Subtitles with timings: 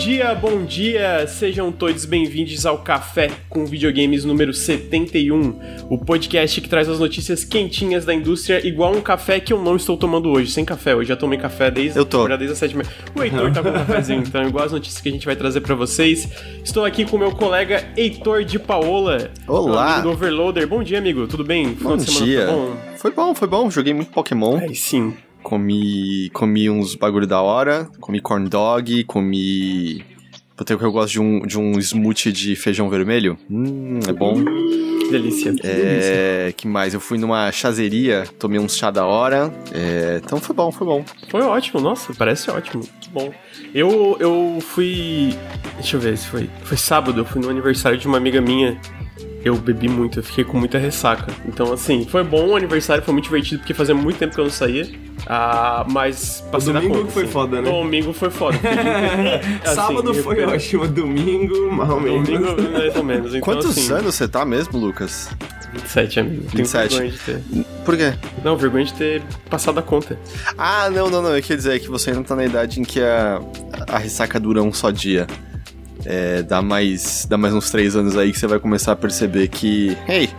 [0.00, 1.26] dia, bom dia!
[1.26, 7.44] Sejam todos bem-vindos ao Café com Videogames número 71, o podcast que traz as notícias
[7.44, 10.96] quentinhas da indústria, igual um café que eu não estou tomando hoje, sem café.
[10.96, 12.26] Hoje já tomei café desde, Eu tô.
[12.26, 12.88] desde as 7 meia.
[13.14, 15.60] O Heitor tá com um cafezinho, então, igual as notícias que a gente vai trazer
[15.60, 16.26] pra vocês.
[16.64, 19.30] Estou aqui com meu colega Heitor de Paola.
[19.46, 20.00] Olá.
[20.00, 20.66] do Overloader.
[20.66, 21.26] Bom dia, amigo.
[21.26, 21.76] Tudo bem?
[21.76, 22.46] Final Bom de semana dia.
[22.46, 22.76] Foi bom?
[22.96, 23.70] Foi bom, foi bom.
[23.70, 24.60] Joguei muito Pokémon.
[24.60, 25.14] Aí sim.
[25.50, 27.88] Comi, comi uns bagulho da hora.
[27.98, 30.04] Comi corn dog, comi.
[30.56, 33.36] Puta, que eu gosto de um, de um smoothie de feijão vermelho.
[33.50, 34.36] Hum, é bom.
[34.36, 35.52] Que delícia.
[35.64, 36.54] É.
[36.56, 36.94] que mais?
[36.94, 39.52] Eu fui numa chazeria, tomei uns chá da hora.
[39.72, 41.04] É, então foi bom, foi bom.
[41.28, 42.84] Foi ótimo, nossa, parece ótimo.
[43.00, 43.32] Que bom.
[43.74, 45.34] Eu, eu fui.
[45.74, 46.48] Deixa eu ver se foi.
[46.62, 48.80] Foi sábado, eu fui no aniversário de uma amiga minha.
[49.42, 51.32] Eu bebi muito, eu fiquei com muita ressaca.
[51.46, 54.44] Então, assim, foi bom o aniversário, foi muito divertido, porque fazia muito tempo que eu
[54.44, 54.86] não saía.
[55.26, 57.10] Ah, mas passei da domingo conta.
[57.12, 57.32] foi assim.
[57.32, 57.70] foda, né?
[57.70, 58.58] Domingo foi foda.
[59.64, 62.28] Assim, Sábado foi ótimo, domingo, mal menos.
[62.28, 63.34] Domingo, mais ou menos.
[63.34, 65.30] Então, Quantos assim, anos você tá mesmo, Lucas?
[65.72, 66.42] 27, amigo.
[66.42, 66.88] Tenho 27.
[66.90, 67.64] vergonha de ter.
[67.84, 68.14] Por quê?
[68.44, 70.18] Não, vergonha de ter passado a conta.
[70.58, 71.36] Ah, não, não, não.
[71.36, 73.40] Eu queria dizer que você ainda tá na idade em que a,
[73.88, 75.26] a ressaca dura um só dia.
[76.04, 79.48] É, dá mais, dá mais uns três anos aí que você vai começar a perceber
[79.48, 80.30] que, hey,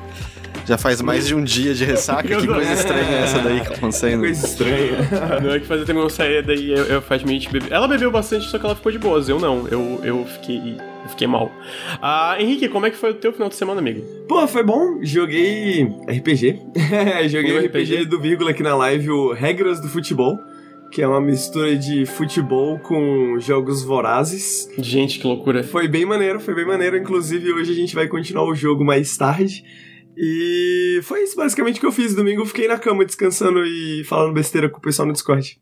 [0.65, 2.23] já faz mais de um dia de ressaca.
[2.37, 4.21] que coisa estranha é essa daí que tá acontecendo?
[4.21, 4.91] Coisa estranha.
[5.41, 7.67] Não é que fazia tempo que eu saía, daí eu, eu praticamente bebi.
[7.69, 9.27] Ela bebeu bastante, só que ela ficou de boas.
[9.27, 10.77] Eu não, eu, eu fiquei.
[11.03, 11.51] Eu fiquei mal.
[12.01, 14.01] Ah, Henrique, como é que foi o teu final de semana, amigo?
[14.27, 14.99] Pô, foi bom.
[15.01, 16.59] Joguei RPG.
[17.27, 18.05] Joguei o RPG, RPG?
[18.05, 20.39] do Vírgula aqui na live, o Regras do Futebol.
[20.91, 24.69] Que é uma mistura de futebol com jogos vorazes.
[24.77, 25.63] Gente, que loucura.
[25.63, 26.97] Foi bem maneiro, foi bem maneiro.
[26.97, 29.63] Inclusive, hoje a gente vai continuar o jogo mais tarde.
[30.17, 32.13] E foi isso basicamente que eu fiz.
[32.13, 35.57] Domingo eu fiquei na cama descansando e falando besteira com o pessoal no Discord.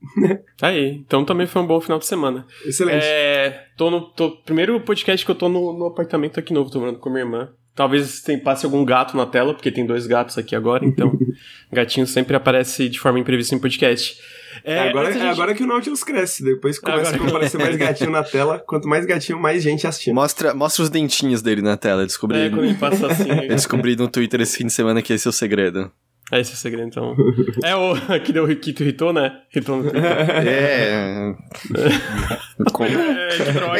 [0.58, 0.96] Tá aí.
[1.06, 2.46] Então também foi um bom final de semana.
[2.66, 3.06] Excelente.
[3.06, 3.68] É.
[3.78, 4.02] Tô no.
[4.02, 7.22] Tô, primeiro podcast que eu tô no, no apartamento aqui novo, tô morando com minha
[7.22, 7.50] irmã.
[7.76, 11.18] Talvez tem, passe algum gato na tela, porque tem dois gatos aqui agora, então.
[11.72, 14.18] gatinho sempre aparece de forma imprevista em podcast.
[14.64, 16.44] É, É, agora, a é gente- agora que o Nautilus cresce.
[16.44, 18.60] Depois que começa Agora- a aparecer mais gatinho na tela.
[18.66, 20.16] Quanto mais gatinho, mais gente assistindo.
[20.16, 22.04] Mostra, mostra os dentinhos dele na tela.
[22.04, 23.30] Eu descobri, É, quando ele passa assim.
[23.30, 25.92] eu descobri no Twitter esse fim de semana que esse é o segredo.
[26.32, 27.16] É esse é o segredo, então.
[27.64, 29.40] É o que deu que tu irritou, né?
[29.54, 30.04] Irritou no Twitter.
[30.06, 31.34] É.
[32.72, 33.28] Como- É,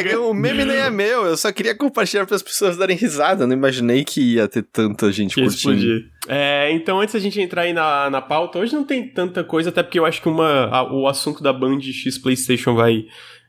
[0.00, 2.96] É que o meme nem é meu, eu só queria compartilhar para as pessoas darem
[2.96, 3.44] risada.
[3.44, 5.74] Eu não imaginei que ia ter tanta gente Que curtindo.
[5.74, 6.10] explodir.
[6.28, 9.70] É, então, antes da gente entrar aí na, na pauta, hoje não tem tanta coisa,
[9.70, 13.04] até porque eu acho que uma, a- o assunto da Band X PlayStation vai,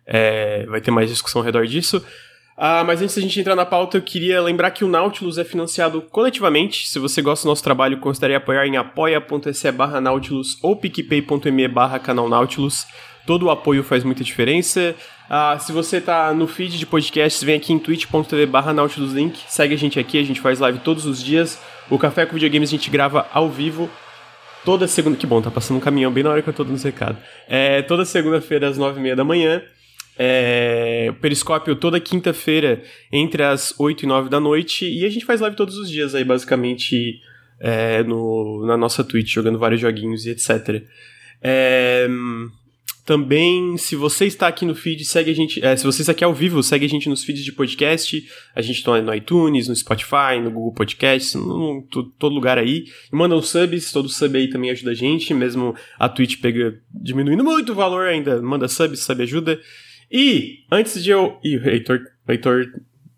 [0.05, 2.03] é, vai ter mais discussão ao redor disso.
[2.63, 5.43] Ah, mas antes da gente entrar na pauta, eu queria lembrar que o Nautilus é
[5.43, 6.87] financiado coletivamente.
[6.87, 11.97] Se você gosta do nosso trabalho, considere apoiar em apoia.se barra Nautilus ou picpay.me barra
[11.97, 12.85] canal Nautilus.
[13.25, 14.93] Todo o apoio faz muita diferença.
[15.27, 19.39] Ah, se você tá no feed de podcasts, vem aqui em twitch.tv barra Nautilus Link.
[19.47, 21.59] Segue a gente aqui, a gente faz live todos os dias.
[21.89, 23.89] O Café com Videogames a gente grava ao vivo.
[24.63, 25.17] Toda segunda.
[25.17, 27.17] Que bom, tá passando um caminhão bem na hora que eu tô dando esse recado.
[27.49, 29.63] É, toda segunda-feira às nove e meia da manhã.
[30.23, 34.85] É, o Periscópio toda quinta-feira entre as 8 e 9 da noite.
[34.87, 37.19] E a gente faz live todos os dias aí, basicamente,
[37.59, 40.83] é, no, na nossa Twitch, jogando vários joguinhos e etc.
[41.41, 42.07] É,
[43.03, 45.65] também, se você está aqui no feed, segue a gente.
[45.65, 48.23] é, se você está aqui ao vivo, segue a gente nos feeds de podcast.
[48.55, 52.59] A gente está no iTunes, no Spotify, no Google Podcasts, no, no- to- todo lugar
[52.59, 52.83] aí.
[53.11, 55.33] E manda uns subs, todo sub aí também ajuda a gente.
[55.33, 58.39] Mesmo a Twitch pega diminuindo muito o valor ainda.
[58.39, 59.59] Manda sub, sub ajuda.
[60.11, 61.37] E, antes de eu.
[61.43, 61.99] Ih, o Heitor.
[62.27, 62.65] o Heitor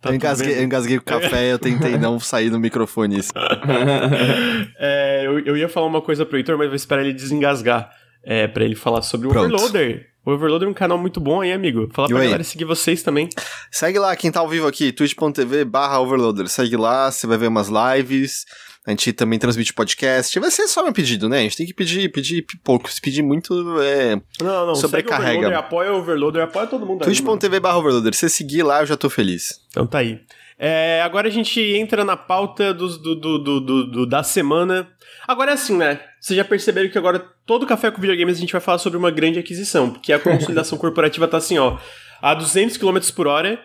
[0.01, 3.19] tá eu, engasguei, eu engasguei com o café eu tentei não sair do microfone.
[4.79, 7.89] É, eu, eu ia falar uma coisa pro Heitor, mas vou esperar ele desengasgar.
[8.25, 9.53] É, pra ele falar sobre o Pronto.
[9.53, 10.07] Overloader.
[10.25, 11.89] O Overloader é um canal muito bom aí, amigo.
[11.93, 12.27] Fala E pra aí?
[12.27, 13.27] galera seguir vocês também.
[13.69, 16.47] Segue lá, quem tá ao vivo aqui, twitch.tv barra overloader.
[16.47, 18.45] Segue lá, você vai ver umas lives.
[18.85, 20.37] A gente também transmite podcast.
[20.39, 21.39] Vai ser só meu pedido, né?
[21.39, 22.91] A gente tem que pedir, pedir pouco.
[22.91, 24.15] Se pedir muito, é...
[24.41, 25.25] Não, não, Sobrecarrega.
[25.25, 28.13] segue o Overloader, apoia o Overloader, apoia todo mundo twitch.tv barra overloader.
[28.13, 29.61] Se você seguir lá, eu já tô feliz.
[29.69, 30.19] Então tá aí.
[30.59, 34.87] É, agora a gente entra na pauta do, do, do- do- da semana.
[35.27, 36.01] Agora é assim, né?
[36.19, 39.11] Vocês já perceberam que agora todo café com videogames a gente vai falar sobre uma
[39.11, 41.77] grande aquisição, porque a consolidação corporativa tá assim, ó,
[42.21, 43.59] a 200 km por hora.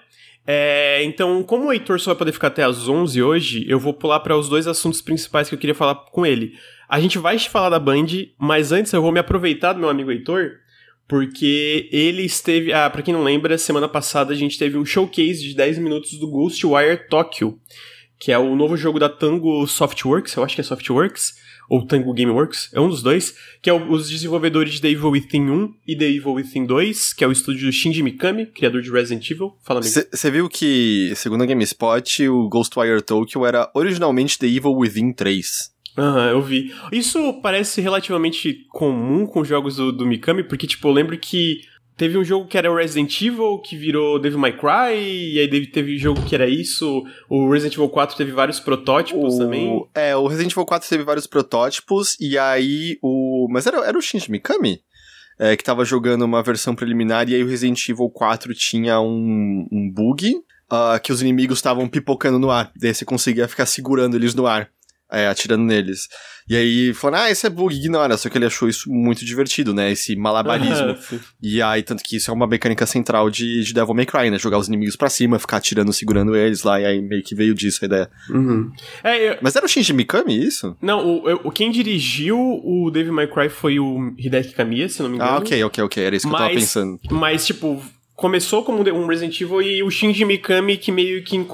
[0.51, 3.93] É, então, como o Heitor só vai poder ficar até às 11 hoje, eu vou
[3.93, 6.55] pular para os dois assuntos principais que eu queria falar com ele.
[6.89, 8.07] A gente vai falar da Band,
[8.39, 10.53] mas antes eu vou me aproveitar do meu amigo Heitor,
[11.07, 12.73] porque ele esteve.
[12.73, 16.19] Ah, pra quem não lembra, semana passada a gente teve um showcase de 10 minutos
[16.19, 17.61] do Ghostwire Tokyo,
[18.19, 21.35] que é o novo jogo da Tango Softworks, eu acho que é Softworks,
[21.69, 25.11] ou Tango Gameworks, é um dos dois, que é o, os desenvolvedores de The Evil
[25.11, 28.91] Within 1 e The Evil Within 2, que é o estúdio Shinji Mikami, criador de
[28.91, 29.55] Resident Evil.
[29.63, 35.13] Fala Você viu que, segundo a GameSpot, o Ghostwire Tokyo era originalmente The Evil Within
[35.13, 35.79] 3.
[35.99, 36.73] Aham, eu vi.
[36.93, 41.61] Isso parece relativamente comum com jogos do, do Mikami, porque, tipo, eu lembro que
[41.99, 45.67] Teve um jogo que era o Resident Evil, que virou Devil May Cry, e aí
[45.67, 47.05] teve um jogo que era isso.
[47.29, 49.39] O Resident Evil 4 teve vários protótipos o...
[49.39, 49.85] também.
[49.97, 53.49] É, o Resident Evil 4 teve vários protótipos, e aí o.
[53.51, 54.81] Mas era, era o Shinji Mikami?
[55.41, 59.67] É, que tava jogando uma versão preliminar, e aí o Resident Evil 4 tinha um,
[59.71, 60.37] um bug.
[60.71, 62.71] Uh, que os inimigos estavam pipocando no ar.
[62.77, 64.71] Daí você conseguia ficar segurando eles no ar
[65.11, 66.09] é, atirando neles.
[66.49, 68.17] E aí falaram, ah, esse é bug, ignora.
[68.17, 69.93] Só que ele achou isso muito divertido, né?
[69.93, 70.97] Esse malabarismo.
[71.43, 74.39] e aí, tanto que isso é uma mecânica central de, de Devil May Cry, né?
[74.39, 77.55] Jogar os inimigos pra cima, ficar atirando, segurando eles lá, e aí meio que veio
[77.55, 78.11] disso a ideia.
[78.31, 78.73] Uhum.
[79.05, 79.39] É, eu...
[79.43, 80.75] Mas era o Shinji Mikami isso?
[80.81, 85.11] Não, o, o, quem dirigiu o Devil May Cry foi o Hideki Kamiya, se não
[85.11, 85.31] me engano.
[85.31, 86.03] Ah, ok, ok, ok.
[86.03, 87.01] Era isso que mas, eu tava pensando.
[87.11, 87.83] Mas, tipo,
[88.17, 91.47] começou como um Resident Evil e o Shinji Mikami que meio que,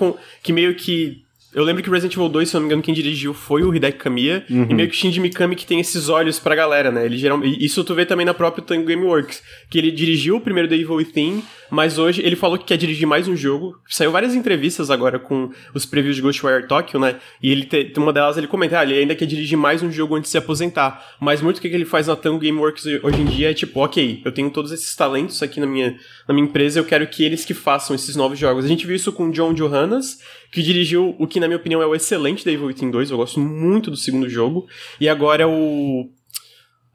[0.42, 1.23] que meio que
[1.54, 3.98] eu lembro que Resident Evil 2, se não me engano, quem dirigiu foi o Hideki
[3.98, 4.44] Kamiya.
[4.50, 4.66] Uhum.
[4.68, 7.06] E meio que Shinji Mikami que tem esses olhos pra galera, né?
[7.06, 9.42] Ele geralmente, isso tu vê também na própria Tango Gameworks.
[9.70, 11.42] Que ele dirigiu o primeiro The Evil Within,
[11.74, 13.76] mas hoje ele falou que quer dirigir mais um jogo.
[13.88, 17.16] Saiu várias entrevistas agora com os previews de Ghostwire Tokyo, né?
[17.42, 20.14] E ele tem uma delas ele comenta, ah, ele ainda quer dirigir mais um jogo
[20.14, 21.04] antes de se aposentar.
[21.20, 24.22] Mas muito o que ele faz na Tango Gameworks hoje em dia é tipo, ok,
[24.24, 25.96] eu tenho todos esses talentos aqui na minha,
[26.28, 28.64] na minha empresa, eu quero que eles que façam esses novos jogos.
[28.64, 30.18] A gente viu isso com John Johannes,
[30.52, 33.10] que dirigiu o que, na minha opinião, é o excelente Devil Within 2.
[33.10, 34.66] Eu gosto muito do segundo jogo.
[35.00, 36.08] E agora é o.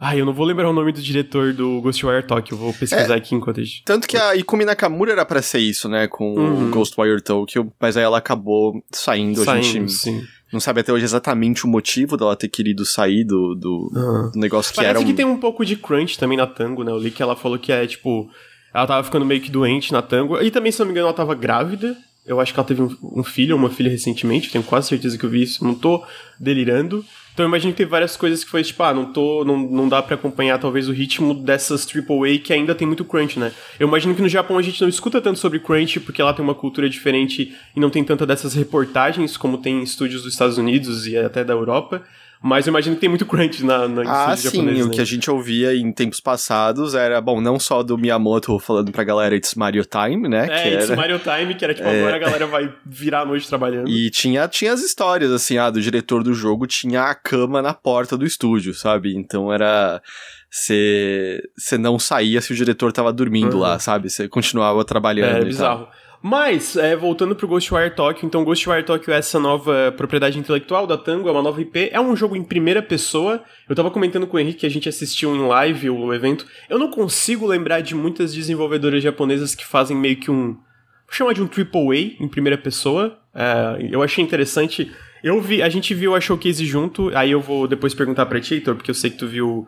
[0.01, 3.17] Ai, eu não vou lembrar o nome do diretor do Ghostwire Tokyo, vou pesquisar é,
[3.17, 3.83] aqui enquanto a gente...
[3.83, 6.67] Tanto que a Ikumi Nakamura era pra ser isso, né, com uhum.
[6.67, 10.23] o Ghostwire Tokyo, mas aí ela acabou saindo, saindo a gente sim.
[10.53, 14.31] não sabe até hoje exatamente o motivo dela ter querido sair do, do, uhum.
[14.31, 15.05] do negócio que Parece era um...
[15.05, 17.59] que tem um pouco de crunch também na Tango, né, eu li que ela falou
[17.59, 18.29] que é, tipo,
[18.73, 21.13] ela tava ficando meio que doente na Tango, e também, se não me engano, ela
[21.13, 24.63] tava grávida, eu acho que ela teve um, um filho ou uma filha recentemente, tenho
[24.63, 26.01] quase certeza que eu vi isso, não tô
[26.39, 27.03] delirando.
[27.39, 29.45] Então eu imagino que teve várias coisas que foi tipo, ah, não tô.
[29.45, 33.39] Não, não dá para acompanhar talvez o ritmo dessas AAA que ainda tem muito crunch,
[33.39, 33.53] né?
[33.79, 36.43] Eu imagino que no Japão a gente não escuta tanto sobre crunch porque lá tem
[36.43, 40.57] uma cultura diferente e não tem tanta dessas reportagens como tem em estúdios dos Estados
[40.57, 42.03] Unidos e até da Europa.
[42.41, 44.95] Mas eu imagino que tem muito crunch na, na Ah, sim, japonês, o né?
[44.95, 49.03] que a gente ouvia em tempos passados era, bom, não só do Miyamoto falando pra
[49.03, 50.47] galera It's Mario Time, né?
[50.49, 50.95] É, It's era...
[50.95, 51.99] Mario Time, que era tipo, é...
[51.99, 53.89] agora a galera vai virar a noite trabalhando.
[53.89, 57.73] E tinha, tinha as histórias, assim, ah, do diretor do jogo tinha a cama na
[57.73, 59.13] porta do estúdio, sabe?
[59.15, 60.01] Então era
[60.49, 63.59] você não saía se o diretor tava dormindo uhum.
[63.59, 64.09] lá, sabe?
[64.09, 65.43] Você continuava trabalhando.
[65.43, 65.85] É, bizarro.
[65.85, 65.98] Tal.
[66.21, 70.97] Mas, é, voltando pro Ghostwire Tokyo, então Ghostwire Tokyo é essa nova propriedade intelectual da
[70.97, 73.41] Tango, é uma nova IP, é um jogo em primeira pessoa.
[73.69, 76.45] Eu tava comentando com o Henrique que a gente assistiu em live o evento.
[76.69, 80.55] Eu não consigo lembrar de muitas desenvolvedoras japonesas que fazem meio que um.
[80.55, 83.17] Vou chamar de um AAA em primeira pessoa.
[83.33, 84.91] É, eu achei interessante.
[85.23, 88.55] Eu vi, a gente viu a showcase junto, aí eu vou depois perguntar pra ti,
[88.55, 89.65] Heitor, porque eu sei que tu viu.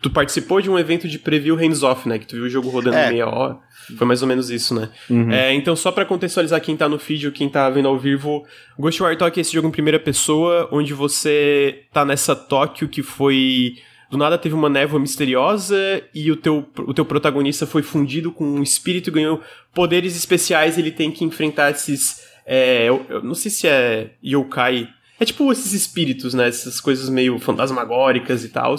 [0.00, 2.18] Tu participou de um evento de preview hands-off, né?
[2.18, 3.10] Que tu viu o jogo rodando é.
[3.10, 3.58] meia hora.
[3.96, 4.90] Foi mais ou menos isso, né?
[5.08, 5.32] Uhum.
[5.32, 8.44] É, então, só para contextualizar quem tá no feed ou quem tá vendo ao vivo,
[8.78, 13.76] Ghostwire Tokyo é esse jogo em primeira pessoa, onde você tá nessa Tóquio que foi.
[14.10, 15.76] Do nada teve uma névoa misteriosa
[16.14, 19.42] e o teu, o teu protagonista foi fundido com um espírito e ganhou
[19.74, 20.78] poderes especiais.
[20.78, 22.22] Ele tem que enfrentar esses.
[22.46, 24.88] É, eu, eu não sei se é yokai.
[25.20, 26.46] É tipo esses espíritos, né?
[26.48, 28.76] Essas coisas meio fantasmagóricas e tal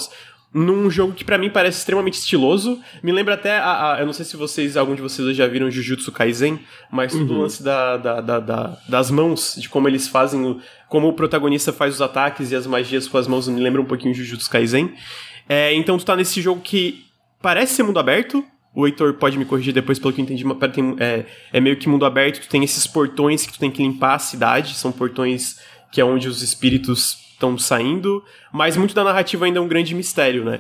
[0.54, 2.80] num jogo que para mim parece extremamente estiloso.
[3.04, 5.70] Me lembra até a, a, Eu não sei se vocês, algum de vocês já viram
[5.70, 6.60] Jujutsu Kaisen,
[6.92, 7.20] mas uhum.
[7.28, 10.44] todo o lance da, da, da, da, das mãos, de como eles fazem.
[10.44, 13.82] O, como o protagonista faz os ataques e as magias com as mãos, me lembra
[13.82, 14.94] um pouquinho Jujutsu Kaisen.
[15.48, 17.06] É, então tu tá nesse jogo que
[17.42, 18.44] parece ser mundo aberto.
[18.74, 21.90] O Heitor pode me corrigir depois, pelo que eu entendi, tem, é, é meio que
[21.90, 25.60] mundo aberto, tu tem esses portões que tu tem que limpar a cidade, são portões
[25.92, 29.96] que é onde os espíritos estão saindo, mas muito da narrativa ainda é um grande
[29.96, 30.60] mistério, né?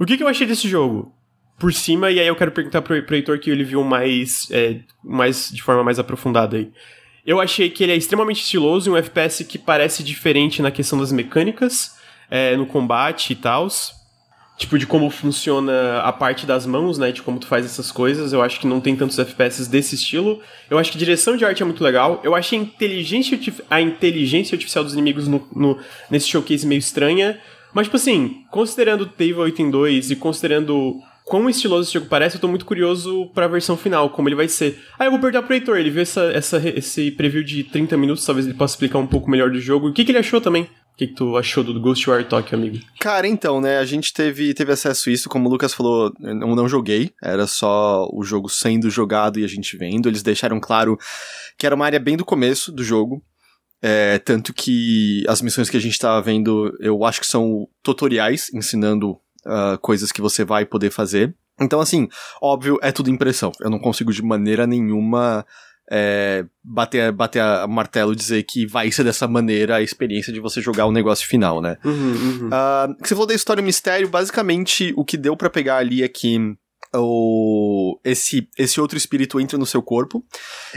[0.00, 1.12] O que, que eu achei desse jogo?
[1.58, 4.80] Por cima, e aí eu quero perguntar pro, pro Heitor que ele viu mais, é,
[5.02, 6.70] mais de forma mais aprofundada aí.
[7.24, 11.10] Eu achei que ele é extremamente estiloso, um FPS que parece diferente na questão das
[11.12, 11.96] mecânicas,
[12.30, 13.94] é, no combate e tals
[14.56, 17.12] tipo, de como funciona a parte das mãos, né?
[17.12, 18.32] De como tu faz essas coisas.
[18.32, 20.40] Eu acho que não tem tantos FPS desse estilo.
[20.70, 22.20] Eu acho que direção de arte é muito legal.
[22.24, 23.38] Eu achei a inteligência,
[23.70, 25.78] a inteligência artificial dos inimigos no, no,
[26.10, 27.38] nesse showcase meio estranha.
[27.74, 30.96] Mas, tipo assim, considerando Table 8 em 2 e considerando
[31.26, 34.48] quão estiloso esse jogo parece, eu tô muito curioso pra versão final, como ele vai
[34.48, 34.80] ser.
[34.98, 38.24] Ah, eu vou perguntar pro Heitor, ele viu essa, essa, esse preview de 30 minutos,
[38.24, 39.88] talvez ele possa explicar um pouco melhor do jogo.
[39.88, 40.68] O que, que ele achou também?
[40.96, 42.78] O que, que, tu achou do Ghostwire Tokyo, amigo?
[42.98, 46.34] Cara, então, né, a gente teve, teve acesso a isso, como o Lucas falou, eu
[46.34, 50.08] não joguei, era só o jogo sendo jogado e a gente vendo.
[50.08, 50.96] Eles deixaram claro
[51.58, 53.22] que era uma área bem do começo do jogo,
[53.82, 58.48] é, tanto que as missões que a gente tava vendo, eu acho que são tutoriais
[58.54, 61.36] ensinando uh, coisas que você vai poder fazer.
[61.60, 62.08] Então, assim,
[62.40, 63.52] óbvio, é tudo impressão.
[63.60, 65.44] Eu não consigo de maneira nenhuma
[65.90, 70.40] é, bater, bater a martelo e dizer que vai ser dessa maneira a experiência de
[70.40, 71.76] você jogar o negócio final, né?
[71.84, 72.48] Uhum, uhum.
[72.48, 76.56] Uh, você falou da história mistério, basicamente o que deu para pegar ali é que
[76.94, 80.24] o, esse, esse outro espírito entra no seu corpo.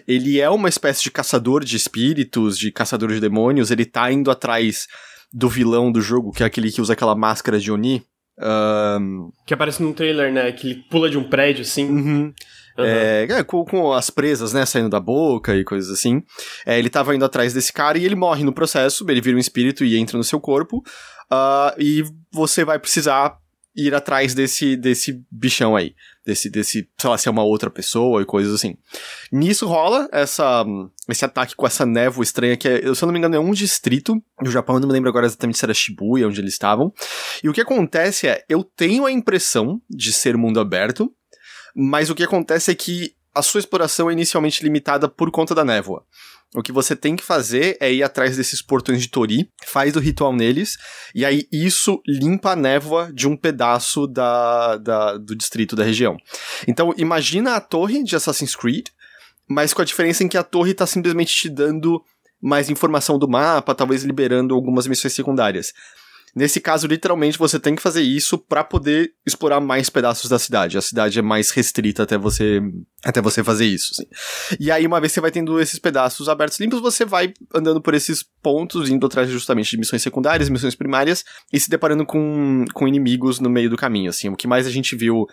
[0.07, 3.71] Ele é uma espécie de caçador de espíritos, de caçador de demônios.
[3.71, 4.87] Ele tá indo atrás
[5.31, 8.03] do vilão do jogo, que é aquele que usa aquela máscara de Oni.
[8.39, 9.31] Um...
[9.45, 10.51] Que aparece no trailer, né?
[10.51, 11.89] Que ele pula de um prédio, assim.
[11.89, 12.33] Uhum.
[12.77, 12.85] Uhum.
[12.85, 16.23] É, com, com, as presas, né, saindo da boca e coisas assim.
[16.65, 19.39] É, ele tava indo atrás desse cara e ele morre no processo, ele vira um
[19.39, 20.77] espírito e entra no seu corpo.
[21.31, 23.37] Uh, e você vai precisar
[23.75, 25.93] ir atrás desse, desse bichão aí.
[26.25, 28.75] Desse, desse, sei lá, se é uma outra pessoa e coisas assim.
[29.31, 30.65] Nisso rola essa,
[31.07, 33.51] esse ataque com essa névoa estranha que, é, se eu não me engano, é um
[33.51, 36.93] distrito do Japão, eu não me lembro agora exatamente se era Shibuya, onde eles estavam.
[37.43, 41.11] E o que acontece é, eu tenho a impressão de ser mundo aberto,
[41.75, 45.63] mas o que acontece é que a sua exploração é inicialmente limitada por conta da
[45.63, 46.03] névoa.
[46.55, 49.99] O que você tem que fazer é ir atrás desses portões de Tori, faz o
[49.99, 50.77] ritual neles,
[51.13, 56.17] e aí isso limpa a névoa de um pedaço da, da, do distrito, da região.
[56.67, 58.87] Então, imagina a torre de Assassin's Creed,
[59.47, 62.03] mas com a diferença em que a torre está simplesmente te dando
[62.41, 65.71] mais informação do mapa, talvez liberando algumas missões secundárias.
[66.35, 70.77] Nesse caso, literalmente, você tem que fazer isso para poder explorar mais pedaços da cidade.
[70.77, 72.61] A cidade é mais restrita até você
[73.03, 73.91] até você fazer isso.
[73.93, 74.57] Assim.
[74.59, 77.81] E aí, uma vez que você vai tendo esses pedaços abertos limpos, você vai andando
[77.81, 82.65] por esses pontos, indo atrás justamente de missões secundárias, missões primárias, e se deparando com,
[82.73, 84.09] com inimigos no meio do caminho.
[84.09, 85.25] Assim, o que mais a gente viu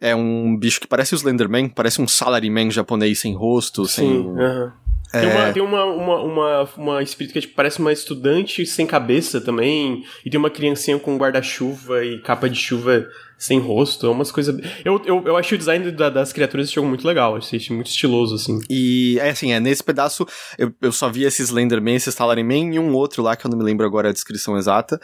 [0.00, 4.18] é um bicho que parece o Slenderman, parece um salaryman japonês sem rosto, Sim, sem.
[4.18, 4.72] Uh -huh.
[5.12, 5.52] Tem, uma, é.
[5.52, 10.30] tem uma, uma, uma, uma espírito que tipo, parece uma estudante sem cabeça também, e
[10.30, 14.54] tem uma criancinha com guarda-chuva e capa de chuva sem rosto, é umas coisas...
[14.84, 17.88] Eu, eu, eu achei o design da, das criaturas desse jogo muito legal, achei muito
[17.88, 18.60] estiloso, assim.
[18.68, 20.26] E, é assim, é, nesse pedaço,
[20.58, 23.58] eu, eu só vi esses Slenderman, esses Talaryman e um outro lá, que eu não
[23.58, 25.00] me lembro agora a descrição exata.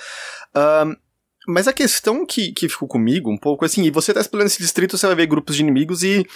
[0.55, 0.95] Um,
[1.49, 4.63] mas a questão que, que ficou comigo um pouco, assim, e você tá explorando esse
[4.63, 6.27] distrito, você vai ver grupos de inimigos e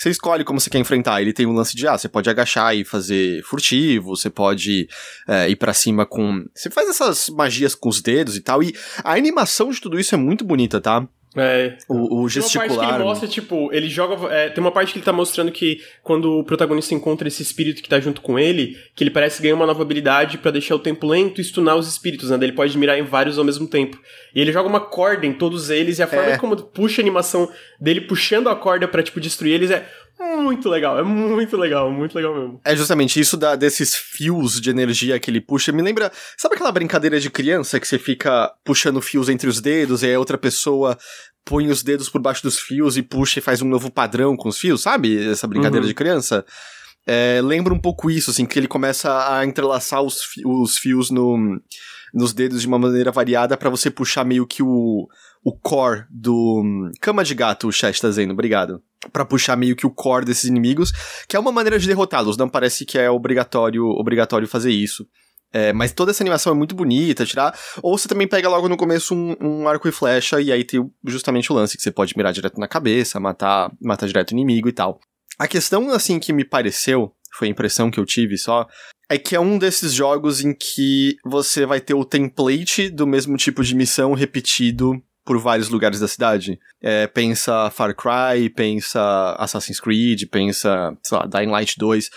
[0.00, 1.20] você escolhe como você quer enfrentar.
[1.20, 4.88] Ele tem um lance de, ah, você pode agachar e fazer furtivo, você pode
[5.28, 6.46] é, ir para cima com.
[6.54, 8.62] Você faz essas magias com os dedos e tal.
[8.62, 11.06] E a animação de tudo isso é muito bonita, tá?
[11.36, 11.78] É.
[11.88, 12.68] O, o gesticular.
[12.68, 14.34] Tem uma parte que ele mostra, tipo, ele joga.
[14.34, 17.82] É, tem uma parte que ele tá mostrando que quando o protagonista encontra esse espírito
[17.82, 20.78] que tá junto com ele, que ele parece ganhar uma nova habilidade para deixar o
[20.78, 22.38] tempo lento e stunar os espíritos, né?
[22.40, 23.98] Ele pode mirar em vários ao mesmo tempo.
[24.34, 26.38] E ele joga uma corda em todos eles, e a forma é.
[26.38, 27.48] como puxa a animação
[27.80, 29.88] dele puxando a corda para tipo, destruir eles é
[30.20, 32.60] muito legal, é muito legal, muito legal mesmo.
[32.64, 35.72] É justamente isso da, desses fios de energia que ele puxa.
[35.72, 36.12] Me lembra.
[36.36, 40.14] Sabe aquela brincadeira de criança que você fica puxando fios entre os dedos e aí
[40.14, 40.98] a outra pessoa
[41.44, 44.48] põe os dedos por baixo dos fios e puxa e faz um novo padrão com
[44.48, 45.30] os fios, sabe?
[45.30, 45.88] Essa brincadeira uhum.
[45.88, 46.44] de criança.
[47.06, 51.60] É, lembra um pouco isso, assim, que ele começa a entrelaçar os, os fios no,
[52.12, 55.08] nos dedos de uma maneira variada para você puxar meio que o,
[55.42, 56.90] o core do.
[57.00, 58.82] Cama de gato, o chat tá dizendo, obrigado.
[59.12, 60.92] Pra puxar meio que o core desses inimigos,
[61.26, 65.06] que é uma maneira de derrotá-los, não parece que é obrigatório, obrigatório fazer isso.
[65.52, 67.58] É, mas toda essa animação é muito bonita, tirar.
[67.82, 70.88] Ou você também pega logo no começo um, um, arco e flecha, e aí tem
[71.06, 74.68] justamente o lance que você pode mirar direto na cabeça, matar, matar direto o inimigo
[74.68, 75.00] e tal.
[75.38, 78.66] A questão, assim, que me pareceu, foi a impressão que eu tive só,
[79.08, 83.36] é que é um desses jogos em que você vai ter o template do mesmo
[83.36, 86.58] tipo de missão repetido por vários lugares da cidade.
[86.82, 92.10] É, pensa Far Cry, pensa Assassin's Creed, pensa, sei lá, Dying Light 2.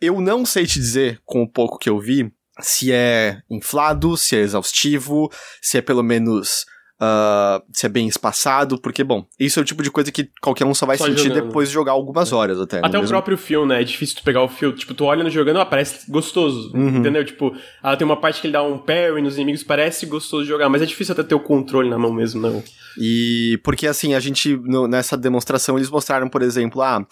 [0.00, 4.36] Eu não sei te dizer, com o pouco que eu vi, se é inflado, se
[4.36, 5.30] é exaustivo,
[5.60, 6.64] se é pelo menos
[7.00, 10.66] uh, se é bem espaçado, porque, bom, isso é o tipo de coisa que qualquer
[10.66, 11.46] um só vai só sentir jogando.
[11.46, 12.78] depois de jogar algumas horas até.
[12.78, 13.08] Até o mesmo?
[13.08, 13.80] próprio fio, né?
[13.80, 14.72] É difícil tu pegar o fio.
[14.72, 16.98] Tipo, tu olha no jogando, ah, parece gostoso, uhum.
[16.98, 17.24] entendeu?
[17.24, 20.48] Tipo, ah, tem uma parte que ele dá um parry nos inimigos, parece gostoso de
[20.48, 22.62] jogar, mas é difícil até ter o controle na mão mesmo, não.
[22.98, 27.06] E porque, assim, a gente, no, nessa demonstração, eles mostraram, por exemplo, ah,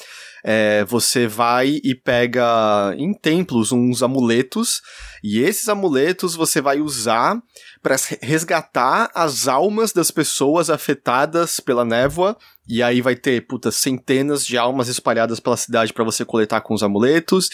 [0.45, 4.81] é, você vai e pega em templos uns amuletos,
[5.23, 7.41] e esses amuletos você vai usar
[7.83, 12.37] para resgatar as almas das pessoas afetadas pela névoa.
[12.67, 16.75] E aí vai ter, puta, centenas de almas espalhadas pela cidade para você coletar com
[16.75, 17.49] os amuletos.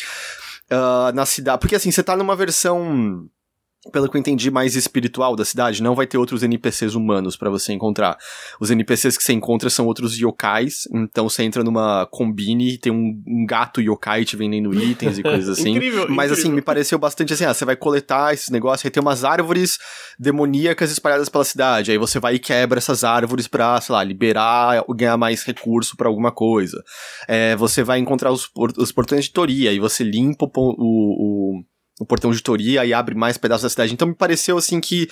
[0.71, 1.61] Uh, na cidade.
[1.61, 3.29] Porque assim, você tá numa versão
[3.93, 5.83] pelo que eu entendi, mais espiritual da cidade.
[5.83, 8.17] Não vai ter outros NPCs humanos para você encontrar.
[8.61, 10.89] Os NPCs que você encontra são outros yokais.
[10.93, 15.59] Então você entra numa combine, tem um, um gato yokai te vendendo itens e coisas
[15.59, 15.73] assim.
[15.73, 16.57] incrível, Mas assim, incrível.
[16.57, 19.79] me pareceu bastante assim: ah, você vai coletar esses negócios, aí tem umas árvores
[20.19, 21.91] demoníacas espalhadas pela cidade.
[21.91, 25.97] Aí você vai e quebra essas árvores pra, sei lá, liberar ou ganhar mais recurso
[25.97, 26.83] pra alguma coisa.
[27.29, 28.49] É, você vai encontrar os,
[28.79, 31.65] os portões de Toria e você limpa o, o, o,
[32.01, 33.93] o portão de Toria e abre mais pedaços da cidade.
[33.93, 35.09] Então me pareceu assim que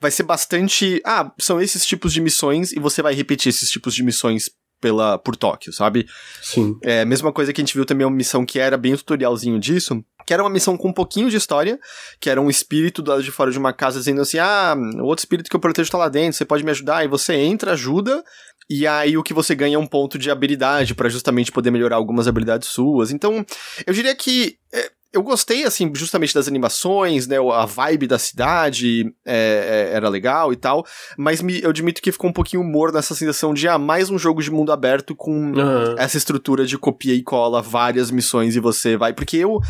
[0.00, 1.00] vai ser bastante.
[1.04, 5.18] Ah, são esses tipos de missões e você vai repetir esses tipos de missões pela
[5.18, 6.06] por Tóquio, sabe?
[6.40, 6.78] Sim.
[6.82, 9.58] É, mesma coisa que a gente viu também uma missão que era bem um tutorialzinho
[9.58, 11.78] disso, que era uma missão com um pouquinho de história,
[12.20, 15.04] que era um espírito do lado de fora de uma casa dizendo assim: "Ah, o
[15.04, 17.72] outro espírito que eu protejo tá lá dentro, você pode me ajudar?" E você entra,
[17.72, 18.22] ajuda,
[18.70, 21.96] e aí o que você ganha é um ponto de habilidade pra justamente poder melhorar
[21.96, 23.10] algumas habilidades suas.
[23.10, 23.44] Então,
[23.86, 27.36] eu diria que é, eu gostei, assim, justamente das animações, né?
[27.52, 30.84] A vibe da cidade é, é, era legal e tal.
[31.16, 34.18] Mas me- eu admito que ficou um pouquinho humor nessa sensação de, ah, mais um
[34.18, 35.94] jogo de mundo aberto com Aham.
[35.98, 39.12] essa estrutura de copia e cola várias missões e você vai.
[39.14, 39.60] Porque eu,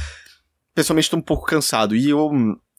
[0.74, 1.94] pessoalmente, tô um pouco cansado.
[1.94, 2.30] E eu.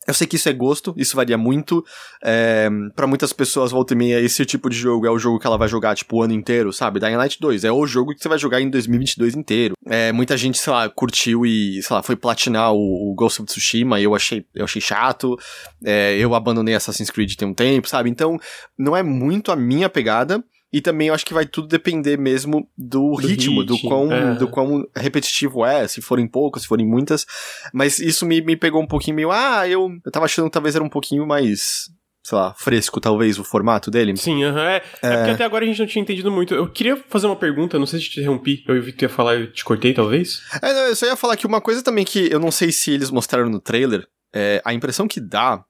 [0.08, 1.86] Eu sei que isso é gosto, isso varia muito.
[2.24, 5.46] É, para muitas pessoas, volta e meia, esse tipo de jogo é o jogo que
[5.46, 7.00] ela vai jogar, tipo, o ano inteiro, sabe?
[7.00, 9.76] Dying Light 2 é o jogo que você vai jogar em 2022 inteiro.
[9.86, 13.48] É, muita gente, sei lá, curtiu e, sei lá, foi platinar o, o Ghost of
[13.48, 15.38] Tsushima eu achei, eu achei chato.
[15.84, 18.10] É, eu abandonei Assassin's Creed tem um tempo, sabe?
[18.10, 18.40] Então,
[18.78, 20.44] não é muito a minha pegada.
[20.72, 24.36] E também eu acho que vai tudo depender mesmo do, Do ritmo, do quão, é.
[24.36, 27.26] do quão repetitivo é, se forem poucas, se forem muitas.
[27.74, 30.76] Mas isso me, me pegou um pouquinho meio, ah, eu, eu tava achando que talvez
[30.76, 31.90] era um pouquinho mais,
[32.24, 34.16] sei lá, fresco, talvez, o formato dele.
[34.16, 34.70] Sim, aham.
[34.70, 36.54] É, é porque até agora a gente não tinha entendido muito.
[36.54, 38.64] Eu queria fazer uma pergunta, não sei se te interrompi.
[38.68, 40.40] Eu vi que tu ia falar, eu te cortei, talvez?
[40.62, 42.92] É, não, eu só ia falar que uma coisa também que eu não sei se
[42.92, 45.66] eles mostraram no trailer, é, a impressão que dá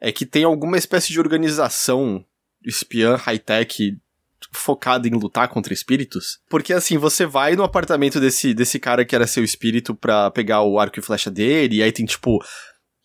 [0.00, 2.24] é que tem alguma espécie de organização
[2.64, 3.98] espiã high-tech
[4.52, 6.38] focada em lutar contra espíritos.
[6.48, 10.62] Porque assim, você vai no apartamento desse, desse cara que era seu espírito pra pegar
[10.62, 12.38] o arco e flecha dele, e aí tem tipo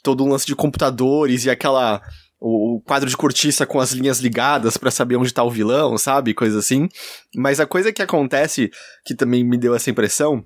[0.04, 2.02] todo um lance de computadores e aquela
[2.39, 5.98] o o quadro de cortiça com as linhas ligadas pra saber onde tá o vilão,
[5.98, 6.34] sabe?
[6.34, 6.88] Coisa assim.
[7.36, 8.69] Mas a coisa que acontece,
[9.06, 10.45] que também me deu essa impressão,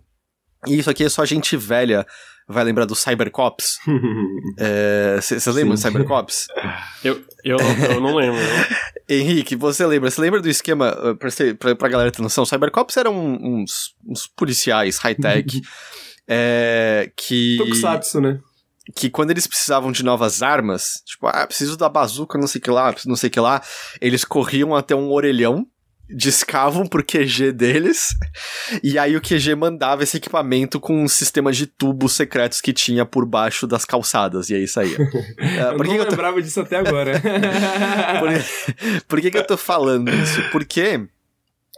[0.67, 2.06] e isso aqui é só gente velha
[2.47, 3.78] vai lembrar do Cybercops.
[5.21, 5.80] Vocês lembram do.
[5.80, 6.47] Cybercops?
[7.04, 7.58] eu, eu,
[7.91, 8.39] eu não lembro.
[9.10, 10.12] Henrique, você lembra?
[10.12, 12.45] Você lembra do esquema, uh, pra, ser, pra, pra galera ter noção?
[12.45, 15.60] Cybercops eram uns, uns policiais high-tech
[16.30, 18.39] é, que, Tokusatsu, né?
[18.95, 22.62] que quando eles precisavam de novas armas, tipo, ah, preciso da bazuca, não sei o
[22.62, 23.62] que lá, não sei o que lá,
[24.00, 25.65] eles corriam até um orelhão,
[26.10, 28.08] discavam pro QG deles,
[28.84, 33.06] e aí o QG mandava esse equipamento com um sistema de tubos secretos que tinha
[33.06, 34.98] por baixo das calçadas, e aí saía.
[35.38, 37.22] É, Eu por que não que eu tô- lembrava disso até agora.
[38.19, 40.41] por, por que, que eu tô falando isso?
[40.52, 41.08] Porque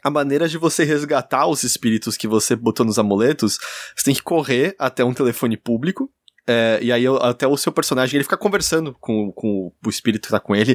[0.04, 3.58] a maneira de você resgatar os espíritos que você botou nos amuletos,
[3.96, 6.10] você tem que correr até um telefone público.
[6.48, 10.24] é, e aí eu- até o seu personagem ele fica conversando com, com o espírito
[10.26, 10.72] que tá com ele.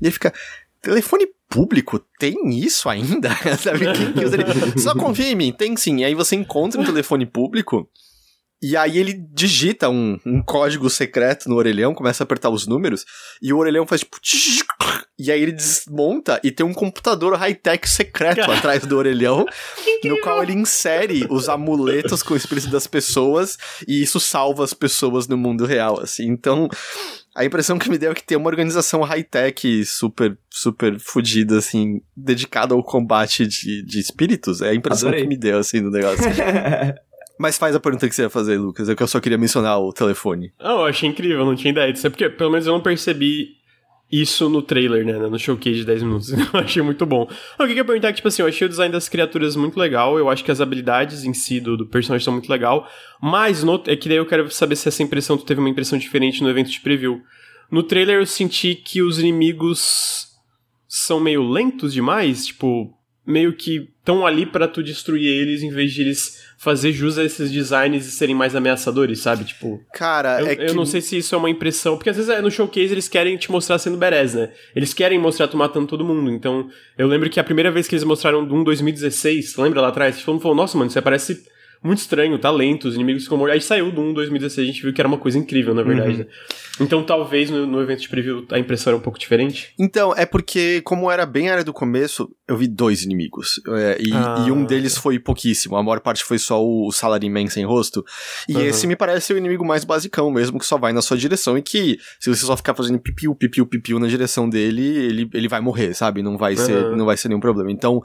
[0.00, 0.32] E ele fica.
[0.84, 1.98] Telefone público?
[2.18, 3.30] Tem isso ainda?
[3.58, 3.92] Sabe?
[3.92, 4.78] Quem que usa ele?
[4.78, 6.00] Só confia em mim, tem sim.
[6.00, 7.88] E aí você encontra um telefone público.
[8.66, 13.04] E aí ele digita um, um código secreto no orelhão, começa a apertar os números,
[13.42, 14.64] e o orelhão faz tipo.
[15.18, 19.44] E aí ele desmonta e tem um computador high-tech secreto atrás do orelhão,
[20.02, 24.72] no qual ele insere os amuletos com o espírito das pessoas, e isso salva as
[24.72, 26.24] pessoas no mundo real, assim.
[26.24, 26.66] Então,
[27.34, 32.00] a impressão que me deu é que tem uma organização high-tech super, super fodida, assim,
[32.16, 34.62] dedicada ao combate de, de espíritos.
[34.62, 35.24] É a impressão Adorei.
[35.24, 36.24] que me deu, assim, do negócio.
[37.38, 38.88] Mas faz a pergunta que você ia fazer, Lucas.
[38.88, 40.52] É eu só queria mencionar o telefone.
[40.58, 42.06] Não, eu achei incrível, não tinha ideia disso.
[42.06, 43.56] É porque, pelo menos, eu não percebi
[44.10, 45.14] isso no trailer, né?
[45.14, 46.30] No showcase de 10 minutos.
[46.32, 47.22] Eu achei muito bom.
[47.58, 49.56] O que eu ia perguntar é que, tipo assim, eu achei o design das criaturas
[49.56, 50.16] muito legal.
[50.18, 52.88] Eu acho que as habilidades em si do, do personagem são muito legal.
[53.20, 55.98] Mas, no, é que daí eu quero saber se essa impressão, tu teve uma impressão
[55.98, 57.20] diferente no evento de preview.
[57.70, 60.28] No trailer eu senti que os inimigos
[60.86, 62.46] são meio lentos demais.
[62.46, 62.94] Tipo,
[63.26, 67.24] meio que estão ali pra tu destruir eles em vez de eles fazer jus a
[67.24, 69.44] esses designs e serem mais ameaçadores, sabe?
[69.44, 69.80] Tipo.
[69.92, 70.62] Cara, Eu, é que.
[70.62, 73.06] eu não sei se isso é uma impressão, porque às vezes é, no showcase eles
[73.06, 74.50] querem te mostrar sendo badass, né?
[74.74, 76.30] Eles querem mostrar tu matando todo mundo.
[76.30, 80.18] Então, eu lembro que a primeira vez que eles mostraram Doom 2016, lembra lá atrás?
[80.22, 81.44] Todo mundo falou, nossa, mano, aí parece
[81.84, 83.54] muito estranho, tá lento, os inimigos ficam mortos.
[83.54, 86.12] Aí saiu do 1 2016, a gente viu que era uma coisa incrível, na verdade,
[86.12, 86.18] uhum.
[86.18, 86.26] né?
[86.80, 89.74] Então talvez no, no, evento de preview a impressão era um pouco diferente.
[89.78, 93.60] Então, é porque, como era bem área do começo, eu vi dois inimigos.
[93.68, 95.76] É, e, ah, e, um deles foi pouquíssimo.
[95.76, 98.02] A maior parte foi só o Salaryman sem rosto.
[98.48, 98.62] E uhum.
[98.62, 101.62] esse me parece o inimigo mais basicão mesmo, que só vai na sua direção e
[101.62, 105.60] que, se você só ficar fazendo pipiu, pipiu, pipiu na direção dele, ele, ele vai
[105.60, 106.22] morrer, sabe?
[106.22, 106.64] Não vai, uhum.
[106.64, 107.70] ser, não vai ser nenhum problema.
[107.70, 108.02] Então.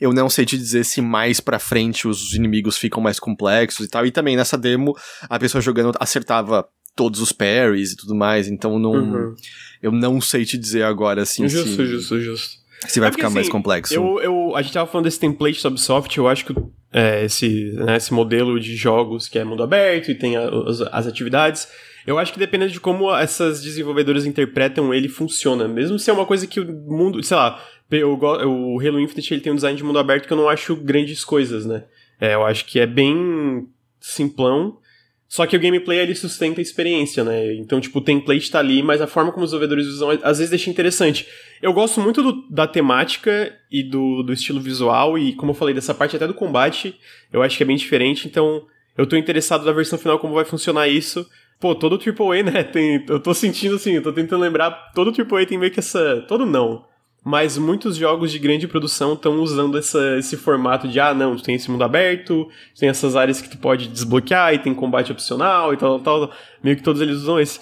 [0.00, 3.88] Eu não sei te dizer se mais pra frente os inimigos ficam mais complexos e
[3.88, 4.06] tal.
[4.06, 4.96] E também nessa demo,
[5.28, 8.92] a pessoa jogando acertava todos os parries e tudo mais, então não.
[8.92, 9.34] Uhum.
[9.82, 11.48] Eu não sei te dizer agora assim.
[11.48, 12.60] Justo, se, justo, justo.
[12.88, 13.94] Se vai é porque, ficar mais assim, complexo.
[13.94, 16.54] Eu, eu, a gente tava falando desse template Ubisoft, eu acho que
[16.92, 20.80] é, esse, né, esse modelo de jogos que é mundo aberto e tem a, as,
[20.80, 21.68] as atividades.
[22.06, 25.68] Eu acho que dependendo de como essas desenvolvedoras interpretam ele, funciona.
[25.68, 27.62] Mesmo se é uma coisa que o mundo, sei lá,
[28.04, 30.76] o, o Halo Infinite ele tem um design de mundo aberto que eu não acho
[30.76, 31.84] grandes coisas, né?
[32.20, 34.78] É, eu acho que é bem simplão,
[35.28, 37.54] só que o gameplay ele sustenta a experiência, né?
[37.54, 40.50] Então, tipo, o template tá ali, mas a forma como os desenvolvedores usam às vezes
[40.50, 41.26] deixa interessante.
[41.62, 45.74] Eu gosto muito do, da temática e do, do estilo visual, e como eu falei,
[45.74, 46.96] dessa parte até do combate,
[47.32, 50.44] eu acho que é bem diferente, então eu tô interessado na versão final como vai
[50.44, 51.26] funcionar isso.
[51.58, 52.62] Pô, todo AAA, né?
[52.72, 56.24] Tem, eu tô sentindo assim, eu tô tentando lembrar, todo AAA tem meio que essa.
[56.28, 56.89] Todo não
[57.24, 61.42] mas muitos jogos de grande produção estão usando essa, esse formato de ah, não, tu
[61.42, 65.74] tem esse mundo aberto, tem essas áreas que tu pode desbloquear e tem combate opcional
[65.74, 66.30] e tal, tal,
[66.62, 67.60] meio que todos eles usam esse.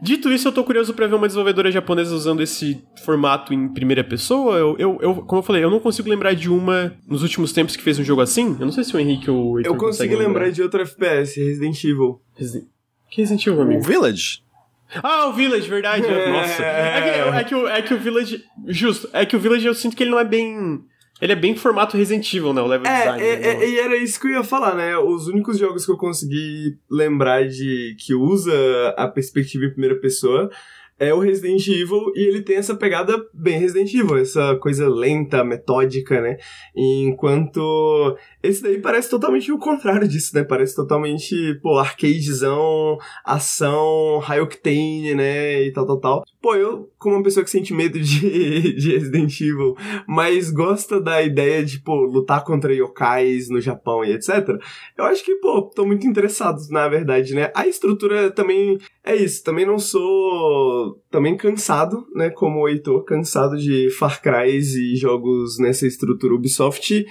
[0.00, 4.04] Dito isso, eu tô curioso para ver uma desenvolvedora japonesa usando esse formato em primeira
[4.04, 4.56] pessoa.
[4.56, 7.74] Eu, eu, eu, como eu falei, eu não consigo lembrar de uma nos últimos tempos
[7.74, 8.56] que fez um jogo assim.
[8.60, 10.26] Eu não sei se o Henrique ou o Eu consigo lembrar.
[10.26, 12.20] lembrar de outro FPS, Resident Evil.
[12.36, 12.68] Resident...
[13.10, 13.80] Que Resident Evil, amigo?
[13.80, 14.42] O Village?
[15.02, 16.06] Ah, o Village, verdade.
[16.06, 16.32] É...
[16.32, 16.62] Nossa.
[16.62, 18.44] É que, é, que, o, é que o Village.
[18.66, 19.08] Justo.
[19.12, 20.82] É que o Village eu sinto que ele não é bem.
[21.20, 22.62] Ele é bem formato Resident Evil, né?
[22.62, 23.22] O level é, design.
[23.24, 24.96] É, é, e era isso que eu ia falar, né?
[24.96, 28.54] Os únicos jogos que eu consegui lembrar de que usa
[28.96, 30.48] a perspectiva em primeira pessoa
[30.98, 35.44] é o Resident Evil e ele tem essa pegada bem Resident Evil, essa coisa lenta,
[35.44, 36.38] metódica, né?
[36.74, 40.42] Enquanto esse daí parece totalmente o contrário disso, né?
[40.42, 45.62] Parece totalmente, pô, arcadezão, ação, high octane, né?
[45.62, 46.24] E tal, tal, tal.
[46.40, 51.22] Pô, eu, como uma pessoa que sente medo de, de Resident Evil, mas gosta da
[51.22, 54.48] ideia de, pô, lutar contra yokais no Japão e etc.,
[54.96, 57.52] eu acho que, pô, tô muito interessado, na verdade, né?
[57.54, 58.78] A estrutura também
[59.08, 64.58] é isso, também não sou também cansado, né, como o Heitor, cansado de Far Cry
[64.58, 67.06] e jogos nessa estrutura Ubisoft.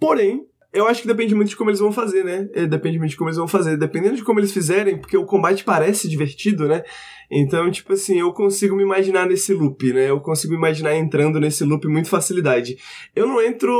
[0.00, 2.48] Porém, eu acho que depende muito de como eles vão fazer, né?
[2.52, 3.76] É, depende muito de como eles vão fazer.
[3.76, 6.82] Dependendo de como eles fizerem, porque o combate parece divertido, né?
[7.30, 10.10] Então, tipo assim, eu consigo me imaginar nesse loop, né?
[10.10, 12.76] Eu consigo me imaginar entrando nesse loop muito facilidade.
[13.14, 13.70] Eu não entro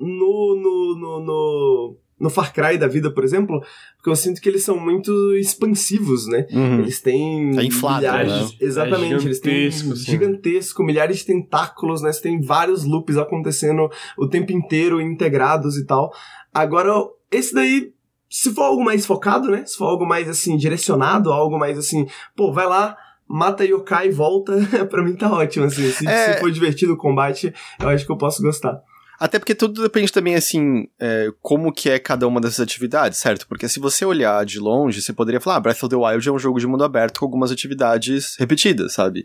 [0.00, 3.60] no, no, no, no no Far Cry da vida, por exemplo,
[3.96, 6.46] porque eu sinto que eles são muito expansivos, né?
[6.50, 6.80] Uhum.
[6.80, 8.48] Eles têm é inflado, milhares, né?
[8.60, 9.94] exatamente, é eles têm sim.
[9.96, 12.12] gigantesco, milhares de tentáculos, né?
[12.12, 16.12] Você tem vários loops acontecendo o tempo inteiro, integrados e tal.
[16.52, 16.92] Agora,
[17.30, 17.92] esse daí
[18.30, 19.64] se for algo mais focado, né?
[19.64, 24.12] Se for algo mais assim direcionado, algo mais assim, pô, vai lá, mata yokai e
[24.12, 24.52] volta,
[24.90, 25.90] pra mim tá ótimo, assim.
[25.90, 26.34] Se, é...
[26.34, 28.82] se for divertido o combate, eu acho que eu posso gostar.
[29.18, 33.48] Até porque tudo depende também, assim, é, como que é cada uma dessas atividades, certo?
[33.48, 36.32] Porque se você olhar de longe, você poderia falar, ah, Breath of the Wild é
[36.32, 39.24] um jogo de mundo aberto com algumas atividades repetidas, sabe?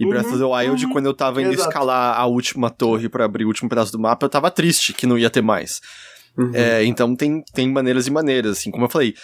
[0.00, 1.68] E uhum, Breath of the Wild, uhum, quando eu tava indo exato.
[1.68, 5.06] escalar a última torre para abrir o último pedaço do mapa, eu tava triste que
[5.06, 5.82] não ia ter mais.
[6.38, 6.50] Uhum.
[6.54, 9.14] É, então tem, tem maneiras e maneiras, assim, como eu falei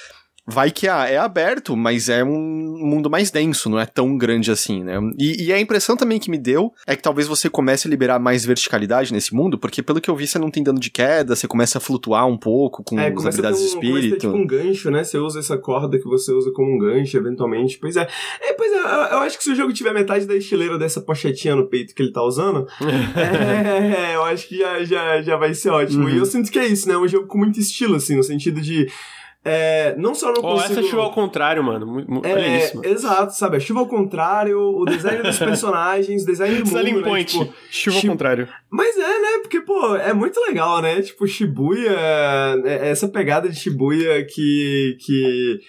[0.46, 4.50] vai que ah, é aberto, mas é um mundo mais denso, não é tão grande
[4.50, 4.98] assim, né?
[5.18, 8.18] E, e, a impressão também que me deu é que talvez você comece a liberar
[8.18, 11.36] mais verticalidade nesse mundo, porque pelo que eu vi, você não tem dano de queda,
[11.36, 14.08] você começa a flutuar um pouco com é, as habilidades um, de espírito.
[14.08, 15.04] Começa tipo um gancho, né?
[15.04, 17.78] Você usa essa corda que você usa como um gancho, eventualmente.
[17.78, 18.08] Pois é.
[18.40, 21.54] é pois é, eu acho que se o jogo tiver metade da estileira dessa pochetinha
[21.54, 22.66] no peito que ele tá usando,
[23.16, 26.04] é, eu acho que já, já, já vai ser ótimo.
[26.04, 26.10] Uhum.
[26.10, 26.94] E eu sinto que é isso, né?
[26.94, 28.88] É um jogo com muito estilo, assim, no sentido de
[29.42, 30.80] é, não só não oh, consigo...
[30.80, 32.20] essa chuva ao contrário, mano.
[32.22, 32.88] É, Olha isso, mano.
[32.88, 33.56] Exato, sabe?
[33.56, 37.02] A chuva ao contrário, o design dos personagens, o design do mundo, Selling né?
[37.02, 38.48] point, tipo, chuva ao contrário.
[38.70, 39.38] Mas é, né?
[39.42, 41.00] Porque, pô, é muito legal, né?
[41.00, 41.96] Tipo, Shibuya,
[42.64, 44.96] é, essa pegada de Shibuya que...
[45.00, 45.60] que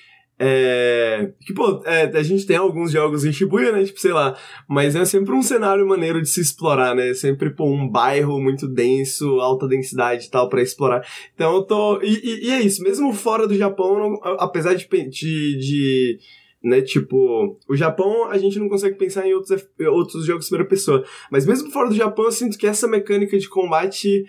[0.44, 3.84] é, que, pô, é, a gente tem alguns jogos em Shibuya, né?
[3.84, 4.36] Tipo, sei lá.
[4.68, 7.14] Mas é sempre um cenário maneiro de se explorar, né?
[7.14, 11.06] Sempre, pô, um bairro muito denso, alta densidade e tal para explorar.
[11.36, 12.02] Então eu tô.
[12.02, 16.20] E, e, e, é isso, mesmo fora do Japão, apesar de, de, de
[16.64, 16.82] né?
[16.82, 21.06] Tipo, o Japão a gente não consegue pensar em outros, outros jogos de primeira pessoa.
[21.30, 24.26] Mas mesmo fora do Japão, eu sinto que essa mecânica de combate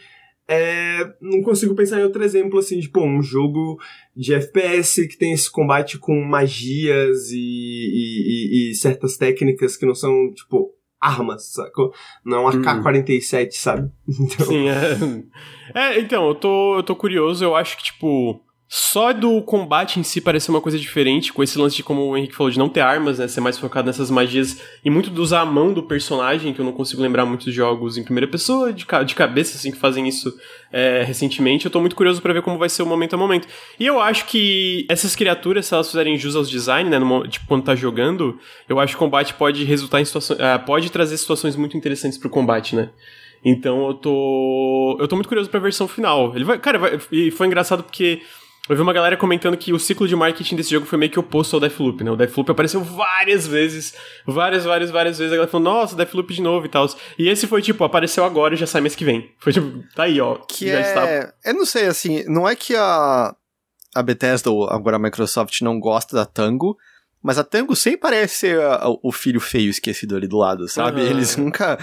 [0.53, 3.79] é, não consigo pensar em outro exemplo, assim, de, pô, um jogo
[4.17, 9.87] de FPS que tem esse combate com magias e, e, e, e certas técnicas que
[9.87, 11.93] não são, tipo, armas, sacou?
[12.25, 13.91] Não é AK-47, sabe?
[14.09, 14.47] Então...
[14.47, 15.97] Sim, é...
[15.97, 16.01] é.
[16.01, 18.41] então, eu tô, eu tô curioso, eu acho que, tipo
[18.75, 22.17] só do combate em si parecer uma coisa diferente, com esse lance de, como o
[22.17, 23.29] Henrique falou, de não ter armas, né?
[23.29, 26.65] Ser mais focado nessas magias e muito de usar a mão do personagem, que eu
[26.65, 30.35] não consigo lembrar muitos jogos em primeira pessoa, de, de cabeça, assim, que fazem isso
[30.73, 31.67] é, recentemente.
[31.67, 33.47] Eu tô muito curioso para ver como vai ser o momento a momento.
[33.79, 36.99] E eu acho que essas criaturas, se elas fizerem jus aos design, né?
[36.99, 38.39] No, tipo, quando tá jogando,
[38.71, 40.39] eu acho que o combate pode resultar em situações.
[40.39, 42.89] Uh, pode trazer situações muito interessantes pro combate, né?
[43.45, 44.97] Então eu tô.
[44.99, 46.35] Eu tô muito curioso pra versão final.
[46.35, 46.59] Ele vai.
[46.59, 48.23] Cara, vai, e foi engraçado porque
[48.73, 51.19] eu vi uma galera comentando que o ciclo de marketing desse jogo foi meio que
[51.19, 52.11] oposto ao Deathloop, né?
[52.11, 53.95] O Deathloop apareceu várias vezes,
[54.27, 55.33] várias, várias, várias vezes.
[55.33, 56.87] A galera falou, nossa, Deathloop de novo e tal.
[57.19, 59.31] E esse foi tipo, apareceu agora e já sai mês que vem.
[59.39, 60.37] Foi tipo, tá aí, ó.
[60.37, 60.81] Que já é...
[60.81, 61.35] está.
[61.45, 63.35] Eu não sei, assim, não é que a,
[63.95, 66.79] a Bethesda ou agora a Microsoft não gosta da Tango,
[67.23, 70.67] mas a Tango sempre parece ser a, a, o filho feio esquecido ali do lado,
[70.69, 71.01] sabe?
[71.01, 71.07] Uhum.
[71.07, 71.79] Eles nunca.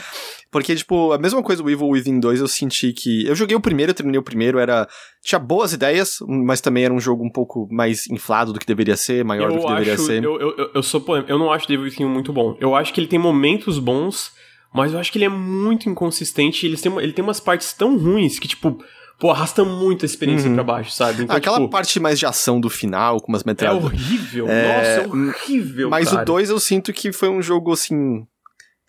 [0.51, 3.25] Porque, tipo, a mesma coisa do Evil Within 2, eu senti que.
[3.25, 4.87] Eu joguei o primeiro, eu terminei o primeiro, era.
[5.23, 8.97] Tinha boas ideias, mas também era um jogo um pouco mais inflado do que deveria
[8.97, 10.23] ser, maior eu do que deveria acho, ser.
[10.23, 12.57] Eu, eu, eu sou Eu não acho o Evil Within muito bom.
[12.59, 14.31] Eu acho que ele tem momentos bons,
[14.73, 16.65] mas eu acho que ele é muito inconsistente.
[16.65, 18.83] Ele tem, ele tem umas partes tão ruins que, tipo
[19.19, 20.55] pô, arrasta muito a experiência uhum.
[20.55, 21.23] pra baixo, sabe?
[21.23, 23.83] Então, Aquela tipo, parte mais de ação do final, com umas metralhadas.
[23.83, 24.77] É horrível, é...
[24.77, 25.89] nossa, é horrível.
[25.89, 26.21] Mas cara.
[26.21, 28.25] o 2 eu sinto que foi um jogo assim.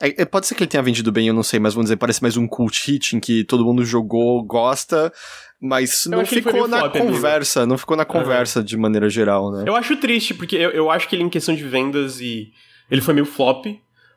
[0.01, 1.97] É, é, pode ser que ele tenha vendido bem, eu não sei, mas vamos dizer,
[1.97, 5.13] parece mais um cult hit em que todo mundo jogou, gosta,
[5.61, 8.65] mas não ficou na conversa, não ficou na conversa uhum.
[8.65, 9.65] de maneira geral, né?
[9.67, 12.51] Eu acho triste, porque eu, eu acho que ele, em questão de vendas, e
[12.91, 13.67] ele foi meio flop.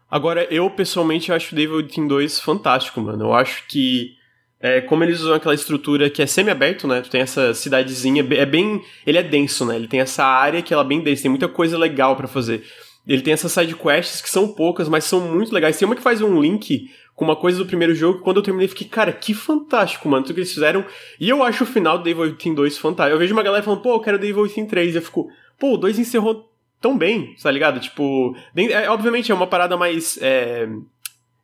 [0.10, 3.26] Agora, eu pessoalmente acho o Devil Team 2 fantástico, mano.
[3.26, 4.16] Eu acho que
[4.64, 7.02] é, como eles usam aquela estrutura que é semi-aberto, né?
[7.02, 8.82] Tu tem essa cidadezinha, é bem.
[9.06, 9.76] Ele é denso, né?
[9.76, 12.64] Ele tem essa área que ela é bem densa, tem muita coisa legal para fazer.
[13.06, 15.78] Ele tem essas side quests que são poucas, mas são muito legais.
[15.78, 18.42] Tem uma que faz um link com uma coisa do primeiro jogo que quando eu
[18.42, 20.86] terminei fiquei, cara, que fantástico, mano, tudo que eles fizeram.
[21.20, 23.16] E eu acho o final do Devil Within 2 fantástico.
[23.16, 24.96] Eu vejo uma galera falando, pô, eu quero Devil Within 3.
[24.96, 26.50] E eu fico, pô, o 2 encerrou
[26.80, 27.82] tão bem, tá ligado?
[27.82, 30.70] Tipo, é, obviamente é uma parada mais é,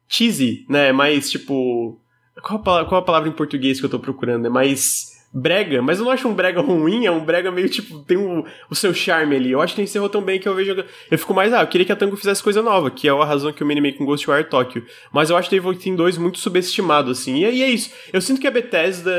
[0.07, 0.93] cheesy, né?
[0.93, 1.99] Mais, tipo
[2.41, 4.45] qual a, qual a palavra em português que eu tô procurando?
[4.45, 7.99] É mais brega, mas eu não acho um brega ruim, é um brega meio tipo,
[7.99, 9.51] tem um, o seu charme ali.
[9.51, 10.83] Eu acho que encerrou tão bem que eu vejo.
[11.09, 13.25] Eu fico mais, ah, eu queria que a Tango fizesse coisa nova, que é a
[13.25, 14.83] razão que eu me animei com Ghostwire Tokyo.
[15.11, 17.43] Mas eu acho Devil Within 2 muito subestimado, assim.
[17.43, 17.91] E, e é isso.
[18.11, 19.11] Eu sinto que a Bethesda,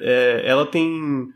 [0.00, 1.28] é, ela tem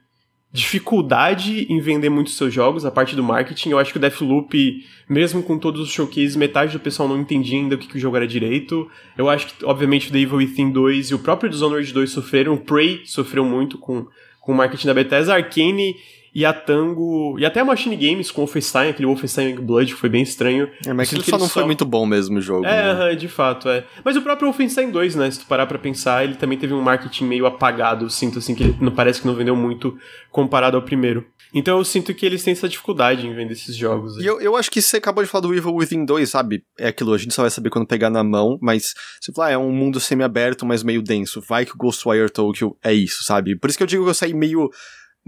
[0.59, 3.71] dificuldade em vender muitos seus jogos, a parte do marketing.
[3.71, 7.59] Eu acho que o Deathloop, mesmo com todos os showcases, metade do pessoal não entendia
[7.59, 8.91] ainda o que, que o jogo era direito.
[9.17, 12.55] Eu acho que, obviamente, o The Evil Within 2 e o próprio Dishonored 2 sofreram,
[12.55, 14.07] o Prey sofreu muito com,
[14.41, 15.95] com o marketing da Bethesda, Arkane
[16.39, 19.99] e a Tango, e até a Machine Games com o Wolfenstein, aquele Wolfenstein Blood, que
[19.99, 20.71] foi bem estranho.
[20.87, 21.55] É, mas aquilo só não só...
[21.55, 22.65] foi muito bom mesmo o jogo.
[22.65, 23.15] É, né?
[23.17, 23.85] de fato, é.
[24.05, 26.81] Mas o próprio Wolfenstein 2, né, se tu parar pra pensar, ele também teve um
[26.81, 29.99] marketing meio apagado, sinto assim, que ele não parece que não vendeu muito
[30.31, 31.27] comparado ao primeiro.
[31.53, 34.17] Então eu sinto que eles têm essa dificuldade em vender esses jogos.
[34.19, 36.63] E eu, eu acho que você acabou de falar do Evil Within 2, sabe?
[36.79, 39.53] É aquilo, a gente só vai saber quando pegar na mão, mas você fala, ah,
[39.53, 41.41] é um mundo semi-aberto, mas meio denso.
[41.41, 43.59] Vai que o Ghostwire Tokyo é isso, sabe?
[43.59, 44.71] Por isso que eu digo que eu saí meio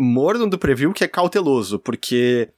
[0.00, 2.48] morno do preview que é cauteloso, porque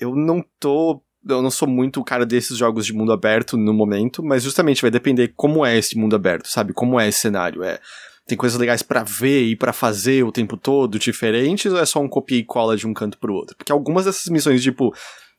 [0.00, 1.02] eu não tô.
[1.28, 4.80] Eu não sou muito o cara desses jogos de mundo aberto no momento, mas justamente
[4.80, 6.72] vai depender como é esse mundo aberto, sabe?
[6.72, 7.62] Como é esse cenário.
[7.62, 7.78] É,
[8.26, 12.00] tem coisas legais para ver e para fazer o tempo todo diferentes ou é só
[12.00, 13.54] um copia e cola de um canto pro outro?
[13.56, 14.94] Porque algumas dessas missões, tipo,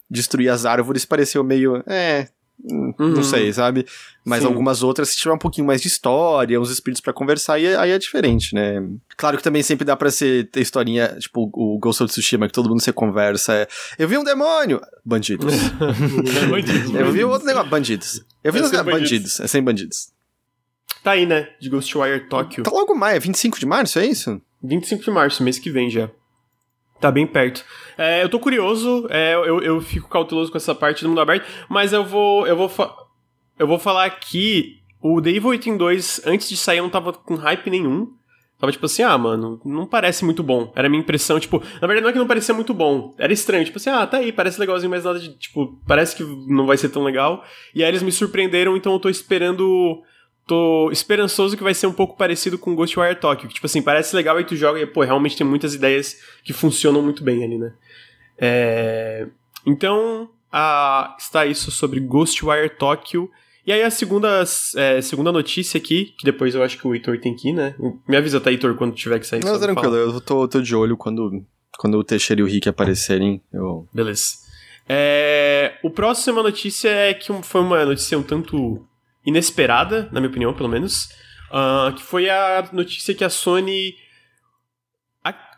[0.08, 2.28] destruir as árvores pareceu meio, é,
[2.64, 2.94] Uhum.
[2.98, 3.86] Não sei, sabe?
[4.24, 4.48] Mas Sim.
[4.48, 7.76] algumas outras, se tiver um pouquinho mais de história, uns espíritos para conversar, aí, é,
[7.76, 8.84] aí, é diferente, né?
[9.18, 12.54] Claro que também sempre dá pra ser, ter historinha, tipo o Ghost of Tsushima, que
[12.54, 13.54] todo mundo se conversa.
[13.54, 14.80] É, eu vi um demônio!
[15.04, 15.54] Bandidos.
[16.50, 18.24] bandidos eu vi outro negócio, bandidos.
[18.44, 18.94] Eu vi é uns bandidos.
[18.94, 19.40] bandidos.
[19.40, 20.12] É sem bandidos.
[21.04, 21.50] Tá aí, né?
[21.60, 22.64] De Ghostwire Tokyo.
[22.64, 24.40] Tá logo mais, é 25 de março, é isso?
[24.64, 26.12] 25 de março, mês que vem já.
[27.02, 27.66] Tá bem perto.
[27.98, 31.48] É, eu tô curioso, é, eu, eu fico cauteloso com essa parte do mundo aberto,
[31.68, 32.46] mas eu vou.
[32.46, 32.72] Eu vou,
[33.58, 34.78] eu vou falar aqui.
[35.02, 38.14] O The Evil Within 2, antes de sair, eu não tava com hype nenhum.
[38.60, 40.72] Tava tipo assim, ah, mano, não parece muito bom.
[40.76, 43.16] Era a minha impressão, tipo, na verdade não é que não parecia muito bom.
[43.18, 46.24] Era estranho, tipo assim, ah, tá aí, parece legalzinho, mas nada de, tipo, parece que
[46.24, 47.44] não vai ser tão legal.
[47.74, 50.04] E aí eles me surpreenderam, então eu tô esperando
[50.48, 54.16] tô esperançoso que vai ser um pouco parecido com Ghostwire Tokyo, que tipo assim, parece
[54.16, 57.58] legal e tu joga e, pô, realmente tem muitas ideias que funcionam muito bem ali,
[57.58, 57.74] né?
[58.38, 59.28] É...
[59.66, 61.16] Então, a...
[61.20, 63.30] está isso sobre Ghostwire Tokyo
[63.66, 64.44] E aí a segunda,
[64.76, 67.76] é, segunda notícia aqui, que depois eu acho que o Heitor tem que ir, né?
[68.08, 69.44] Me avisa, tá, Heitor, quando tiver que sair.
[69.46, 71.46] Não, tranquilo, eu tô, tô de olho quando,
[71.78, 73.42] quando o Teixeira e o Rick aparecerem.
[73.54, 73.88] Eu...
[73.94, 74.42] Beleza.
[74.90, 78.86] É, o próximo notícia é que foi uma notícia um tanto
[79.26, 81.10] inesperada, na minha opinião, pelo menos.
[81.50, 83.96] Uh, que foi a notícia que a Sony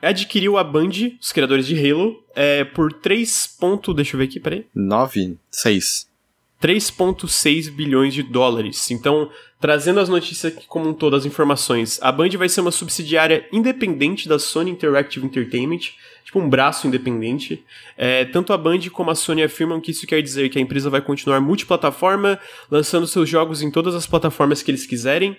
[0.01, 3.55] adquiriu a Band, os criadores de Halo, é, por 3.
[3.59, 4.65] Ponto, deixa eu ver aqui, peraí.
[4.75, 6.09] 9, 6.
[6.61, 8.89] 3,6 bilhões de dólares.
[8.91, 9.29] Então,
[9.63, 14.27] trazendo as notícias como um todo, as informações, a Band vai ser uma subsidiária independente
[14.27, 15.79] da Sony Interactive Entertainment,
[16.25, 17.63] tipo um braço independente.
[17.95, 20.89] É, tanto a Band como a Sony afirmam que isso quer dizer que a empresa
[20.89, 22.37] vai continuar multiplataforma,
[22.69, 25.37] lançando seus jogos em todas as plataformas que eles quiserem.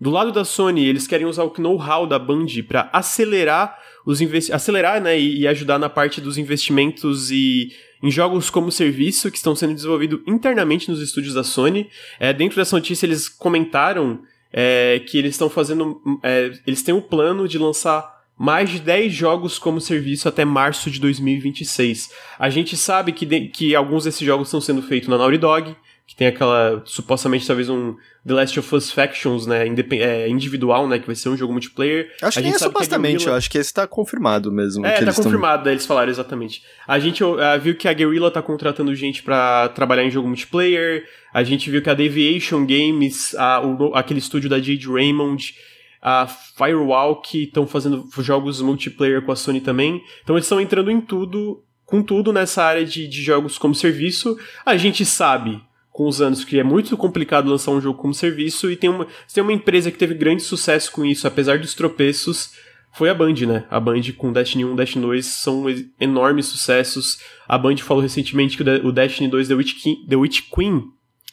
[0.00, 5.02] Do lado da Sony, eles querem usar o know-how da Band para acelerar os acelerar,
[5.02, 9.74] né, e ajudar na parte dos investimentos e em jogos como serviço que estão sendo
[9.74, 11.88] desenvolvidos internamente nos estúdios da Sony.
[12.18, 14.20] É, dentro dessa notícia eles comentaram
[14.52, 18.80] é, que eles estão fazendo, é, eles têm o um plano de lançar mais de
[18.80, 22.10] 10 jogos como serviço até março de 2026.
[22.38, 25.76] A gente sabe que, de, que alguns desses jogos estão sendo feitos na Naughty Dog,
[26.06, 29.64] que tem aquela, supostamente, talvez um The Last of Us Factions, né,
[29.98, 32.14] é, individual, né, que vai ser um jogo multiplayer.
[32.22, 33.32] Acho a que é supostamente, Guerrilla...
[33.32, 34.86] eu acho que esse tá confirmado mesmo.
[34.86, 35.72] É, tá confirmado, tão...
[35.72, 36.62] eles falaram exatamente.
[36.86, 41.04] A gente uh, viu que a Guerrilla tá contratando gente para trabalhar em jogo multiplayer,
[41.34, 45.56] a gente viu que a Deviation Games, a, o, aquele estúdio da Jade Raymond,
[46.00, 50.00] a Firewall, que estão fazendo jogos multiplayer com a Sony também.
[50.22, 54.38] Então eles estão entrando em tudo, com tudo nessa área de, de jogos como serviço.
[54.64, 55.60] A gente sabe
[55.96, 59.06] com os anos que é muito complicado lançar um jogo como serviço e tem uma,
[59.32, 62.52] tem uma empresa que teve grande sucesso com isso, apesar dos tropeços,
[62.92, 63.64] foi a Band, né?
[63.70, 65.64] A Band com Destiny 1 Destiny 2 são
[65.98, 67.18] enormes sucessos.
[67.48, 70.82] A Band falou recentemente que o Destiny 2 The Witch, King, The Witch Queen,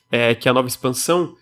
[0.09, 1.35] é, que é a nova expansão,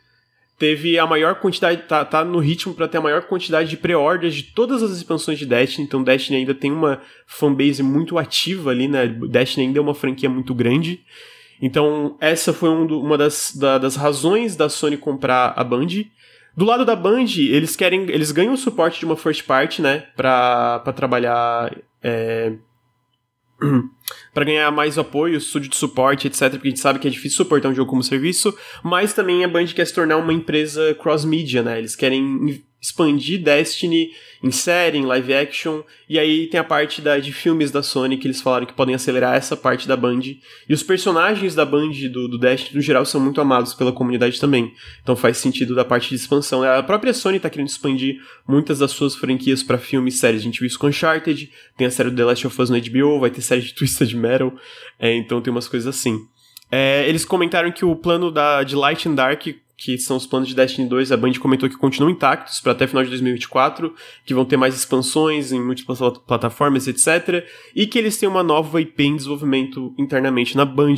[0.58, 4.34] teve a maior quantidade, tá, tá no ritmo para ter a maior quantidade de pré-orders
[4.34, 8.88] de todas as expansões de Destiny, então Destiny ainda tem uma fanbase muito ativa ali,
[8.88, 9.06] né?
[9.06, 11.02] Destiny ainda é uma franquia muito grande.
[11.62, 15.88] Então, essa foi um do, uma das, da, das razões da Sony comprar a Band.
[16.58, 18.10] Do lado da Band, eles querem.
[18.10, 20.08] Eles ganham o suporte de uma first party, né?
[20.16, 21.74] Pra, pra trabalhar.
[22.04, 22.54] É,
[24.34, 27.38] para ganhar mais apoio, estúdio de suporte, etc, porque a gente sabe que é difícil
[27.38, 31.62] suportar um jogo como serviço, mas também a Band quer se tornar uma empresa cross-media,
[31.62, 31.78] né?
[31.78, 34.10] Eles querem expandir Destiny
[34.44, 38.18] em série, em live action, e aí tem a parte da, de filmes da Sony
[38.18, 40.22] que eles falaram que podem acelerar essa parte da Band.
[40.68, 44.40] E os personagens da Band do, do Destiny, no geral, são muito amados pela comunidade
[44.40, 44.74] também.
[45.04, 46.64] Então faz sentido da parte de expansão.
[46.64, 50.42] A própria Sony tá querendo expandir muitas das suas franquias para filmes e séries.
[50.42, 52.82] A gente viu isso com Uncharted, tem a série do The Last of Us no
[52.82, 54.52] HBO, vai ter série de Twisted Metal,
[55.00, 56.18] é, então tem umas coisas assim.
[56.72, 59.46] É, eles comentaram que o plano da, de Light and Dark
[59.84, 62.86] que são os planos de Destiny 2, a Band comentou que continuam intactos para até
[62.86, 63.92] final de 2024,
[64.24, 67.44] que vão ter mais expansões em múltiplas plataformas, etc.
[67.76, 70.98] E que eles têm uma nova IP em desenvolvimento internamente na Band.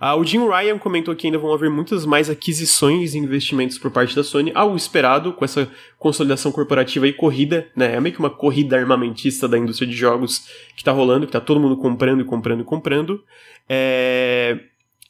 [0.00, 3.92] Ah, o Jim Ryan comentou que ainda vão haver muitas mais aquisições e investimentos por
[3.92, 7.94] parte da Sony, algo esperado com essa consolidação corporativa e corrida, né?
[7.94, 11.40] É meio que uma corrida armamentista da indústria de jogos que está rolando, que está
[11.40, 13.22] todo mundo comprando e comprando e comprando.
[13.68, 14.58] É...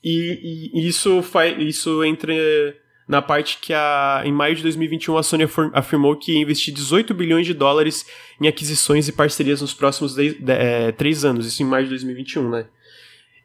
[0.05, 2.77] E, e, isso faz isso entre
[3.09, 7.15] na parte que a, em maio de 2021 a Sony afirmou que ia investir 18
[7.15, 8.05] bilhões de dólares
[8.41, 11.91] em aquisições e parcerias nos próximos de, de, é, três anos, isso em maio de
[11.91, 12.67] 2021, né?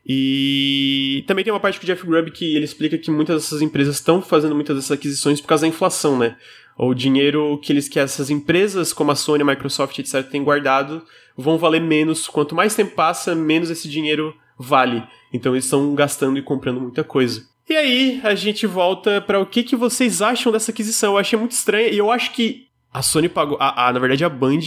[0.06, 3.62] E também tem uma parte com o Jeff Grubb que ele explica que muitas dessas
[3.62, 6.36] empresas estão fazendo muitas dessas aquisições por causa da inflação, né?
[6.76, 11.04] O dinheiro que eles que essas empresas como a Sony, a Microsoft, etc, têm guardado
[11.38, 12.28] vão valer menos.
[12.28, 15.04] Quanto mais tempo passa, menos esse dinheiro vale.
[15.32, 17.46] Então eles estão gastando e comprando muita coisa.
[17.72, 21.14] E aí, a gente volta para o que, que vocês acham dessa aquisição.
[21.14, 23.58] Eu achei muito estranho e eu acho que a Sony pagou.
[23.62, 24.60] A, a, na verdade, a Band,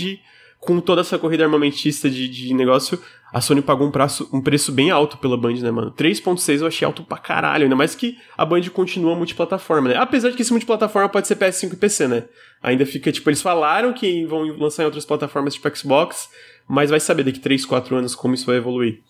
[0.59, 2.99] com toda essa corrida armamentista de, de negócio,
[3.31, 5.93] a Sony pagou um, prazo, um preço bem alto pela Band, né, mano?
[5.93, 9.97] 3.6 eu achei alto pra caralho, ainda mais que a Band continua multiplataforma, né?
[9.97, 12.25] Apesar de que esse multiplataforma pode ser PS5 e PC, né?
[12.63, 16.31] Ainda fica, tipo, eles falaram que vão lançar em outras plataformas tipo Xbox,
[16.67, 19.01] mas vai saber daqui 3, 4 anos como isso vai evoluir.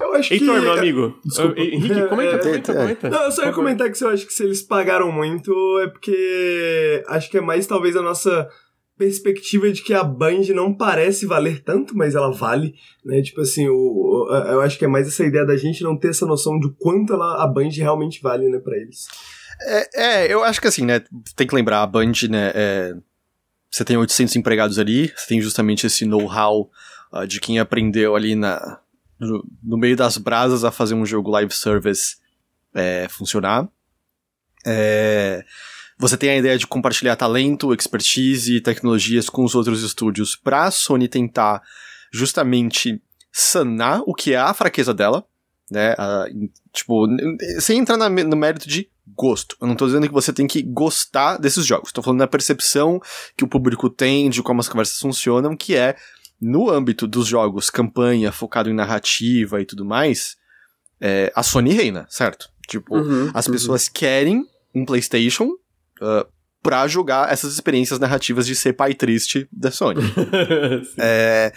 [0.00, 0.60] Eu acho Heitor, que...
[0.60, 1.18] meu amigo.
[1.24, 1.60] Desculpa.
[1.60, 3.10] Henrique, comenta, comenta, comenta.
[3.10, 5.88] Não, eu só ia comentar que se eu acho que se eles pagaram muito é
[5.88, 8.48] porque acho que é mais talvez a nossa
[8.96, 12.74] perspectiva de que a Band não parece valer tanto, mas ela vale,
[13.04, 13.20] né?
[13.22, 16.26] Tipo assim, o, eu acho que é mais essa ideia da gente não ter essa
[16.26, 19.08] noção de quanto ela, a Band realmente vale, né, pra eles.
[19.62, 21.02] É, é, eu acho que assim, né,
[21.34, 22.94] tem que lembrar, a Band, né, é,
[23.70, 26.70] você tem 800 empregados ali, você tem justamente esse know-how
[27.12, 28.78] uh, de quem aprendeu ali na,
[29.62, 32.16] no, meio das brasas a fazer um jogo live service
[32.74, 33.68] é, funcionar.
[34.66, 35.44] É,
[35.98, 40.64] você tem a ideia de compartilhar talento, expertise e tecnologias com os outros estúdios para
[40.64, 41.62] a Sony tentar
[42.12, 43.00] justamente
[43.30, 45.24] sanar o que é a fraqueza dela,
[45.70, 45.94] né?
[45.96, 46.26] A,
[46.72, 47.06] tipo,
[47.60, 49.56] sem entrar na, no mérito de gosto.
[49.60, 51.92] Eu não tô dizendo que você tem que gostar desses jogos.
[51.92, 53.00] Tô falando da percepção
[53.36, 55.96] que o público tem de como as conversas funcionam, que é
[56.42, 60.36] no âmbito dos jogos campanha, focado em narrativa e tudo mais,
[61.00, 62.50] é, a Sony reina, certo?
[62.66, 63.52] Tipo, uhum, as uhum.
[63.52, 65.44] pessoas querem um PlayStation
[66.00, 66.26] uh,
[66.62, 70.00] pra jogar essas experiências narrativas de ser pai triste da Sony.
[70.96, 71.52] é,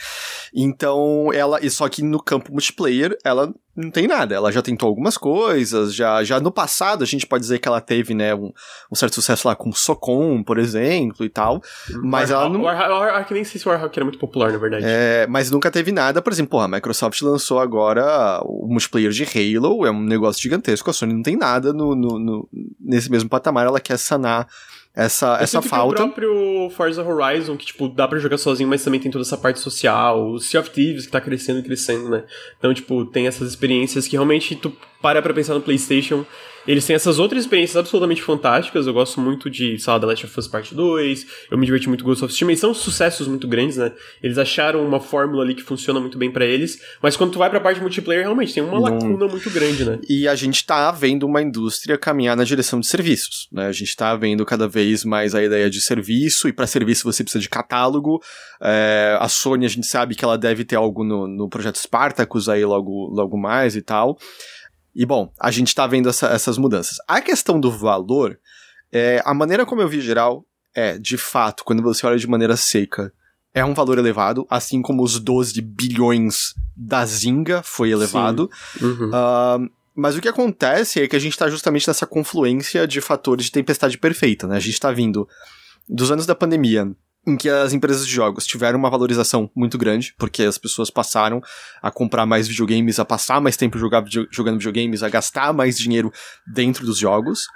[0.54, 1.64] então, ela.
[1.64, 4.34] E só que no campo multiplayer, ela não tem nada.
[4.34, 7.82] Ela já tentou algumas coisas, já, já no passado a gente pode dizer que ela
[7.82, 8.52] teve, né, um,
[8.92, 11.62] um certo sucesso lá com Socom, por exemplo, e tal.
[12.04, 12.62] Mas War, ela não.
[12.64, 14.86] War, War, nem sei se o Warhawk era muito popular, na verdade.
[14.88, 16.22] É, mas nunca teve nada.
[16.22, 20.90] Por exemplo, a Microsoft lançou agora o multiplayer de Halo, é um negócio gigantesco.
[20.90, 22.50] A Sony não tem nada no, no, no
[22.80, 24.48] nesse mesmo patamar, ela quer sanar
[24.96, 26.04] essa, essa falta.
[26.04, 29.38] o próprio Forza Horizon, que, tipo, dá para jogar sozinho, mas também tem toda essa
[29.38, 30.32] parte social.
[30.32, 32.24] O Sea of Thieves, que tá crescendo e crescendo, né?
[32.58, 34.72] Então, tipo, tem essas experiências que realmente tu
[35.02, 36.26] para pra pensar no PlayStation
[36.68, 38.88] eles têm essas outras experiências absolutamente fantásticas.
[38.88, 41.28] Eu gosto muito de, sei lá, The Last of Us Part 2.
[41.52, 42.52] Eu me diverti muito com Ghost of Tsushima.
[42.52, 43.92] E são sucessos muito grandes, né?
[44.22, 46.80] Eles acharam uma fórmula ali que funciona muito bem para eles.
[47.02, 50.00] Mas quando tu vai pra parte multiplayer, realmente tem uma lacuna muito grande, né?
[50.10, 53.68] E a gente tá vendo uma indústria caminhar na direção de serviços, né?
[53.68, 56.48] A gente tá vendo cada vez mais a ideia de serviço.
[56.48, 58.22] E para serviço você precisa de catálogo.
[58.62, 62.50] É, a Sony, a gente sabe que ela deve ter algo no, no projeto Spartacus
[62.50, 64.18] aí logo, logo mais e tal.
[64.96, 66.98] E bom, a gente está vendo essa, essas mudanças.
[67.08, 68.40] A questão do valor,
[68.92, 72.56] é, a maneira como eu vi geral é, de fato, quando você olha de maneira
[72.56, 73.12] seca,
[73.54, 78.50] é um valor elevado, assim como os 12 bilhões da Zinga foi elevado.
[78.82, 79.10] Uhum.
[79.10, 83.46] Uh, mas o que acontece é que a gente está justamente nessa confluência de fatores
[83.46, 84.58] de tempestade perfeita, né?
[84.58, 85.26] A gente está vindo
[85.88, 86.92] dos anos da pandemia,
[87.28, 91.42] em que as empresas de jogos tiveram uma valorização muito grande, porque as pessoas passaram
[91.82, 96.12] a comprar mais videogames, a passar mais tempo jogar, jogando videogames, a gastar mais dinheiro
[96.46, 97.48] dentro dos jogos.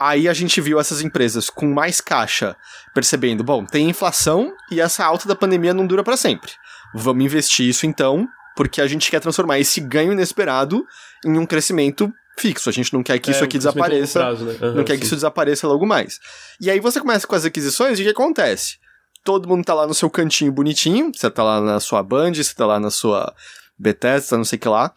[0.00, 2.56] Aí a gente viu essas empresas com mais caixa
[2.94, 6.52] percebendo, bom, tem inflação e essa alta da pandemia não dura para sempre.
[6.94, 10.86] Vamos investir isso então, porque a gente quer transformar esse ganho inesperado
[11.24, 12.68] em um crescimento fixo.
[12.68, 14.20] A gente não quer que é, isso aqui desapareça.
[14.20, 14.58] Prazo, né?
[14.60, 15.00] uhum, não quer sim.
[15.00, 16.18] que isso desapareça logo mais.
[16.60, 18.78] E aí você começa com as aquisições e o que acontece?
[19.24, 22.54] Todo mundo tá lá no seu cantinho bonitinho, você tá lá na sua Band, você
[22.54, 23.34] tá lá na sua
[23.78, 24.92] Bethesda, não sei o que lá.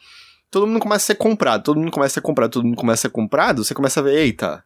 [0.50, 3.02] Todo mundo começa a ser comprado, todo mundo começa a ser comprado, todo mundo começa
[3.02, 4.64] a ser comprado, você começa a ver, eita,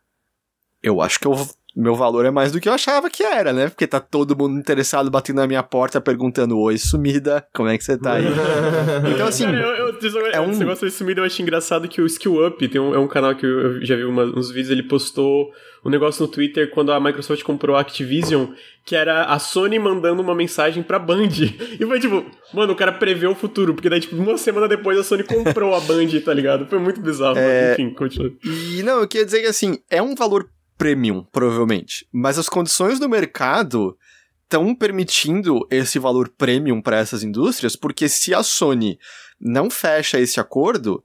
[0.81, 1.35] eu acho que eu
[1.75, 3.67] meu valor é mais do que eu achava que era, né?
[3.67, 7.83] Porque tá todo mundo interessado batendo na minha porta perguntando: Oi, sumida, como é que
[7.83, 8.25] você tá aí?
[9.13, 9.43] então, assim.
[9.43, 10.51] Cara, eu, eu, é um...
[10.51, 13.07] Esse negócio de sumida eu acho engraçado que o Skill Up tem um, é um
[13.07, 15.51] canal que eu já vi uma, uns vídeos, ele postou
[15.83, 18.47] um negócio no Twitter quando a Microsoft comprou a Activision,
[18.83, 21.29] que era a Sony mandando uma mensagem pra Band.
[21.77, 24.97] E foi tipo, mano, o cara prevê o futuro, porque daí, tipo, uma semana depois
[24.97, 26.65] a Sony comprou a Band, tá ligado?
[26.67, 27.73] Foi muito bizarro, é...
[27.73, 28.31] enfim, continua.
[28.43, 30.47] E não, eu queria dizer que assim, é um valor
[30.77, 32.07] premium, provavelmente.
[32.11, 33.97] Mas as condições do mercado
[34.43, 38.99] estão permitindo esse valor premium para essas indústrias, porque se a Sony
[39.39, 41.03] não fecha esse acordo,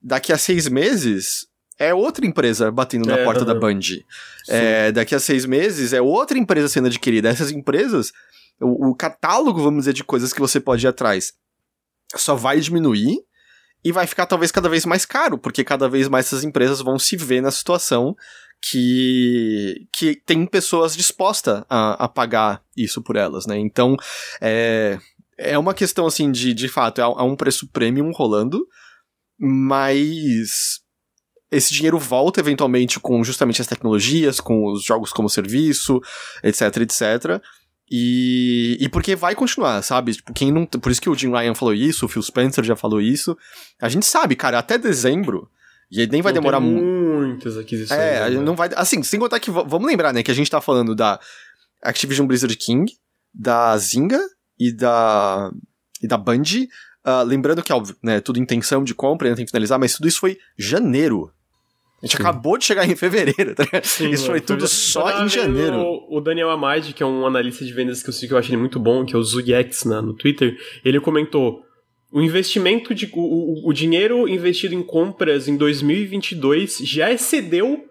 [0.00, 1.46] daqui a seis meses
[1.78, 3.80] é outra empresa batendo na é, porta da Band.
[4.48, 7.28] É, daqui a seis meses é outra empresa sendo adquirida.
[7.28, 8.12] Essas empresas,
[8.60, 11.32] o, o catálogo, vamos dizer, de coisas que você pode ir atrás
[12.14, 13.18] só vai diminuir
[13.84, 16.98] e vai ficar talvez cada vez mais caro, porque cada vez mais essas empresas vão
[16.98, 18.14] se ver na situação
[18.62, 23.58] que, que tem pessoas dispostas a, a pagar isso por elas, né?
[23.58, 23.96] Então,
[24.40, 24.98] é,
[25.36, 28.64] é uma questão, assim, de, de fato, há, há um preço premium rolando,
[29.38, 30.80] mas
[31.50, 36.00] esse dinheiro volta eventualmente com justamente as tecnologias, com os jogos como serviço,
[36.42, 37.42] etc, etc.
[37.90, 40.14] E, e porque vai continuar, sabe?
[40.14, 40.64] Tipo, quem não.
[40.64, 43.36] Por isso que o Jim Ryan falou isso, o Phil Spencer já falou isso.
[43.80, 45.50] A gente sabe, cara, até dezembro.
[45.92, 46.82] E nem vai não demorar muito.
[46.82, 48.00] Muitas aquisições.
[48.00, 48.40] É, né?
[48.40, 48.70] não vai.
[48.74, 49.50] Assim, sem contar que.
[49.50, 50.22] Vamos lembrar, né?
[50.22, 51.20] Que a gente tá falando da
[51.82, 52.90] Activision Blizzard King,
[53.32, 54.20] da Zynga
[54.58, 55.52] e da.
[56.02, 56.42] e da Band.
[57.04, 58.20] Uh, lembrando que, óbvio, né?
[58.20, 61.30] Tudo intenção de compra, ainda tem que finalizar, mas tudo isso foi janeiro
[62.02, 62.22] a gente Sim.
[62.24, 65.76] acabou de chegar em fevereiro, tá Sim, Isso foi tudo só em janeiro.
[65.76, 68.50] O, o Daniel Amadi, que é um analista de vendas que eu, que eu acho
[68.50, 71.64] ele muito bom, que é o Zugex na, no Twitter, ele comentou:
[72.12, 73.10] o investimento de.
[73.14, 77.86] O, o, dinheiro investido em compras em 2022 já excedeu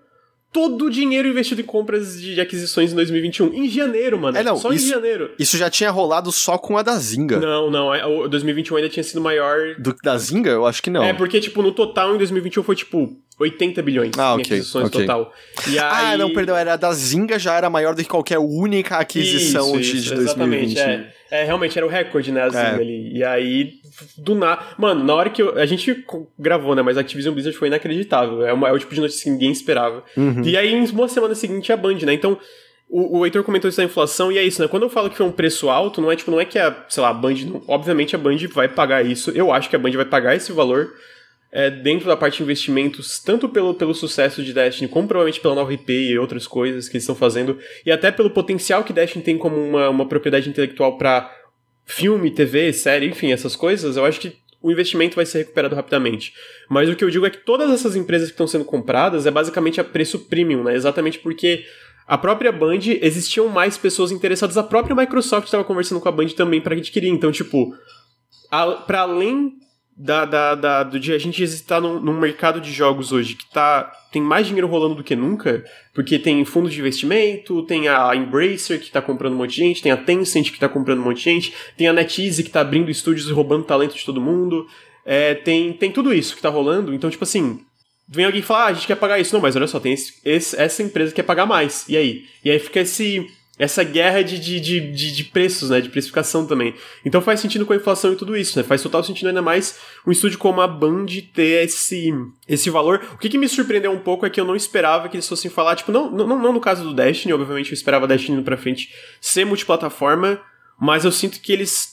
[0.53, 3.53] todo o dinheiro investido em compras de, de, aquisições em 2021.
[3.53, 4.37] Em janeiro, mano.
[4.37, 5.31] É, não, só isso, em janeiro.
[5.39, 7.39] Isso já tinha rolado só com a da Zinga.
[7.39, 7.89] Não, não.
[8.19, 9.75] O 2021 ainda tinha sido maior.
[9.79, 10.51] Do que da Zinga?
[10.51, 11.03] Eu acho que não.
[11.03, 14.87] É, porque, tipo, no total em 2021 foi, tipo, 80 bilhões ah, em okay, aquisições
[14.87, 15.01] okay.
[15.01, 15.33] total.
[15.67, 16.13] E aí...
[16.13, 19.91] Ah, não, perdão, era da Zynga já era maior do que qualquer única aquisição isso,
[19.91, 20.79] de, isso, de 2020.
[20.79, 22.75] É, é, realmente era o recorde, né, a Zynga é.
[22.75, 23.17] ali.
[23.17, 23.73] E aí,
[24.17, 24.61] do nada.
[24.77, 26.05] Mano, na hora que eu, a gente
[26.37, 28.45] gravou, né, mas a Activision Blizzard foi inacreditável.
[28.45, 30.03] É, uma, é o tipo de notícia que ninguém esperava.
[30.15, 30.43] Uhum.
[30.43, 32.13] E aí, em uma semana seguinte, a Band, né?
[32.13, 32.37] Então.
[32.93, 34.67] O, o Heitor comentou isso da inflação, e é isso, né?
[34.67, 36.75] Quando eu falo que foi um preço alto, não é tipo, não é que a,
[36.89, 37.35] sei lá, a Band.
[37.45, 39.31] Não, obviamente a Band vai pagar isso.
[39.31, 40.91] Eu acho que a Band vai pagar esse valor
[41.51, 45.55] é, dentro da parte de investimentos, tanto pelo, pelo sucesso de Destiny, como provavelmente pela
[45.55, 49.23] nova IP e outras coisas que eles estão fazendo, e até pelo potencial que Destiny
[49.23, 51.29] tem como uma, uma propriedade intelectual para
[51.85, 56.33] filme, TV, série, enfim, essas coisas, eu acho que o investimento vai ser recuperado rapidamente.
[56.69, 59.31] Mas o que eu digo é que todas essas empresas que estão sendo compradas é
[59.31, 60.75] basicamente a preço premium, né?
[60.75, 61.65] Exatamente porque
[62.07, 64.57] a própria Band existiam mais pessoas interessadas.
[64.57, 67.09] A própria Microsoft estava conversando com a Band também para adquirir.
[67.09, 67.73] Então, tipo,
[68.85, 69.53] para além
[70.03, 73.47] da, da, da, do de a gente estar num, num, mercado de jogos hoje que
[73.51, 78.15] tá, tem mais dinheiro rolando do que nunca, porque tem fundo de investimento, tem a
[78.15, 81.03] Embracer que está comprando um monte de gente, tem a Tencent que está comprando um
[81.03, 84.19] monte de gente, tem a NetEase que está abrindo estúdios e roubando talento de todo
[84.19, 84.65] mundo.
[85.05, 86.95] É, tem, tem tudo isso que está rolando.
[86.95, 87.59] Então, tipo assim,
[88.07, 89.35] vem alguém falar, ah, a gente quer pagar isso.
[89.35, 91.87] Não, mas olha só, tem esse, esse, essa empresa que quer pagar mais.
[91.87, 92.25] E aí?
[92.43, 93.27] E aí fica esse,
[93.61, 95.79] essa guerra de, de, de, de, preços, né?
[95.79, 96.73] De precificação também.
[97.05, 98.63] Então faz sentido com a inflação e tudo isso, né?
[98.63, 102.11] Faz total sentido ainda mais um estúdio como a Band ter esse,
[102.47, 103.05] esse valor.
[103.13, 105.51] O que, que me surpreendeu um pouco é que eu não esperava que eles fossem
[105.51, 108.57] falar, tipo, não, não, não no caso do Destiny, obviamente eu esperava Destiny indo pra
[108.57, 108.89] frente
[109.21, 110.41] ser multiplataforma,
[110.79, 111.90] mas eu sinto que eles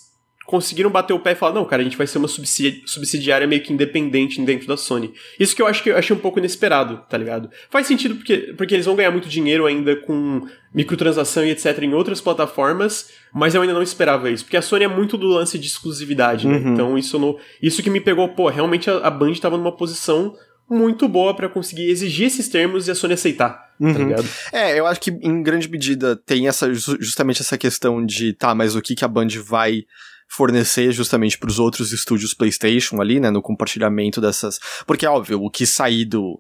[0.49, 3.63] conseguiram bater o pé e falar, não, cara, a gente vai ser uma subsidiária meio
[3.63, 5.13] que independente dentro da Sony.
[5.39, 7.51] Isso que eu acho que eu achei um pouco inesperado, tá ligado?
[7.69, 11.93] Faz sentido porque, porque eles vão ganhar muito dinheiro ainda com microtransação e etc em
[11.93, 15.59] outras plataformas, mas eu ainda não esperava isso, porque a Sony é muito do lance
[15.59, 16.57] de exclusividade, né?
[16.57, 16.73] Uhum.
[16.73, 20.35] Então isso não, isso que me pegou, pô, realmente a, a Band estava numa posição
[20.67, 23.51] muito boa para conseguir exigir esses termos e a Sony aceitar.
[23.51, 23.93] Tá uhum.
[23.93, 24.29] Tá ligado?
[24.51, 28.75] É, eu acho que em grande medida tem essa justamente essa questão de, tá, mas
[28.75, 29.85] o que que a Band vai
[30.29, 35.43] fornecer justamente para os outros estúdios PlayStation ali, né, no compartilhamento dessas, porque é óbvio,
[35.43, 36.39] o que sair do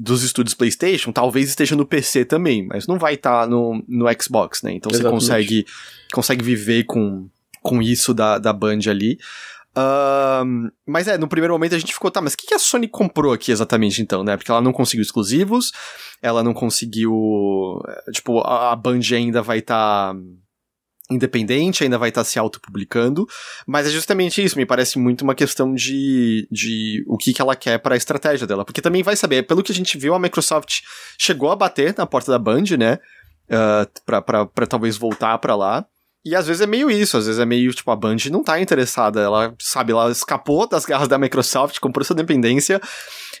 [0.00, 4.06] dos estúdios PlayStation talvez esteja no PC também, mas não vai estar tá no, no
[4.20, 4.72] Xbox, né?
[4.72, 5.20] Então Exatamente.
[5.20, 5.66] você consegue
[6.12, 7.28] consegue viver com
[7.60, 9.18] com isso da, da Band ali.
[9.76, 12.58] Uh, mas é, no primeiro momento a gente ficou, tá, mas o que, que a
[12.58, 14.36] Sony comprou aqui exatamente então, né?
[14.36, 15.72] Porque ela não conseguiu exclusivos,
[16.22, 17.80] ela não conseguiu.
[18.12, 20.14] Tipo, a, a Band ainda vai estar.
[20.14, 20.20] Tá
[21.10, 23.26] independente, ainda vai estar tá se autopublicando,
[23.66, 27.56] mas é justamente isso, me parece muito uma questão de, de o que, que ela
[27.56, 30.18] quer para a estratégia dela, porque também vai saber, pelo que a gente viu, a
[30.18, 30.80] Microsoft
[31.18, 32.98] chegou a bater na porta da Band, né,
[33.50, 35.86] uh, pra, pra talvez voltar para lá,
[36.24, 38.60] e às vezes é meio isso, às vezes é meio, tipo, a Band não tá
[38.60, 42.80] interessada, ela, sabe, ela escapou das garras da Microsoft, comprou sua dependência,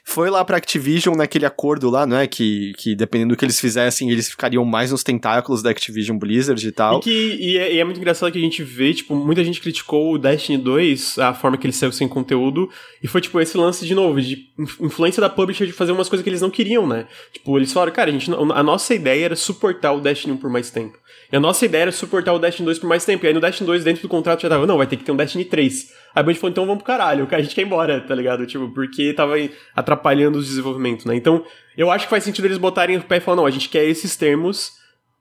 [0.08, 2.26] foi lá pra Activision naquele acordo lá, né?
[2.26, 6.66] Que, que dependendo do que eles fizessem, eles ficariam mais nos tentáculos da Activision Blizzard
[6.66, 6.98] e tal.
[6.98, 9.60] E, que, e é, e é muito engraçado que a gente vê, tipo, muita gente
[9.60, 12.70] criticou o Destiny 2, a forma que ele saiu sem conteúdo,
[13.02, 14.48] e foi, tipo, esse lance de novo, de
[14.80, 17.06] influência da publisher de fazer umas coisas que eles não queriam, né?
[17.30, 20.48] Tipo, eles falaram, cara, a, gente, a nossa ideia era suportar o Destiny 1 por
[20.48, 20.96] mais tempo.
[21.30, 23.24] E a nossa ideia era suportar o Destiny 2 por mais tempo.
[23.24, 25.12] E aí no Destiny 2, dentro do contrato, já tava, não, vai ter que ter
[25.12, 25.92] um Destiny 3.
[26.14, 28.46] Aí a Band falou, então vamos pro caralho, a gente quer ir embora, tá ligado?
[28.46, 29.34] Tipo, porque tava
[29.76, 31.14] atrapalhando o desenvolvimento, né?
[31.14, 31.44] Então,
[31.76, 33.84] eu acho que faz sentido eles botarem o pé e falar, não, a gente quer
[33.84, 34.72] esses termos,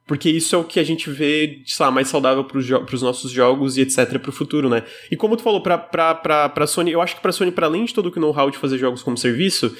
[0.07, 3.29] porque isso é o que a gente vê, sei lá, mais saudável pros, pros nossos
[3.29, 4.83] jogos e etc pro futuro, né?
[5.11, 7.83] E como tu falou, pra, pra, pra, pra Sony, eu acho que pra Sony, além
[7.83, 9.75] de todo o know-how de fazer jogos como serviço,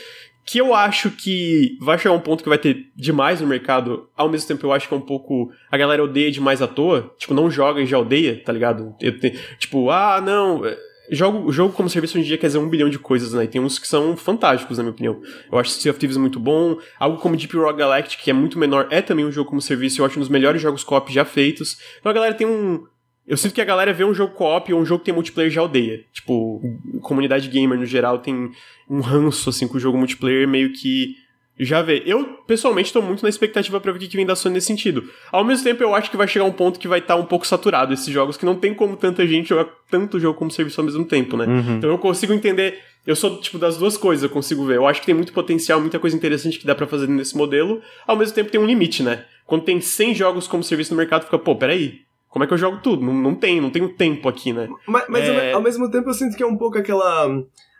[0.48, 4.30] que eu acho que vai chegar um ponto que vai ter demais no mercado, ao
[4.30, 5.52] mesmo tempo eu acho que é um pouco.
[5.70, 8.96] A galera odeia demais à toa, tipo, não joga e já odeia, tá ligado?
[8.98, 10.66] Te, tipo, ah, não.
[10.66, 10.78] É,
[11.12, 13.44] jogo, jogo como serviço hoje em dia quer dizer um bilhão de coisas, né?
[13.44, 15.22] E tem uns que são fantásticos, na minha opinião.
[15.52, 16.78] Eu acho Sea of Thieves muito bom.
[16.98, 20.00] Algo como Deep Rock Galactic, que é muito menor, é também um jogo como serviço.
[20.00, 21.78] Eu acho um dos melhores jogos co-op já feitos.
[22.00, 22.86] Então a galera tem um,
[23.28, 25.52] eu sinto que a galera vê um jogo co-op ou um jogo que tem multiplayer
[25.52, 26.06] já odeia.
[26.14, 26.62] Tipo,
[27.02, 28.52] comunidade gamer no geral tem
[28.90, 31.16] um ranço, assim, com o jogo multiplayer meio que
[31.60, 32.04] já vê.
[32.06, 35.10] Eu, pessoalmente, tô muito na expectativa pra ver o que vem da Sony nesse sentido.
[35.30, 37.26] Ao mesmo tempo, eu acho que vai chegar um ponto que vai estar tá um
[37.26, 40.80] pouco saturado esses jogos, que não tem como tanta gente jogar tanto jogo como serviço
[40.80, 41.46] ao mesmo tempo, né?
[41.48, 41.78] Uhum.
[41.78, 42.80] Então eu consigo entender.
[43.06, 44.78] Eu sou, tipo, das duas coisas, eu consigo ver.
[44.78, 47.82] Eu acho que tem muito potencial, muita coisa interessante que dá para fazer nesse modelo.
[48.06, 49.26] Ao mesmo tempo, tem um limite, né?
[49.46, 52.58] Quando tem 100 jogos como serviço no mercado, fica, pô, peraí como é que eu
[52.58, 53.06] jogo tudo?
[53.06, 54.68] Não, não tem, não tenho tempo aqui, né?
[54.88, 55.52] Mas, mas é...
[55.52, 57.28] ao, ao, mesmo tempo eu sinto que é um pouco aquela.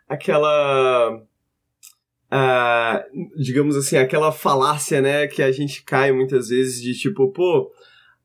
[0.08, 1.22] aquela.
[2.30, 7.72] Uh, digamos assim, aquela falácia, né, que a gente cai muitas vezes de tipo, pô,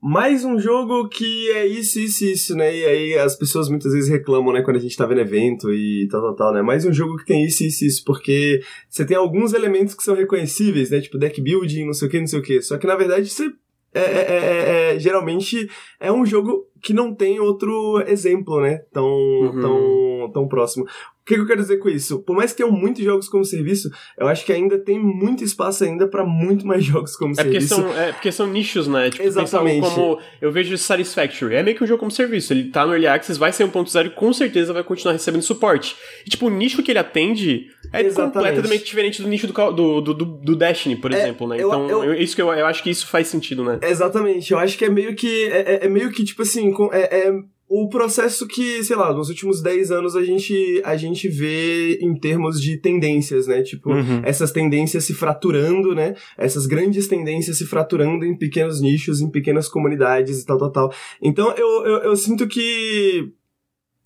[0.00, 2.76] mais um jogo que é isso, isso, isso, né?
[2.76, 6.08] E aí as pessoas muitas vezes reclamam, né, quando a gente tá vendo evento e
[6.10, 6.62] tal, tal, tal, né?
[6.62, 10.16] Mais um jogo que tem isso, isso, isso, porque você tem alguns elementos que são
[10.16, 11.00] reconhecíveis, né?
[11.00, 12.60] Tipo deck building, não sei o que, não sei o que.
[12.60, 13.52] Só que na verdade você
[13.94, 15.68] é, é, é, é, geralmente
[16.00, 18.78] é um jogo que não tem outro exemplo, né?
[18.92, 19.60] Tão, uhum.
[19.60, 20.86] tão, tão próximo.
[21.22, 22.18] O que, que, eu quero dizer com isso?
[22.18, 25.84] Por mais que tenham muitos jogos como serviço, eu acho que ainda tem muito espaço
[25.84, 27.76] ainda para muito mais jogos como é serviço.
[27.76, 29.08] Porque são, é porque são nichos, né?
[29.08, 29.88] Tipo, Exatamente.
[29.88, 32.52] como eu vejo Satisfactory, é meio que um jogo como serviço.
[32.52, 35.94] Ele tá no Early Access, vai ser 1.0 e com certeza vai continuar recebendo suporte.
[36.26, 38.32] E, tipo, o nicho que ele atende é Exatamente.
[38.32, 41.56] completamente diferente do nicho do, do, do, do Destiny, por é, exemplo, né?
[41.56, 43.78] Então, eu, eu, isso que eu, eu acho que isso faz sentido, né?
[43.80, 44.50] Exatamente.
[44.50, 45.44] Eu acho que é meio que.
[45.44, 47.32] É, é, é meio que, tipo assim, é, é
[47.74, 52.14] o processo que, sei lá, nos últimos 10 anos a gente, a gente vê em
[52.14, 53.62] termos de tendências, né?
[53.62, 54.20] Tipo, uhum.
[54.24, 56.14] essas tendências se fraturando, né?
[56.36, 60.92] Essas grandes tendências se fraturando em pequenos nichos, em pequenas comunidades e tal, tal, tal.
[61.22, 63.32] Então eu, eu, eu sinto que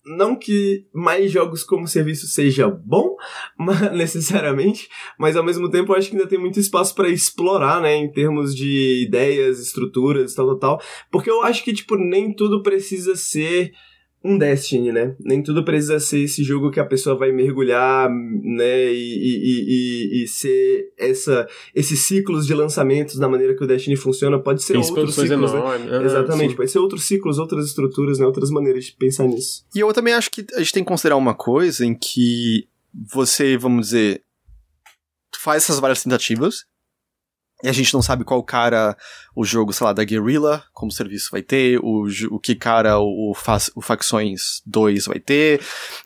[0.07, 3.15] não que mais jogos como serviço seja bom,
[3.93, 4.87] necessariamente,
[5.19, 8.55] mas ao mesmo tempo acho que ainda tem muito espaço para explorar, né, em termos
[8.55, 10.81] de ideias, estruturas, tal, tal, tal,
[11.11, 13.71] porque eu acho que, tipo, nem tudo precisa ser
[14.23, 15.15] um Destiny, né?
[15.19, 18.91] Nem tudo precisa ser esse jogo que a pessoa vai mergulhar, né?
[18.91, 23.95] E, e, e, e ser essa, esses ciclos de lançamentos da maneira que o Destiny
[23.95, 24.39] funciona.
[24.39, 25.61] Pode ser outros ciclos, né?
[25.91, 26.55] Ah, Exatamente, sim.
[26.55, 28.25] pode ser outros ciclos, outras estruturas, né?
[28.25, 29.65] Outras maneiras de pensar nisso.
[29.73, 32.67] E eu também acho que a gente tem que considerar uma coisa em que
[33.13, 34.23] você, vamos dizer,
[35.37, 36.65] faz essas várias tentativas
[37.63, 38.95] e a gente não sabe qual cara
[39.35, 43.33] o jogo, sei lá, da Guerrilla, como serviço vai ter, o, o que cara o,
[43.75, 45.59] o Facções 2 vai ter,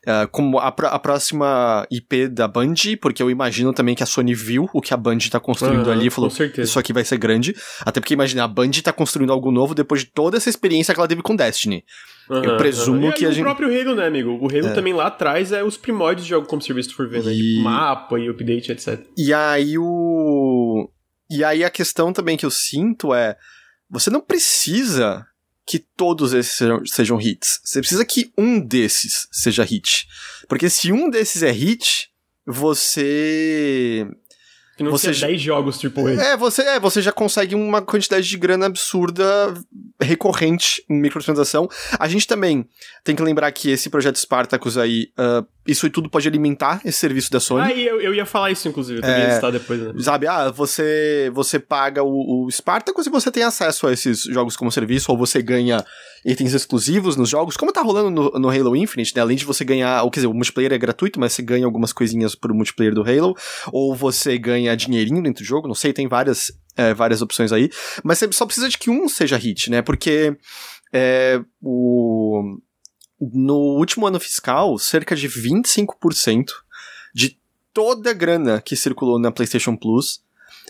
[0.08, 4.34] uh, como a, a próxima IP da Band, porque eu imagino também que a Sony
[4.34, 7.18] viu o que a Band tá construindo uhum, ali e falou, isso aqui vai ser
[7.18, 7.54] grande.
[7.82, 11.00] Até porque imagina, a Band tá construindo algo novo depois de toda essa experiência que
[11.00, 11.84] ela teve com Destiny.
[12.30, 13.12] Uhum, eu presumo uhum.
[13.12, 13.42] que a gente.
[13.42, 14.32] o próprio Halo, né, amigo?
[14.42, 14.74] O Halo é.
[14.74, 17.34] também lá atrás é os primórdios de jogo como serviço for ver, né?
[17.34, 17.56] E...
[17.56, 19.06] Tipo, mapa e update, etc.
[19.18, 20.90] E aí o
[21.32, 23.38] e aí a questão também que eu sinto é:
[23.90, 25.26] você não precisa
[25.66, 27.62] que todos esses sejam, sejam hits.
[27.64, 30.06] Você precisa que um desses seja hit.
[30.50, 32.10] Porque se um desses é hit,
[32.46, 34.06] você
[34.90, 36.08] você 10 jogos tipo.
[36.08, 39.54] É, você, é, você já consegue uma quantidade de grana absurda
[40.02, 41.70] recorrente em microtransação.
[42.00, 42.68] A gente também
[43.04, 47.30] tem que lembrar que esse projeto Spartacus aí, uh, isso tudo pode alimentar esse serviço
[47.32, 47.72] da Sony.
[47.72, 49.94] Ah, e eu, eu ia falar isso, inclusive, eu também é, depois, né?
[50.00, 54.58] Sabe, ah, você, você paga o, o Spartacus e você tem acesso a esses jogos
[54.58, 55.86] como serviço, ou você ganha
[56.26, 59.22] itens exclusivos nos jogos, como tá rolando no, no Halo Infinite, né?
[59.22, 61.94] Além de você ganhar, ou quer dizer, o multiplayer é gratuito, mas você ganha algumas
[61.94, 63.36] coisinhas pro multiplayer do Halo,
[63.72, 67.70] ou você ganha dinheirinho dentro do jogo, não sei, tem várias, é, várias opções aí,
[68.04, 69.84] mas você só precisa de que um seja hit, né?
[69.84, 70.36] Porque
[70.92, 72.58] é, o,
[73.22, 76.50] no último ano fiscal, cerca de 25%
[77.14, 77.38] de
[77.74, 80.24] toda a grana que circulou na PlayStation Plus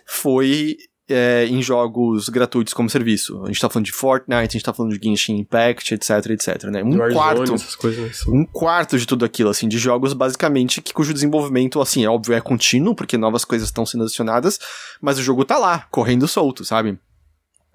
[0.05, 0.77] foi
[1.07, 3.43] é, em jogos gratuitos como serviço.
[3.43, 6.63] A gente tá falando de Fortnite, a gente tá falando de Genshin Impact, etc, etc,
[6.65, 6.83] né?
[6.83, 11.13] Um Warzone, quarto, coisas, um quarto de tudo aquilo, assim, de jogos basicamente que, cujo
[11.13, 14.59] desenvolvimento, assim, é óbvio, é contínuo, porque novas coisas estão sendo adicionadas,
[15.01, 16.97] mas o jogo tá lá, correndo solto, sabe?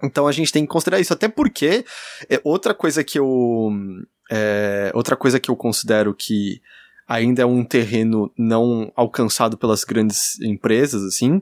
[0.03, 1.83] Então a gente tem que considerar isso, até porque
[2.29, 3.71] é outra coisa que eu
[4.29, 6.61] é, outra coisa que eu considero que
[7.07, 11.41] ainda é um terreno não alcançado pelas grandes empresas, assim,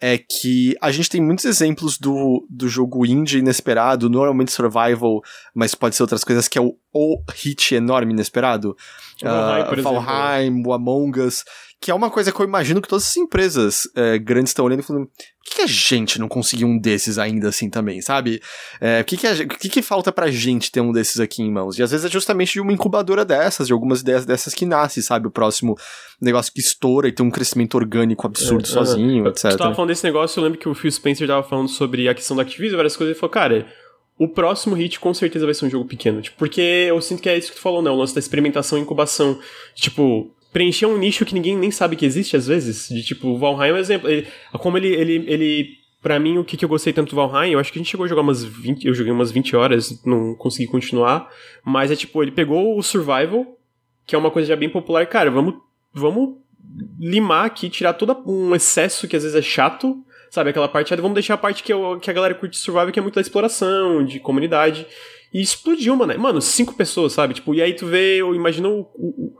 [0.00, 5.74] é que a gente tem muitos exemplos do, do jogo indie inesperado, normalmente survival, mas
[5.74, 8.76] pode ser outras coisas, que é o, o hit enorme inesperado.
[9.20, 11.44] O Valheim, uh, Valheim o Among Us,
[11.80, 14.80] que é uma coisa que eu imagino que todas as empresas é, grandes estão olhando
[14.80, 18.42] e falando, por que, que, a gente não conseguiu um desses ainda assim também, sabe?
[18.80, 21.40] É, o que, que, a, o que, que falta pra gente ter um desses aqui
[21.40, 21.78] em mãos?
[21.78, 25.02] E às vezes é justamente de uma incubadora dessas, de algumas ideias dessas que nasce,
[25.02, 25.28] sabe?
[25.28, 25.76] O próximo
[26.20, 29.52] negócio que estoura e tem um crescimento orgânico absurdo é, sozinho, uh, etc.
[29.52, 32.14] Tu tava falando desse negócio, eu lembro que o Phil Spencer tava falando sobre a
[32.14, 33.66] questão da Activision, várias coisas, ele falou, cara
[34.18, 36.20] o próximo hit com certeza vai ser um jogo pequeno.
[36.20, 37.88] Tipo, porque eu sinto que é isso que tu falou, né?
[37.88, 39.38] O lance da experimentação e incubação.
[39.76, 42.88] Tipo, preencher um nicho que ninguém nem sabe que existe às vezes.
[42.88, 44.08] De tipo, o Valheim é um exemplo.
[44.08, 44.26] Ele,
[44.58, 45.78] como ele, ele, ele.
[46.00, 47.90] Pra mim, o que, que eu gostei tanto do Valheim, eu acho que a gente
[47.90, 48.86] chegou a jogar umas 20.
[48.86, 51.28] Eu joguei umas 20 horas, não consegui continuar.
[51.64, 53.58] Mas é tipo, ele pegou o Survival,
[54.06, 55.06] que é uma coisa já bem popular.
[55.06, 55.54] Cara, vamos.
[55.92, 56.36] Vamos
[57.00, 60.04] limar aqui, tirar todo um excesso que às vezes é chato.
[60.30, 60.94] Sabe, aquela parte.
[60.96, 63.20] Vamos deixar a parte que, eu, que a galera curte Survival, que é muito da
[63.20, 64.86] exploração, de comunidade.
[65.32, 66.18] E explodiu, mano.
[66.18, 67.34] Mano, cinco pessoas, sabe?
[67.34, 69.36] Tipo, e aí tu vê, eu imagino o, o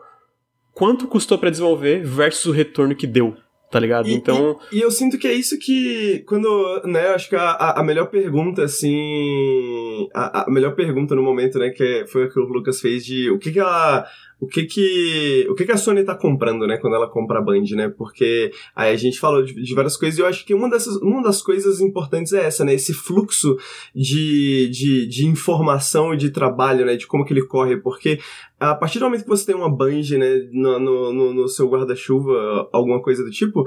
[0.79, 3.37] quanto custou para desenvolver versus o retorno que deu.
[3.69, 4.09] tá ligado?
[4.09, 4.57] E, então.
[4.71, 6.23] E, e, eu sinto que é isso que.
[6.25, 6.49] Quando.
[6.85, 10.09] Né, acho que a, a melhor pergunta, assim.
[10.15, 13.29] A, a, melhor pergunta no momento, né, que foi o que o Lucas fez de
[13.29, 14.07] o que, que ela
[14.41, 17.43] o que que, o que que a Sony tá comprando, né, quando ela compra a
[17.43, 17.89] Band, né?
[17.89, 20.97] Porque aí a gente falou de, de, várias coisas e eu acho que uma dessas,
[20.97, 22.73] uma das coisas importantes é essa, né?
[22.73, 23.57] Esse fluxo
[23.95, 26.97] de, de, de informação e de trabalho, né?
[26.97, 28.21] De como que ele corre, porque
[28.61, 30.79] a partir do momento que você tem uma Band, né, no,
[31.13, 33.65] no, no seu guarda-chuva, alguma coisa do tipo,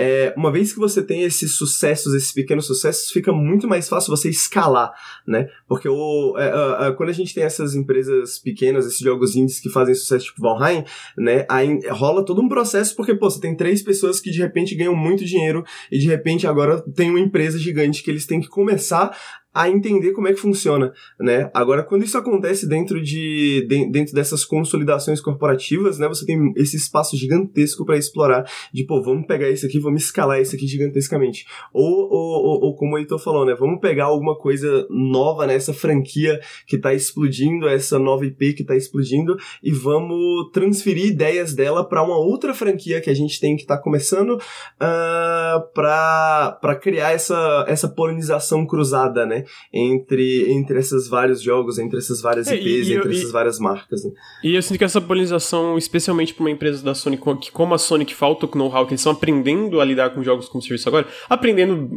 [0.00, 4.16] é, uma vez que você tem esses sucessos, esses pequenos sucessos, fica muito mais fácil
[4.16, 4.92] você escalar,
[5.26, 5.48] né?
[5.68, 9.94] Porque o, é, quando a gente tem essas empresas pequenas, esses jogos indies que fazem
[9.94, 10.84] sucesso tipo Valheim,
[11.18, 11.44] né?
[11.50, 14.96] Aí rola todo um processo, porque, pô, você tem três pessoas que de repente ganham
[14.96, 19.14] muito dinheiro e de repente agora tem uma empresa gigante que eles têm que começar
[19.52, 21.50] a entender como é que funciona, né?
[21.52, 26.06] Agora, quando isso acontece dentro de, de dentro dessas consolidações corporativas, né?
[26.06, 30.38] Você tem esse espaço gigantesco para explorar, de pô, vamos pegar esse aqui, vamos escalar
[30.38, 33.54] esse aqui gigantescamente, ou, ou, ou, ou como o Heitor falou, né?
[33.58, 38.76] Vamos pegar alguma coisa nova nessa franquia que tá explodindo, essa nova IP que tá
[38.76, 43.66] explodindo, e vamos transferir ideias dela para uma outra franquia que a gente tem que
[43.66, 44.40] tá começando uh,
[44.80, 49.39] ah, para criar essa essa polinização cruzada, né?
[49.72, 53.58] Entre, entre esses vários jogos, entre essas várias IPs, é, e, entre e, essas várias
[53.58, 54.04] marcas.
[54.04, 54.12] Né?
[54.44, 57.78] E eu sinto que essa polinização, especialmente para uma empresa da Sony, que como a
[57.78, 60.88] Sony que falta o know-how, que eles estão aprendendo a lidar com jogos como serviço
[60.88, 61.88] agora, aprendendo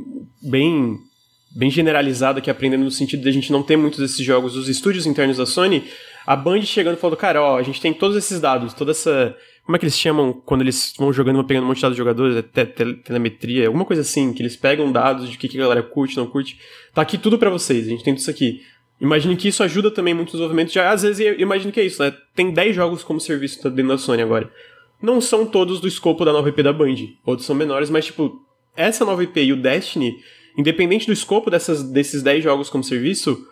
[0.41, 0.98] bem
[1.56, 4.68] bem generalizado aqui, aprendendo no sentido de a gente não ter muitos desses jogos dos
[4.68, 5.84] estúdios internos da Sony,
[6.26, 9.36] a Band chegando e falando, cara, ó, a gente tem todos esses dados, toda essa
[9.66, 11.95] como é que eles chamam quando eles vão jogando, vão pegando um monte de dados
[11.95, 12.36] de jogadores?
[12.36, 15.57] É te te telemetria, alguma coisa assim, que eles pegam dados de o que, que
[15.57, 16.59] a galera curte, não curte.
[16.93, 18.61] Tá aqui tudo para vocês, a gente tem tudo isso aqui.
[18.99, 20.72] Imagino que isso ajuda também muito no desenvolvimento.
[20.72, 22.14] Já, às vezes, imagino que é isso, né?
[22.36, 24.51] Tem 10 jogos como serviço dentro da Sony agora.
[25.01, 26.95] Não são todos do escopo da nova IP da Band.
[27.26, 28.41] Outros são menores, mas, tipo,
[28.76, 30.18] essa nova IP e o Destiny,
[30.57, 33.45] independente do escopo dessas, desses 10 jogos como serviço,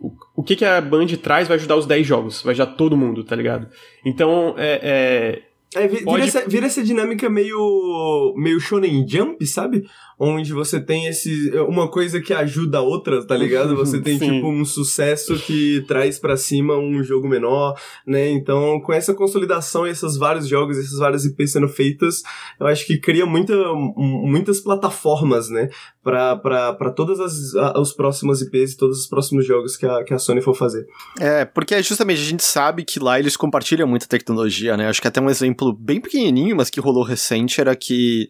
[0.00, 2.96] o, o que, que a Band traz vai ajudar os 10 jogos, vai ajudar todo
[2.96, 3.68] mundo, tá ligado?
[4.04, 5.42] Então, é, é
[5.74, 6.22] é, vira, Pode...
[6.28, 9.84] essa, vira essa dinâmica meio, meio shonen jump, sabe?
[10.18, 13.76] Onde você tem esse uma coisa que ajuda a outra, tá ligado?
[13.84, 18.28] Você tem tipo um sucesso que traz para cima um jogo menor, né?
[18.30, 22.22] Então, com essa consolidação e esses vários jogos, essas várias IPs sendo feitas,
[22.58, 23.54] eu acho que cria muita,
[23.96, 25.68] muitas plataformas, né?
[26.04, 30.18] para todas as, as próximas IPs e todos os próximos jogos que a, que a
[30.18, 30.86] Sony for fazer.
[31.18, 34.88] É, porque justamente a gente sabe que lá eles compartilham muita tecnologia, né?
[34.88, 38.28] Acho que até um exemplo bem pequenininho, mas que rolou recente, era que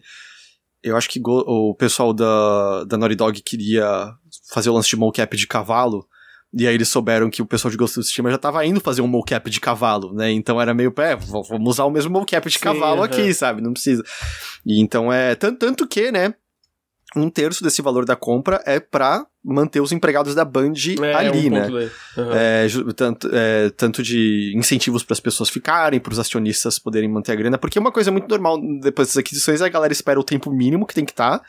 [0.85, 4.13] eu acho que o pessoal da, da Naughty Dog queria
[4.51, 6.07] fazer o lance de mocap de cavalo.
[6.53, 9.01] E aí eles souberam que o pessoal de Ghost of Tsushima já tava indo fazer
[9.01, 10.31] um mocap de cavalo, né?
[10.31, 13.61] Então era meio, é, vamos usar o mesmo mocap de Sim, cavalo aqui, sabe?
[13.61, 14.03] Não precisa.
[14.63, 16.35] E então é, tanto, tanto que, né,
[17.15, 20.73] um terço desse valor da compra é pra manter os empregados da Band
[21.03, 21.67] é, ali, um né?
[21.69, 22.31] Uhum.
[22.33, 27.33] É, tanto, é, tanto de incentivos para as pessoas ficarem, para os acionistas poderem manter
[27.33, 30.23] a grana, porque uma coisa muito normal depois das aquisições é a galera espera o
[30.23, 31.45] tempo mínimo que tem que estar tá,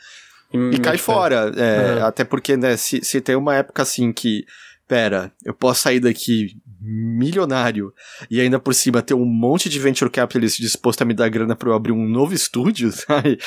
[0.53, 1.47] hum, e cai fora.
[1.47, 2.05] Uhum.
[2.05, 4.45] Até porque, né, se, se tem uma época assim que,
[4.87, 7.91] pera, eu posso sair daqui milionário
[8.29, 11.55] e ainda por cima ter um monte de venture capitalist disposto a me dar grana
[11.55, 13.39] para eu abrir um novo estúdio, sabe?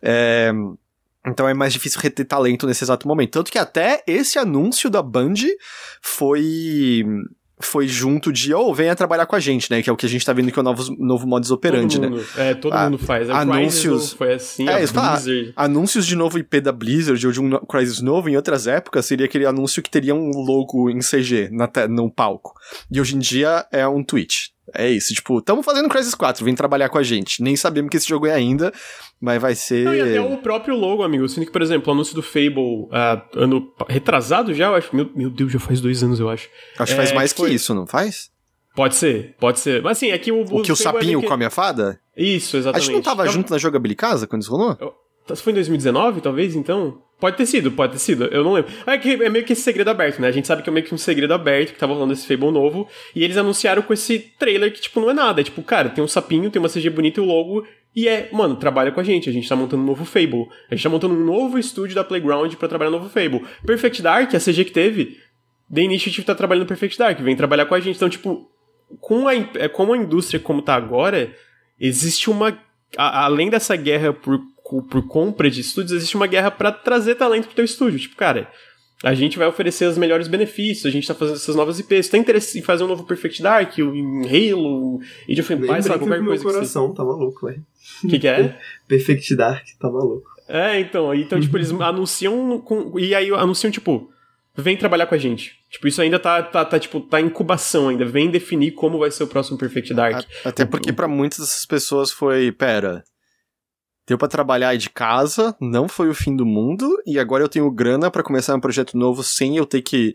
[0.00, 0.52] É
[1.26, 3.32] então é mais difícil reter talento nesse exato momento.
[3.32, 5.34] Tanto que até esse anúncio da Band
[6.00, 7.04] foi
[7.58, 9.82] foi junto de, ou oh, venha trabalhar com a gente, né?
[9.82, 11.98] Que é o que a gente tá vendo que é o novo, novo modus operandi,
[11.98, 12.08] né?
[12.08, 13.30] Mundo, é, todo mundo faz.
[13.30, 14.12] A anúncios.
[14.12, 15.52] Foi assim, é, Blizzard.
[15.56, 19.24] anúncios de novo IP da Blizzard ou de um Crysis novo em outras épocas seria
[19.24, 22.52] aquele anúncio que teria um logo em CG na no palco.
[22.90, 24.54] E hoje em dia é um tweet.
[24.74, 27.42] É isso, tipo, estamos fazendo Crysis 4, vem trabalhar com a gente.
[27.42, 28.72] Nem sabemos que esse jogo é ainda,
[29.20, 29.84] mas vai ser.
[29.84, 31.28] Não, e até o próprio logo, amigo.
[31.28, 34.94] Sinto que, por exemplo, o anúncio do Fable, uh, ano retrasado já, eu acho.
[34.94, 36.48] Meu, meu Deus, já faz dois anos, eu acho.
[36.78, 38.30] Acho que faz é, mais que, que isso, não faz?
[38.74, 39.82] Pode ser, pode ser.
[39.82, 40.42] Mas assim, é que o.
[40.42, 41.28] O, o que o sapinho que...
[41.28, 42.00] come a fada?
[42.16, 42.82] Isso, exatamente.
[42.82, 43.34] A gente não tava então...
[43.34, 44.76] junto na jogabilicasa quando isso rolou?
[44.80, 44.94] Eu...
[45.36, 47.02] Foi em 2019, talvez, então?
[47.18, 48.70] Pode ter sido, pode ter sido, eu não lembro.
[48.86, 50.28] É, que é meio que esse segredo aberto, né?
[50.28, 52.50] A gente sabe que é meio que um segredo aberto que tava rolando esse Fable
[52.50, 52.86] novo.
[53.14, 55.40] E eles anunciaram com esse trailer que, tipo, não é nada.
[55.40, 57.66] É tipo, cara, tem um sapinho, tem uma CG bonita e o logo.
[57.94, 59.30] E é, mano, trabalha com a gente.
[59.30, 60.46] A gente tá montando um novo Fable.
[60.70, 63.46] A gente tá montando um novo estúdio da Playground para trabalhar no novo Fable.
[63.64, 65.16] Perfect Dark, a CG que teve,
[65.72, 67.96] The Initiative tá trabalhando no Perfect Dark, vem trabalhar com a gente.
[67.96, 68.48] Então, tipo,
[69.00, 71.34] com a, é, como a indústria como tá agora,
[71.80, 72.58] existe uma.
[72.96, 74.40] A, além dessa guerra por
[74.88, 77.98] por compra de estúdios, existe uma guerra para trazer talento pro teu estúdio.
[77.98, 78.50] Tipo, cara,
[79.02, 82.08] a gente vai oferecer os melhores benefícios, a gente tá fazendo essas novas IPs.
[82.08, 85.00] Tem interesse em fazer um novo Perfect Dark, em Halo,
[85.30, 87.64] Age of Empires, sei lá, qualquer coisa meu coração, que tá maluco, velho.
[88.02, 88.58] O que, que é?
[88.88, 90.28] Perfect Dark, tá maluco.
[90.48, 94.10] É, então, então, tipo, eles anunciam com, e aí anunciam, tipo,
[94.56, 95.58] vem trabalhar com a gente.
[95.70, 98.04] Tipo, isso ainda tá, tá, tá, tipo, tá em incubação ainda.
[98.04, 100.24] Vem definir como vai ser o próximo Perfect Dark.
[100.44, 103.04] Até porque para muitas dessas pessoas foi, pera,
[104.06, 107.70] deu para trabalhar de casa, não foi o fim do mundo, e agora eu tenho
[107.70, 110.14] grana para começar um projeto novo sem eu ter que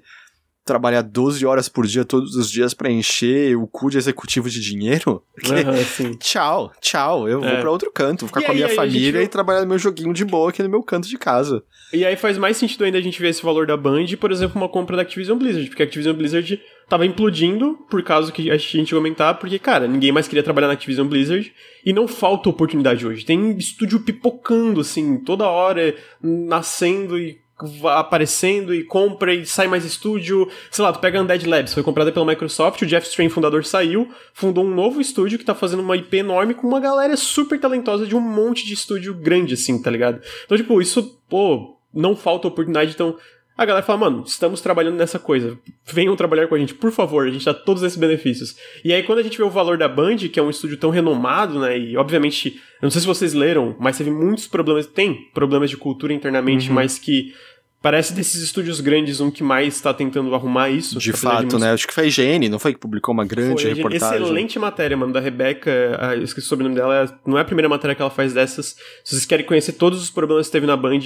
[0.72, 4.62] trabalhar 12 horas por dia todos os dias para encher o cu de executivo de
[4.62, 5.22] dinheiro?
[5.52, 7.52] Uhum, tchau, tchau, eu é.
[7.52, 9.68] vou para outro canto, vou ficar e com a minha família a e trabalhar no
[9.68, 11.64] meu joguinho de boa aqui no meu canto de casa.
[11.92, 14.60] E aí faz mais sentido ainda a gente ver esse valor da Band, por exemplo,
[14.60, 18.58] uma compra da Activision Blizzard, porque a Activision Blizzard tava implodindo por causa que a
[18.58, 21.52] gente comentar, porque, cara, ninguém mais queria trabalhar na Activision Blizzard
[21.86, 23.26] e não falta oportunidade hoje.
[23.26, 27.41] Tem estúdio pipocando, assim, toda hora, nascendo e
[27.86, 30.50] aparecendo e compra e sai mais estúdio.
[30.70, 33.66] Sei lá, tu pega a Undead Labs, foi comprada pela Microsoft, o Jeff Strain, fundador,
[33.66, 37.60] saiu, fundou um novo estúdio que tá fazendo uma IP enorme com uma galera super
[37.60, 40.22] talentosa de um monte de estúdio grande, assim, tá ligado?
[40.46, 43.18] Então, tipo, isso, pô, não falta oportunidade, então
[43.58, 45.56] a galera fala, mano, estamos trabalhando nessa coisa,
[45.86, 48.56] venham trabalhar com a gente, por favor, a gente dá todos esses benefícios.
[48.84, 50.90] E aí, quando a gente vê o valor da Band, que é um estúdio tão
[50.90, 55.30] renomado, né, e obviamente, eu não sei se vocês leram, mas teve muitos problemas, tem
[55.34, 56.76] problemas de cultura internamente, uhum.
[56.76, 57.36] mas que
[57.82, 61.00] Parece desses estúdios grandes um que mais está tentando arrumar isso.
[61.00, 61.72] De fato, de né?
[61.72, 64.22] Acho que foi a IGN, não foi que publicou uma grande foi, reportagem.
[64.22, 65.98] Excelente matéria, mano, da Rebeca.
[66.00, 67.20] Ah, eu esqueci o sobrenome dela.
[67.26, 68.76] Não é a primeira matéria que ela faz dessas.
[69.04, 71.00] Se vocês querem conhecer todos os problemas que teve na Band,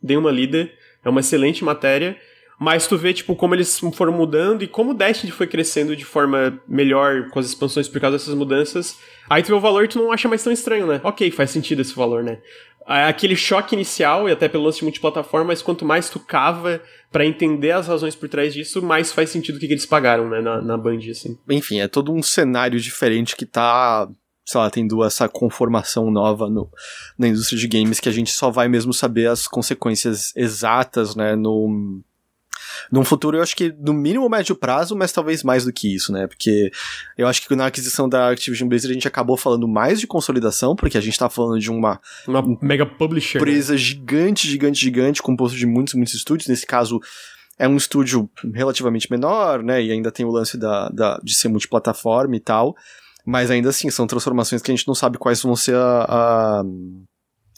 [0.00, 0.70] dê uma lida.
[1.04, 2.16] É uma excelente matéria.
[2.60, 6.04] Mas tu vê, tipo, como eles foram mudando e como o Destiny foi crescendo de
[6.04, 8.98] forma melhor com as expansões por causa dessas mudanças.
[9.30, 11.00] Aí tu vê o valor e tu não acha mais tão estranho, né?
[11.04, 12.38] Ok, faz sentido esse valor, né?
[12.86, 17.24] aquele choque inicial, e até pelo lance de multiplataforma, mas quanto mais tu cava para
[17.24, 20.40] entender as razões por trás disso, mais faz sentido o que, que eles pagaram, né,
[20.40, 21.38] na, na Band, assim.
[21.48, 24.08] Enfim, é todo um cenário diferente que tá
[24.44, 26.68] sei lá, tendo essa conformação nova no,
[27.16, 31.36] na indústria de games que a gente só vai mesmo saber as consequências exatas, né,
[31.36, 32.02] no,
[32.90, 36.12] num futuro, eu acho que no mínimo médio prazo, mas talvez mais do que isso,
[36.12, 36.26] né?
[36.26, 36.72] Porque
[37.16, 40.74] eu acho que na aquisição da Activision Blizzard a gente acabou falando mais de consolidação,
[40.74, 42.00] porque a gente tá falando de uma.
[42.26, 43.38] Uma mega publisher.
[43.38, 43.42] Né?
[43.42, 43.78] Empresa né?
[43.78, 46.48] gigante, gigante, gigante, composto de muitos, muitos estúdios.
[46.48, 47.00] Nesse caso,
[47.58, 49.82] é um estúdio relativamente menor, né?
[49.82, 52.74] E ainda tem o lance da, da, de ser multiplataforma e tal.
[53.24, 56.64] Mas ainda assim, são transformações que a gente não sabe quais vão ser a, a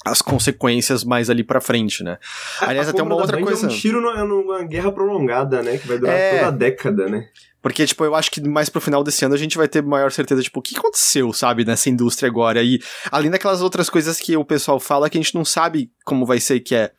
[0.05, 2.19] as consequências mais ali pra frente, né?
[2.61, 3.67] Aliás, até uma outra coisa.
[3.67, 5.79] É um tiro numa guerra prolongada, né?
[5.79, 6.31] Que vai durar é...
[6.37, 7.29] toda a década, né?
[7.63, 10.11] Porque, tipo, eu acho que mais pro final desse ano a gente vai ter maior
[10.11, 12.61] certeza, tipo, o que aconteceu, sabe, nessa indústria agora.
[12.61, 12.81] E
[13.11, 16.41] além daquelas outras coisas que o pessoal fala que a gente não sabe como vai
[16.41, 16.91] ser, que é.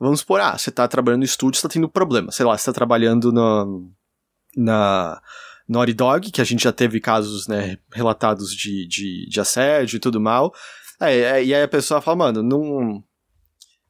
[0.00, 2.32] Vamos supor, ah, você tá trabalhando no estúdio, você tá tendo problema.
[2.32, 3.90] Sei lá, você tá trabalhando no,
[4.56, 5.20] na
[5.68, 10.00] Naughty Dog, que a gente já teve casos, né, relatados de, de, de assédio e
[10.00, 10.52] tudo mal.
[11.00, 13.02] É, é, e aí a pessoa fala, mano, não.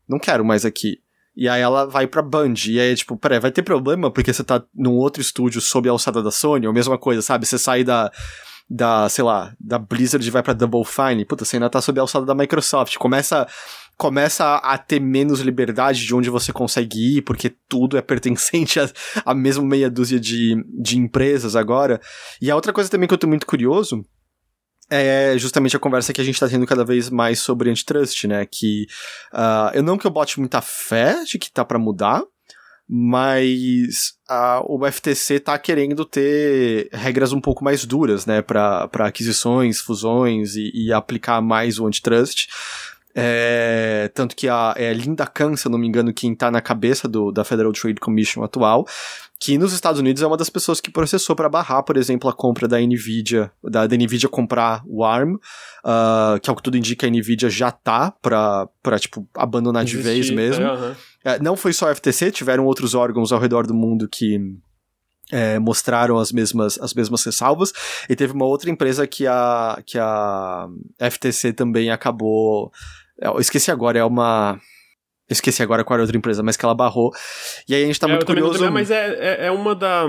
[0.09, 0.99] Não quero mais aqui.
[1.37, 2.55] E aí ela vai pra Band.
[2.67, 5.93] E aí, tipo, peraí, vai ter problema porque você tá num outro estúdio sob a
[5.93, 6.67] alçada da Sony?
[6.67, 7.47] Ou mesma coisa, sabe?
[7.47, 8.11] Você sai da.
[8.71, 11.25] Da, sei lá, da Blizzard e vai pra Double Fine.
[11.25, 12.99] Puta, você ainda tá sob a alçada da Microsoft.
[12.99, 13.47] Começa
[13.97, 18.89] começa a ter menos liberdade de onde você consegue ir, porque tudo é pertencente a,
[19.25, 22.01] a mesma meia dúzia de, de empresas agora.
[22.43, 24.05] E a outra coisa também que eu tô muito curioso
[24.91, 28.47] é justamente a conversa que a gente está tendo cada vez mais sobre antitrust, né?
[28.47, 28.87] Que
[29.33, 32.23] uh, eu não que eu bote muita fé de que tá para mudar,
[32.89, 38.41] mas uh, o FTC tá querendo ter regras um pouco mais duras, né?
[38.41, 42.49] Para aquisições, fusões e, e aplicar mais o antitrust.
[43.21, 46.61] É, tanto que a, é Linda Khan, se eu não me engano, quem tá na
[46.61, 48.87] cabeça do, da Federal Trade Commission atual,
[49.41, 52.33] que nos Estados Unidos é uma das pessoas que processou para barrar, por exemplo, a
[52.33, 57.07] compra da Nvidia, da, da Nvidia comprar o ARM, uh, que ao que tudo indica
[57.07, 60.65] a Nvidia já tá pra, pra tipo, abandonar Existir, de vez mesmo.
[60.65, 60.95] É, uhum.
[61.25, 64.41] é, não foi só a FTC, tiveram outros órgãos ao redor do mundo que
[65.31, 67.73] é, mostraram as mesmas, as mesmas ressalvas,
[68.09, 70.69] e teve uma outra empresa que a, que a
[71.11, 72.73] FTC também acabou.
[73.19, 74.61] Eu esqueci agora, é uma.
[75.29, 77.13] Eu esqueci agora qual era a outra empresa, mas que ela barrou.
[77.69, 78.59] E aí a gente tá é, muito curioso.
[78.59, 80.05] Lembro, mas é, é, é, uma da.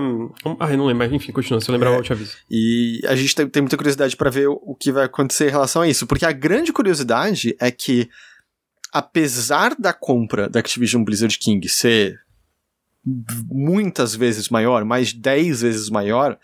[0.60, 1.60] Ah, eu não lembro, mas enfim, continua.
[1.60, 2.38] Se eu lembrar, é, eu te aviso.
[2.50, 5.82] E a gente tem, tem muita curiosidade para ver o que vai acontecer em relação
[5.82, 6.08] a isso.
[6.08, 8.10] Porque a grande curiosidade é que,
[8.94, 12.18] apesar da compra da Activision Blizzard King ser
[13.50, 16.38] muitas vezes maior, mais 10 vezes maior,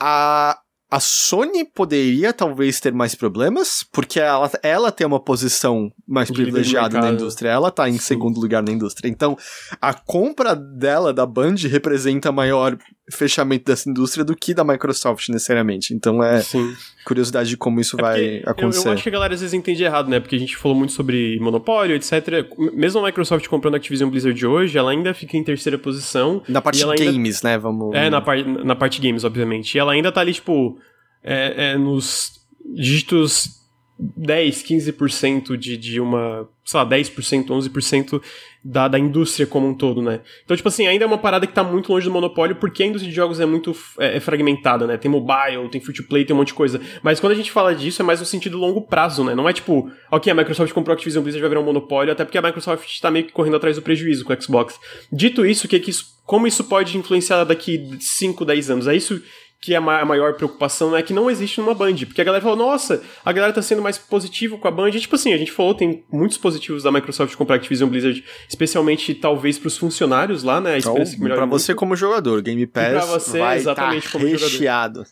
[0.00, 0.58] a,
[0.90, 7.00] a Sony poderia talvez ter mais problemas, porque ela, ela tem uma posição mais privilegiada
[7.00, 7.98] na indústria, ela tá em Sim.
[7.98, 9.08] segundo lugar na indústria.
[9.08, 9.36] Então,
[9.80, 12.76] a compra dela, da Band, representa maior
[13.10, 15.92] fechamento dessa indústria do que da Microsoft, necessariamente.
[15.94, 16.74] Então, é Sim.
[17.04, 18.88] curiosidade de como isso É vai porque eu- acontecer.
[18.88, 20.20] Eu, acho que a galera às vezes entende errado, né?
[20.20, 22.46] Porque a gente falou muito sobre monopólio, etc.
[22.72, 26.42] Mesmo a Microsoft comprando a Activision Blizzard hoje, ela ainda fica em terceira posição.
[26.48, 27.58] Na parte ela de ainda- games, né?
[27.58, 27.94] Vamos.
[27.94, 29.74] É, na, par na parte games, obviamente.
[29.74, 30.78] E ela ainda tá ali, tipo,
[31.22, 32.32] é, é, nos
[32.74, 33.59] dígitos
[34.16, 38.22] 10, 15% de, de uma, sei lá, 10%, 11%
[38.64, 40.20] da, da indústria como um todo, né?
[40.44, 42.86] Então, tipo assim, ainda é uma parada que tá muito longe do monopólio, porque a
[42.86, 44.96] indústria de jogos é muito é, é fragmentada, né?
[44.96, 46.80] Tem mobile, tem free to play, tem um monte de coisa.
[47.02, 49.34] Mas quando a gente fala disso, é mais no sentido longo prazo, né?
[49.34, 52.24] Não é tipo, ok, a Microsoft comprou a Activision Blizzard vai virar um monopólio, até
[52.24, 54.78] porque a Microsoft tá meio que correndo atrás do prejuízo com o Xbox.
[55.12, 58.88] Dito isso, o que que isso, como isso pode influenciar daqui 5, 10 anos?
[58.88, 59.22] É isso
[59.62, 61.94] que é a ma- a maior preocupação é que não existe numa Band.
[62.06, 64.88] Porque a galera falou, nossa, a galera tá sendo mais positivo com a Band.
[64.88, 69.14] E, tipo assim, a gente falou, tem muitos positivos da Microsoft comprar Activision Blizzard, especialmente
[69.14, 70.74] talvez pros funcionários lá, né?
[70.74, 71.60] A Então, experiência melhora pra muito.
[71.62, 74.44] você como jogador, Game Pass pra você, vai exatamente, tá como jogador.
[74.50, 75.04] recheado.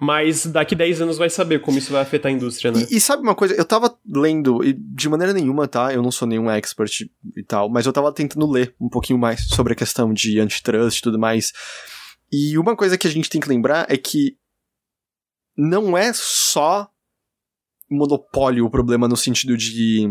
[0.00, 2.84] Mas daqui 10 anos vai saber como isso vai afetar a indústria, né?
[2.90, 3.54] E, e sabe uma coisa?
[3.54, 5.94] Eu tava lendo, e de maneira nenhuma, tá?
[5.94, 7.02] Eu não sou nenhum expert
[7.36, 10.98] e tal, mas eu tava tentando ler um pouquinho mais sobre a questão de antitrust
[10.98, 11.52] e tudo mais.
[12.36, 14.36] E uma coisa que a gente tem que lembrar é que
[15.56, 16.88] não é só
[17.90, 20.08] monopólio o problema no sentido de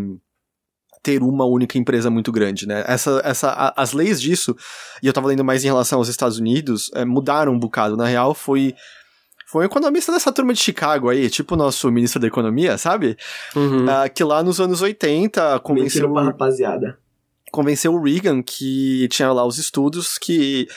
[1.02, 2.84] ter uma única empresa muito grande, né?
[2.88, 4.56] Essa, essa, a- as leis disso,
[5.02, 7.98] e eu tava lendo mais em relação aos Estados Unidos, é, mudaram um bocado.
[7.98, 8.74] Na real, foi
[9.48, 13.18] foi um economista dessa turma de Chicago aí, tipo o nosso ministro da Economia, sabe?
[13.56, 13.88] Uhum.
[13.90, 16.98] Ah, que lá nos anos 80 convenceu, pra rapaziada.
[17.52, 20.68] convenceu o Reagan que tinha lá os estudos que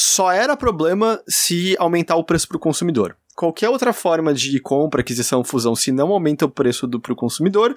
[0.00, 3.16] só era problema se aumentar o preço pro consumidor.
[3.38, 7.72] Qualquer outra forma de compra, aquisição, fusão, se não aumenta o preço do pro consumidor,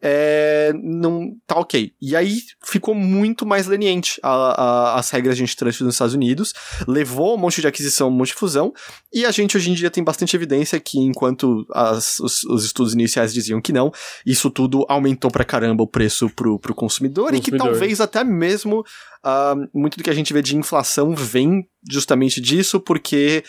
[0.00, 1.92] é, não tá ok.
[2.00, 6.52] E aí ficou muito mais leniente a- a- as regras de antitrust nos Estados Unidos,
[6.86, 8.72] levou um monte de aquisição, um monte de fusão,
[9.12, 12.94] e a gente hoje em dia tem bastante evidência que enquanto as- os, os estudos
[12.94, 13.90] iniciais diziam que não,
[14.24, 17.70] isso tudo aumentou pra caramba o preço pro, pro consumidor, e que Consumidor.
[17.72, 18.84] talvez até mesmo
[19.24, 23.42] ah, muito do que a gente vê de inflação vem justamente disso, porque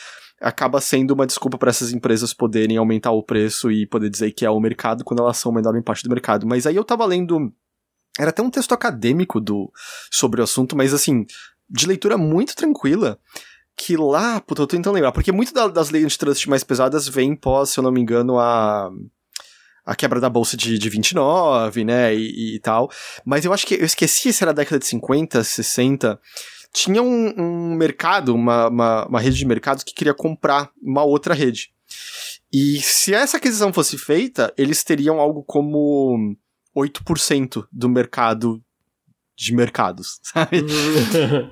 [0.43, 4.45] acaba sendo uma desculpa para essas empresas poderem aumentar o preço e poder dizer que
[4.45, 6.45] é o mercado quando elas são o menor parte do mercado.
[6.45, 7.51] Mas aí eu tava lendo.
[8.19, 9.71] Era até um texto acadêmico do,
[10.11, 11.25] sobre o assunto, mas assim,
[11.69, 13.17] de leitura muito tranquila.
[13.75, 17.07] Que lá, puta, eu tô tentando lembrar, porque muito da- das leis antitrust mais pesadas
[17.07, 18.91] vem pós, se eu não me engano, a.
[19.85, 22.89] A quebra da bolsa de, de 29, né, e, e tal.
[23.25, 26.17] Mas eu acho que eu esqueci se era década de 50, 60
[26.73, 31.33] tinha um, um mercado, uma, uma, uma rede de mercados que queria comprar uma outra
[31.33, 31.71] rede.
[32.51, 36.35] E se essa aquisição fosse feita, eles teriam algo como
[36.75, 38.61] 8% do mercado
[39.35, 40.61] de mercados, sabe?
[40.61, 41.51] Uhum.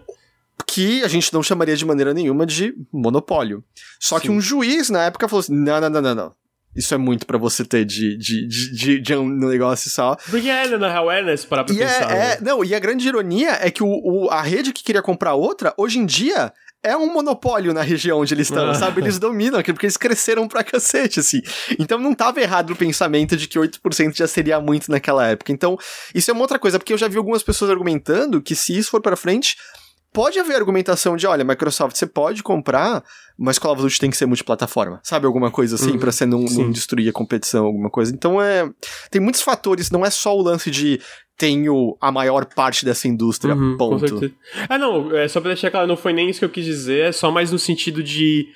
[0.66, 3.64] Que a gente não chamaria de maneira nenhuma de monopólio.
[4.00, 4.34] Só que Sim.
[4.34, 6.36] um juiz na época falou assim: não, não, não, não, não.
[6.76, 10.16] Isso é muito pra você ter de, de, de, de, um negócio só.
[10.30, 11.36] Porque é, na real, é, né?
[11.36, 12.12] Se parar pra pensar.
[12.12, 15.74] é, não, e a grande ironia é que o, a rede que queria comprar outra,
[15.78, 16.54] hoje em dia,
[16.84, 18.74] é um monopólio na região onde eles estão, Ah.
[18.74, 19.02] sabe?
[19.02, 21.42] Eles dominam aquilo, porque eles cresceram pra cacete, assim.
[21.78, 25.52] Então não tava errado o pensamento de que 8% já seria muito naquela época.
[25.52, 25.78] Então,
[26.16, 28.90] isso é uma outra coisa, porque eu já vi algumas pessoas argumentando que se isso
[28.90, 29.58] for pra frente,
[30.14, 33.04] pode haver argumentação de, olha, Microsoft, você pode comprar,
[33.38, 35.26] mas Call of Duty tem que ser multiplataforma, sabe?
[35.26, 36.64] Alguma coisa assim, Uhum, pra você não, sim.
[36.64, 38.14] não destruir a competição, alguma coisa.
[38.14, 38.70] Então é.
[39.10, 41.00] Tem muitos fatores, não é só o lance de
[41.38, 44.32] tenho a maior parte dessa indústria, Uhum, ponto.
[44.70, 47.08] Ah, não, é, só pra deixar claro, não foi nem isso que eu quis dizer,
[47.08, 48.48] é só mais no sentido de.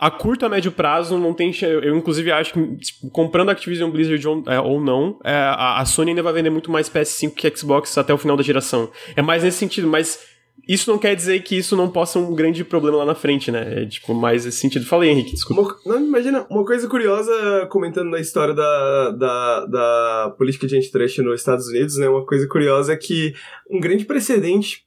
[0.00, 1.52] A curto a médio prazo não tem.
[1.62, 5.84] Eu, inclusive, acho que tipo, comprando Activision Blizzard ou, é, ou não, é, a, a
[5.84, 8.90] Sony ainda vai vender muito mais PS5 que Xbox até o final da geração.
[9.14, 10.18] É mais nesse sentido, mas
[10.66, 13.50] isso não quer dizer que isso não possa ser um grande problema lá na frente,
[13.50, 13.82] né?
[13.82, 14.86] É tipo, mais nesse sentido.
[14.86, 15.62] Falei, Henrique, desculpa.
[15.62, 21.18] Uma, não, imagina, uma coisa curiosa, comentando na história da, da, da política de antitrust
[21.18, 22.08] nos Estados Unidos, né?
[22.08, 23.34] Uma coisa curiosa é que
[23.70, 24.84] um grande precedente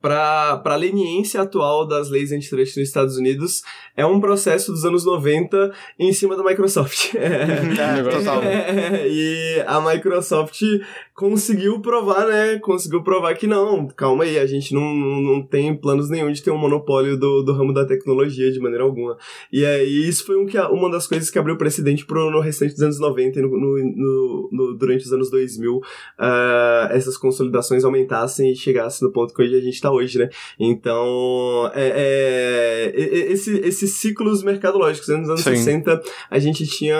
[0.00, 3.62] para a leniência atual das leis antitrust nos Estados Unidos
[3.96, 7.14] é um processo dos anos 90 em cima da Microsoft.
[7.16, 8.42] É, total.
[8.46, 10.60] É, e a Microsoft
[11.16, 12.58] conseguiu provar, né?
[12.58, 16.50] Conseguiu provar que não, calma aí, a gente não, não tem planos nenhum de ter
[16.50, 19.16] um monopólio do, do ramo da tecnologia de maneira alguma.
[19.50, 22.72] E aí, isso foi um que, uma das coisas que abriu precedente pro, no restante
[22.74, 25.80] dos anos 90 e no, no, no- durante os anos 2000,
[26.18, 30.28] ah, essas consolidações aumentassem e chegassem no ponto que hoje a gente tá hoje, né?
[30.60, 35.16] Então, é, é, esse, esses ciclos mercadológicos, né?
[35.16, 35.56] nos anos Sim.
[35.56, 36.00] 60,
[36.30, 36.96] a gente tinha,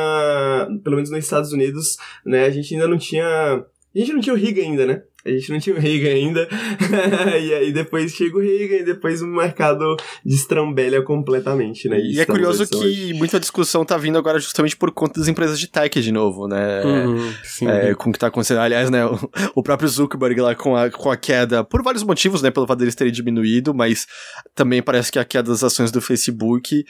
[0.82, 2.46] pelo menos nos Estados Unidos, né?
[2.46, 3.64] A gente ainda não tinha.
[3.96, 5.02] A gente não tinha o Riga ainda, né?
[5.24, 6.48] A gente não tinha o Reagan ainda.
[7.42, 11.98] e aí depois chega o Reagan e depois o mercado destrambelha completamente, né?
[11.98, 13.14] E, e é curioso que hoje.
[13.14, 16.84] muita discussão tá vindo agora justamente por conta das empresas de tech de novo, né?
[16.84, 17.66] Uhum, sim.
[17.66, 18.60] É, com o que tá acontecendo.
[18.60, 19.18] Aliás, né, o,
[19.54, 22.50] o, próprio Zuckerberg lá com a, com a queda, por vários motivos, né?
[22.50, 24.06] Pelo fato deles terem diminuído, mas
[24.54, 26.84] também parece que a queda das ações do Facebook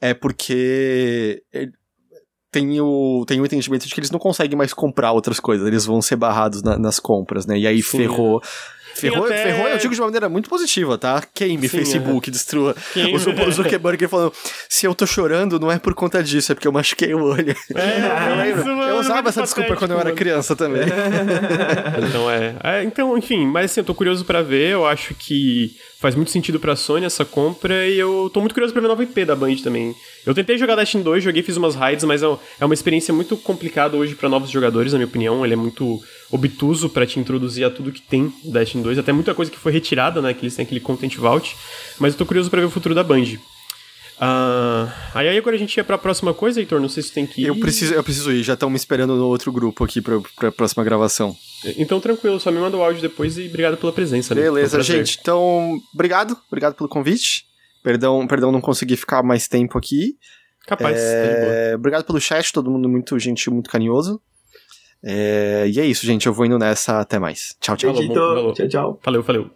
[0.00, 1.42] é porque
[2.52, 5.86] tem o, tem o entendimento de que eles não conseguem mais comprar outras coisas, eles
[5.86, 7.58] vão ser barrados na, nas compras, né?
[7.58, 7.96] E aí Sim.
[7.96, 8.42] ferrou.
[8.94, 9.42] Ferrou, até...
[9.42, 11.22] ferrou, eu digo de uma maneira muito positiva, tá?
[11.34, 12.32] Queime Sim, Facebook, é.
[12.32, 12.74] destrua.
[12.92, 13.14] Queime.
[13.14, 14.32] O, Zuckerberg falou:
[14.68, 17.54] se eu tô chorando, não é por conta disso, é porque eu machuquei o olho.
[17.74, 20.82] É, eu, mano, eu usava essa desculpa quando eu era criança também.
[22.08, 22.54] então é.
[22.62, 22.84] é.
[22.84, 26.58] Então, enfim, mas assim, eu tô curioso para ver, eu acho que faz muito sentido
[26.58, 29.36] pra Sony essa compra e eu tô muito curioso pra ver a nova IP da
[29.36, 29.94] Band também.
[30.26, 32.26] Eu tentei jogar Destiny 2, joguei, fiz umas raids, mas é,
[32.60, 35.44] é uma experiência muito complicada hoje para novos jogadores, na minha opinião.
[35.44, 36.00] Ele é muito
[36.32, 39.70] obtuso para te introduzir a tudo que tem Destiny 2, até muita coisa que foi
[39.70, 41.54] retirada, né, que eles têm aquele Content Vault,
[42.00, 43.36] mas eu tô curioso para ver o futuro da Band.
[44.22, 47.42] Uh, aí agora a gente ia pra próxima coisa, Heitor, não sei se tem que
[47.42, 47.46] ir.
[47.46, 50.52] Eu preciso, eu preciso ir, já estão me esperando no outro grupo aqui pra, pra
[50.52, 51.36] próxima gravação.
[51.76, 54.34] Então tranquilo, só me manda o áudio depois e obrigado pela presença.
[54.34, 54.42] Né?
[54.42, 54.84] Beleza, né?
[54.84, 57.44] gente, então obrigado, obrigado pelo convite.
[57.82, 60.16] Perdão, perdão não consegui ficar mais tempo aqui.
[60.66, 61.70] Capaz, é...
[61.70, 64.20] tá Obrigado pelo chat, todo mundo muito gentil, muito carinhoso.
[65.04, 65.68] É...
[65.68, 67.56] E é isso, gente, eu vou indo nessa, até mais.
[67.60, 67.94] Tchau, tchau.
[67.94, 69.00] Falou, tchau, tchau.
[69.02, 69.50] Valeu, valeu.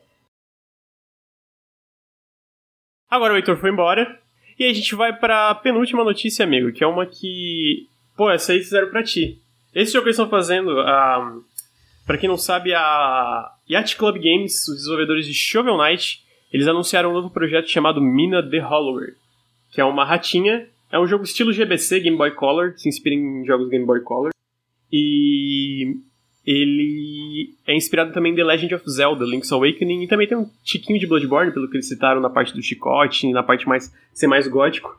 [3.08, 4.20] Agora o Heitor foi embora.
[4.58, 7.86] E a gente vai pra penúltima notícia, amigo, que é uma que.
[8.16, 9.38] Pô, essa aí fizeram pra ti.
[9.74, 11.42] Esse jogo que eles estão fazendo, um,
[12.06, 17.10] pra quem não sabe, a Yacht Club Games, os desenvolvedores de Shovel Knight, eles anunciaram
[17.10, 19.14] um novo projeto chamado Mina the Hollower,
[19.70, 20.66] que é uma ratinha.
[20.90, 24.30] É um jogo estilo GBC, Game Boy Color, se inspira em jogos Game Boy Color.
[24.98, 25.96] E
[26.46, 30.48] ele é inspirado também em The Legend of Zelda, Link's Awakening, e também tem um
[30.64, 34.26] tiquinho de Bloodborne, pelo que eles citaram na parte do chicote, na parte mais ser
[34.26, 34.98] mais gótico.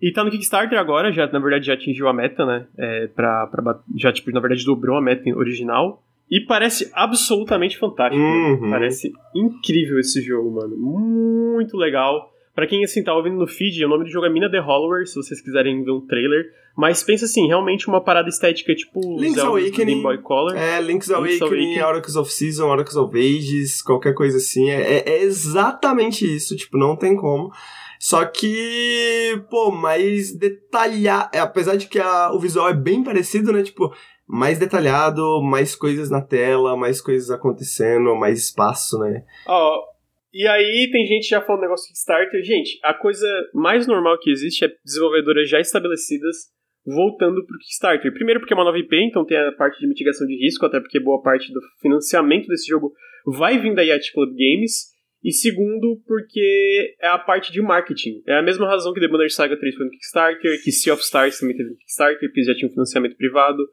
[0.00, 2.66] E tá no Kickstarter agora, já na verdade já atingiu a meta, né?
[2.78, 6.02] É, pra, pra, já, tipo, na verdade dobrou a meta original.
[6.30, 8.22] E parece absolutamente fantástico.
[8.22, 8.70] Uhum.
[8.70, 10.76] Parece incrível esse jogo, mano.
[10.76, 12.32] Muito legal.
[12.56, 15.06] Para quem assim tá ouvindo no feed, o nome do jogo é Mina the Hollower,
[15.06, 16.46] se vocês quiserem ver um trailer.
[16.74, 20.56] Mas pensa assim, realmente uma parada estética tipo Link's Awakening, Game Boy Color.
[20.56, 24.70] É, Link's, Link's Awakening, Awakening, Oracles of Season, Oracles of Ages, qualquer coisa assim.
[24.70, 27.52] É, é, é exatamente isso, tipo, não tem como.
[28.00, 31.28] Só que, pô, mais detalhado.
[31.34, 33.62] É, apesar de que a, o visual é bem parecido, né?
[33.62, 33.92] Tipo,
[34.26, 39.24] mais detalhado, mais coisas na tela, mais coisas acontecendo, mais espaço, né?
[39.46, 39.95] Ó, oh,
[40.36, 42.42] e aí tem gente já falando negócio Kickstarter.
[42.44, 46.36] Gente, a coisa mais normal que existe é desenvolvedoras já estabelecidas
[46.84, 48.12] voltando para o Kickstarter.
[48.12, 50.78] Primeiro porque é uma nova IP, então tem a parte de mitigação de risco, até
[50.78, 52.92] porque boa parte do financiamento desse jogo
[53.24, 54.94] vai vir da Yacht Club Games.
[55.24, 58.22] E segundo, porque é a parte de marketing.
[58.28, 61.02] É a mesma razão que The Banner Saga 3 foi no Kickstarter, que Sea of
[61.02, 63.66] Stars também teve no Kickstarter, porque já tinha um financiamento privado,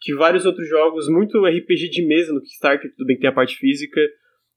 [0.00, 3.34] que vários outros jogos, muito RPG de mesa no Kickstarter, tudo bem que tem a
[3.34, 4.00] parte física,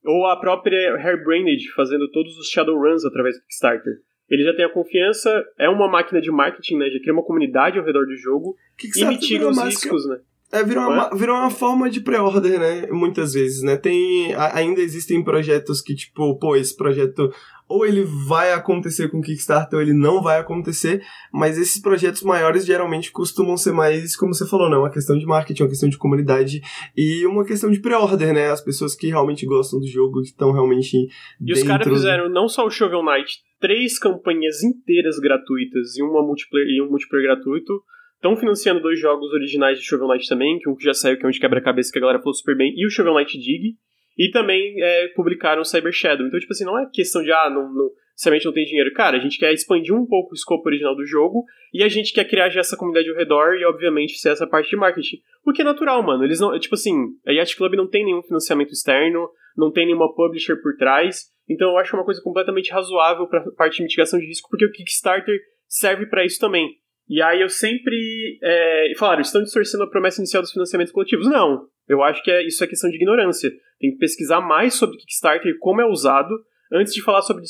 [0.07, 3.93] ou a própria Hairbrained fazendo todos os Shadowruns através do Kickstarter
[4.29, 6.89] ele já tem a confiança, é uma máquina de marketing, né?
[6.89, 8.55] Já cria uma comunidade ao redor do jogo
[8.95, 10.19] e mitiga os riscos, né?
[10.51, 12.87] É, virou uma, virou uma forma de pré-order, né?
[12.87, 13.75] Muitas vezes, né?
[13.75, 17.33] Tem, ainda existem projetos que, tipo, pô, esse projeto
[17.67, 21.03] ou ele vai acontecer com o Kickstarter ou ele não vai acontecer,
[21.33, 24.77] mas esses projetos maiores geralmente costumam ser mais, como você falou, né?
[24.77, 26.61] Uma questão de marketing, uma questão de comunidade
[26.95, 28.49] e uma questão de pré-order, né?
[28.49, 31.07] As pessoas que realmente gostam do jogo, que estão realmente
[31.41, 36.21] E os caras fizeram não só o Shovel Knight, três campanhas inteiras gratuitas e, uma
[36.21, 37.73] multiplayer, e um multiplayer gratuito,
[38.17, 41.25] Estão financiando dois jogos originais de Shovel Knight também, que um que já saiu, que
[41.25, 43.75] é um de quebra-cabeça que a galera falou super bem, e o Shovel Knight Dig.
[44.17, 46.25] E também é, publicaram Cyber Shadow.
[46.25, 48.93] Então, tipo assim, não é questão de, ah, não, não, necessariamente não tem dinheiro.
[48.93, 52.11] Cara, a gente quer expandir um pouco o escopo original do jogo e a gente
[52.11, 55.17] quer criar já essa comunidade ao redor e, obviamente, ser essa parte de marketing.
[55.45, 56.23] O que é natural, mano.
[56.23, 56.95] Eles não, tipo assim,
[57.25, 61.25] a Yacht Club não tem nenhum financiamento externo, não tem nenhuma publisher por trás.
[61.47, 64.71] Então, eu acho uma coisa completamente razoável pra parte de mitigação de risco, porque o
[64.71, 66.75] Kickstarter serve para isso também.
[67.09, 68.39] E aí eu sempre.
[68.41, 71.27] É, falaram, estão distorcendo a promessa inicial dos financiamentos coletivos.
[71.27, 71.67] Não.
[71.87, 73.49] Eu acho que é, isso é questão de ignorância.
[73.79, 76.33] Tem que pesquisar mais sobre Kickstarter e como é usado
[76.73, 77.43] antes de falar sobre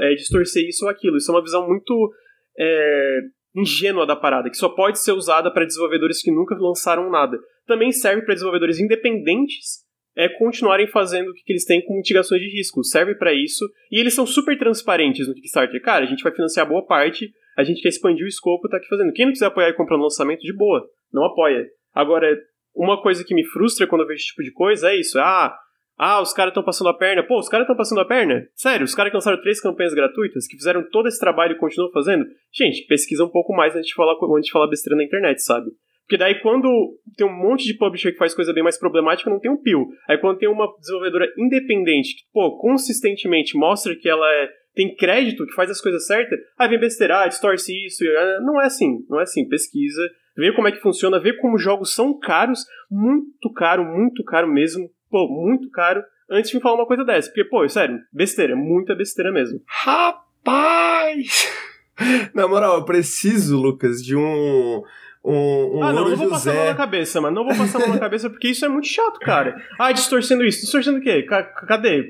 [0.00, 1.16] é, distorcer isso ou aquilo.
[1.16, 2.12] Isso é uma visão muito
[2.56, 3.18] é,
[3.56, 7.38] ingênua da parada, que só pode ser usada para desenvolvedores que nunca lançaram nada.
[7.66, 9.82] Também serve para desenvolvedores independentes
[10.16, 12.84] é continuarem fazendo o que, que eles têm com mitigações de risco.
[12.84, 13.64] Serve para isso.
[13.90, 15.80] E eles são super transparentes no Kickstarter.
[15.82, 18.88] Cara, a gente vai financiar boa parte, a gente quer expandir o escopo, tá aqui
[18.88, 19.12] fazendo.
[19.12, 20.84] Quem não quiser apoiar e comprar no lançamento, de boa.
[21.12, 21.66] Não apoia.
[21.94, 22.36] Agora,
[22.74, 25.18] uma coisa que me frustra quando eu vejo esse tipo de coisa é isso.
[25.18, 25.54] Ah,
[25.98, 27.22] ah, os caras estão passando a perna.
[27.22, 28.46] Pô, os caras estão passando a perna?
[28.54, 31.92] Sério, os caras que lançaram três campanhas gratuitas, que fizeram todo esse trabalho e continuam
[31.92, 32.24] fazendo?
[32.52, 35.70] Gente, pesquisa um pouco mais antes de falar, antes de falar besteira na internet, sabe?
[36.12, 39.38] Porque daí quando tem um monte de publisher que faz coisa bem mais problemática, não
[39.38, 39.86] tem um pio.
[40.08, 45.46] Aí quando tem uma desenvolvedora independente que, pô, consistentemente mostra que ela é, tem crédito,
[45.46, 48.04] que faz as coisas certas, aí vem besteira, ah, distorce isso.
[48.04, 49.48] Ah, não é assim, não é assim.
[49.48, 50.02] Pesquisa,
[50.36, 54.90] vê como é que funciona, vê como jogos são caros, muito caro, muito caro mesmo,
[55.10, 57.28] pô, muito caro, antes de me falar uma coisa dessa.
[57.28, 59.60] Porque, pô, sério, besteira, muita besteira mesmo.
[59.66, 61.50] Rapaz!
[62.34, 64.82] Na moral, eu preciso, Lucas, de um
[65.24, 67.36] um, um ah, não, não vou passar a mão na cabeça, mano.
[67.36, 69.56] Não vou passar a mão na cabeça porque isso é muito chato, cara.
[69.78, 70.62] Ah, distorcendo isso.
[70.62, 71.22] Distorcendo o quê?
[71.22, 72.08] cadê?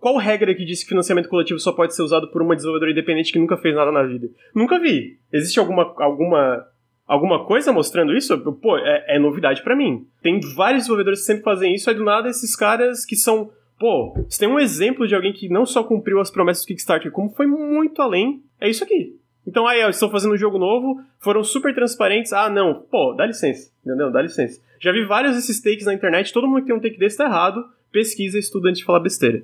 [0.00, 3.32] Qual regra que diz que financiamento coletivo só pode ser usado por uma desenvolvedora independente
[3.32, 4.28] que nunca fez nada na vida?
[4.54, 5.18] Nunca vi.
[5.30, 6.66] Existe alguma, alguma,
[7.06, 8.38] alguma coisa mostrando isso?
[8.54, 10.06] Pô, é, é novidade para mim.
[10.22, 13.50] Tem vários desenvolvedores que sempre fazem isso, aí do nada esses caras que são.
[13.78, 17.12] Pô, você tem um exemplo de alguém que não só cumpriu as promessas do Kickstarter,
[17.12, 18.42] como foi muito além.
[18.58, 19.18] É isso aqui.
[19.46, 22.32] Então, aí, eles estão fazendo um jogo novo, foram super transparentes.
[22.32, 24.10] Ah, não, pô, dá licença, entendeu?
[24.10, 24.60] Dá licença.
[24.80, 27.24] Já vi vários desses takes na internet, todo mundo que tem um take desse tá
[27.24, 27.64] errado.
[27.92, 29.42] Pesquisa estuda antes de falar besteira.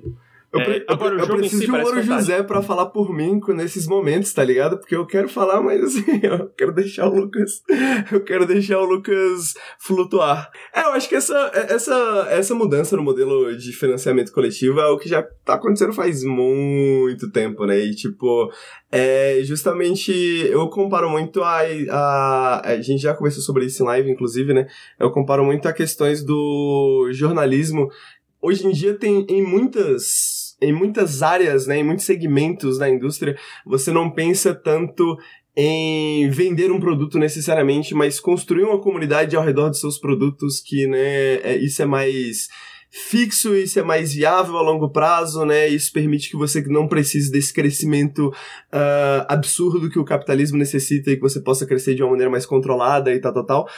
[0.53, 3.39] Eu, é, agora, eu, eu preciso si de um Ouro José para falar por mim
[3.49, 4.77] nesses momentos, tá ligado?
[4.77, 7.63] Porque eu quero falar, mas assim, eu quero deixar o Lucas.
[8.11, 10.49] Eu quero deixar o Lucas flutuar.
[10.73, 14.97] É, eu acho que essa, essa, essa mudança no modelo de financiamento coletivo é o
[14.97, 17.79] que já tá acontecendo faz muito tempo, né?
[17.79, 18.51] E tipo,
[18.91, 20.11] é justamente.
[20.49, 21.59] Eu comparo muito a,
[21.89, 22.71] a.
[22.71, 24.67] A gente já conversou sobre isso em live, inclusive, né?
[24.99, 27.89] Eu comparo muito a questões do jornalismo
[28.41, 33.35] hoje em dia tem em muitas em muitas áreas, né, em muitos segmentos da indústria,
[33.65, 35.17] você não pensa tanto
[35.55, 40.87] em vender um produto necessariamente, mas construir uma comunidade ao redor dos seus produtos que,
[40.87, 42.47] né, é, isso é mais
[42.91, 45.65] fixo, isso é mais viável a longo prazo, né?
[45.69, 51.15] Isso permite que você não precise desse crescimento uh, absurdo que o capitalismo necessita e
[51.15, 53.69] que você possa crescer de uma maneira mais controlada e tal, tal, tal.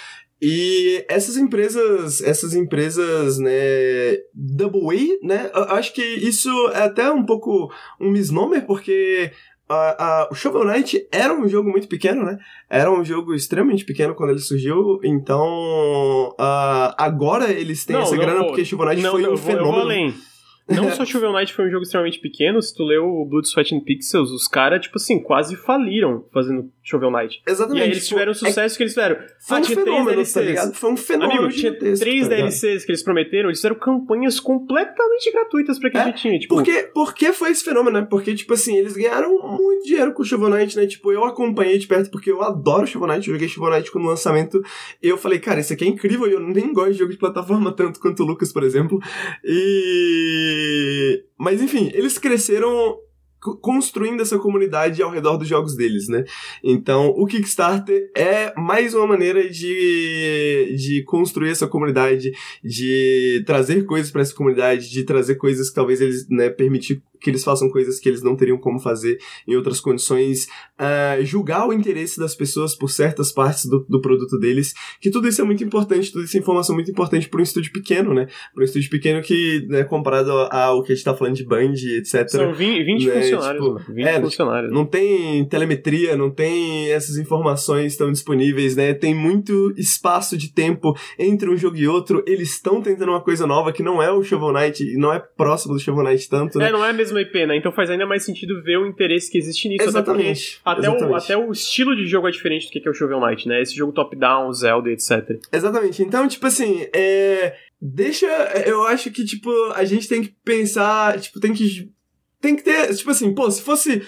[0.46, 7.10] E essas empresas, essas empresas, né, Double A, né, eu acho que isso é até
[7.10, 9.32] um pouco um misnomer, porque
[9.70, 9.76] a,
[10.24, 12.38] a, o Shovel Knight era um jogo muito pequeno, né?
[12.70, 18.14] Era um jogo extremamente pequeno quando ele surgiu, então uh, agora eles têm não, essa
[18.14, 19.68] não, grana porque Shovel Knight não, foi um fenômeno.
[19.68, 20.14] Eu vou além.
[20.68, 23.76] Não só Shovel Knight foi um jogo extremamente pequeno, se tu leu o Blood, Sweat
[23.76, 27.42] and Pixels, os caras, tipo assim, quase faliram fazendo Shovel Knight.
[27.46, 27.80] Exatamente.
[27.80, 28.78] E aí eles tiveram o tipo, sucesso é...
[28.78, 29.18] que eles fizeram.
[29.40, 30.34] Foi ah, um fenômeno, DLCs.
[30.34, 30.74] tá ligado?
[30.74, 35.32] Foi um fenômeno Amigo, tinha três tá DLCs que eles prometeram, eles fizeram campanhas completamente
[35.32, 36.06] gratuitas pra quem é?
[36.06, 36.56] já tinha, tipo...
[36.56, 38.08] Por que, por que foi esse fenômeno, né?
[38.10, 40.88] Porque, tipo assim, eles ganharam muito dinheiro com o Shovel Knight, né?
[40.88, 44.08] Tipo, eu acompanhei de perto porque eu adoro Shovel Knight, eu joguei Shovel Knight quando
[44.08, 44.64] lançamento,
[45.02, 47.18] e eu falei, cara, isso aqui é incrível, e eu nem gosto de jogo de
[47.18, 49.00] plataforma tanto quanto o Lucas, por exemplo.
[49.44, 50.53] E
[51.38, 52.98] mas enfim, eles cresceram
[53.62, 56.24] construindo essa comunidade ao redor dos jogos deles, né?
[56.64, 62.32] Então, o Kickstarter é mais uma maneira de, de construir essa comunidade,
[62.64, 67.30] de trazer coisas para essa comunidade, de trazer coisas que talvez eles, né, permitir que
[67.30, 69.18] eles façam coisas que eles não teriam como fazer
[69.48, 70.46] em outras condições,
[70.78, 75.28] uh, julgar o interesse das pessoas por certas partes do, do, produto deles, que tudo
[75.30, 78.28] isso é muito importante, tudo isso é informação muito importante para um estúdio pequeno, né?
[78.54, 81.74] Para um estúdio pequeno que, né, comparado ao que a gente tá falando de Band,
[81.98, 82.28] etc.
[82.28, 84.74] São 20, 20 né, funcionários, tipo, 20 é, funcionários.
[84.74, 88.94] Não tem telemetria, não tem essas informações tão disponíveis, né?
[88.94, 93.48] Tem muito espaço de tempo entre um jogo e outro, eles estão tentando uma coisa
[93.48, 96.68] nova que não é o Shovel Knight, não é próximo do Shovel Knight tanto, né?
[96.68, 97.56] É, não é mesmo mesma IP, né?
[97.58, 99.84] Então faz ainda mais sentido ver o interesse que existe nisso.
[99.84, 100.60] Exatamente.
[100.64, 101.12] Até, Exatamente.
[101.12, 103.62] O, até o estilo de jogo é diferente do que é o Shovel Knight, né?
[103.62, 105.40] Esse jogo top-down, Zelda, etc.
[105.52, 106.02] Exatamente.
[106.02, 107.56] Então, tipo assim, é...
[107.82, 108.28] Deixa...
[108.66, 111.20] Eu acho que, tipo, a gente tem que pensar...
[111.20, 111.92] Tipo, tem que...
[112.40, 112.94] Tem que ter...
[112.96, 114.02] Tipo assim, pô, se fosse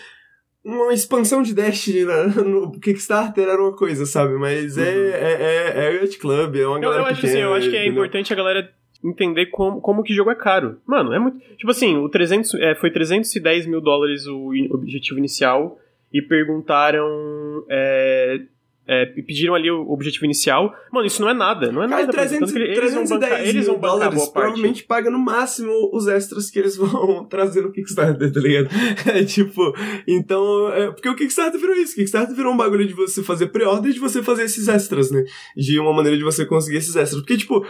[0.66, 2.06] uma expansão de Destiny
[2.44, 4.34] no Kickstarter era uma coisa, sabe?
[4.34, 5.10] Mas é, uhum.
[5.14, 7.70] é, é, é, Riot Club, é uma galera eu, eu acho pequena, assim, eu acho
[7.70, 8.74] que é importante a galera
[9.10, 10.80] entender como, como que jogo é caro.
[10.86, 11.40] Mano, é muito.
[11.58, 15.80] Tipo assim, o 300, é, foi 310 mil dólares o objetivo inicial
[16.12, 17.08] e perguntaram.
[17.70, 18.42] É,
[18.88, 20.74] é, pediram ali o objetivo inicial.
[20.92, 22.14] Mano, isso não é nada, não é Cara, nada.
[22.14, 26.50] 300, eles 310 vão bancar, eles vão bancar dólares, provavelmente paga no máximo os extras
[26.50, 28.70] que eles vão trazer no Kickstarter, tá ligado?
[29.08, 29.74] É tipo,
[30.08, 33.48] então, é, porque o Kickstarter virou isso, o Kickstarter virou um bagulho de você fazer
[33.48, 35.24] pré-order e de você fazer esses extras, né?
[35.56, 37.22] De uma maneira de você conseguir esses extras.
[37.22, 37.66] Porque, tipo,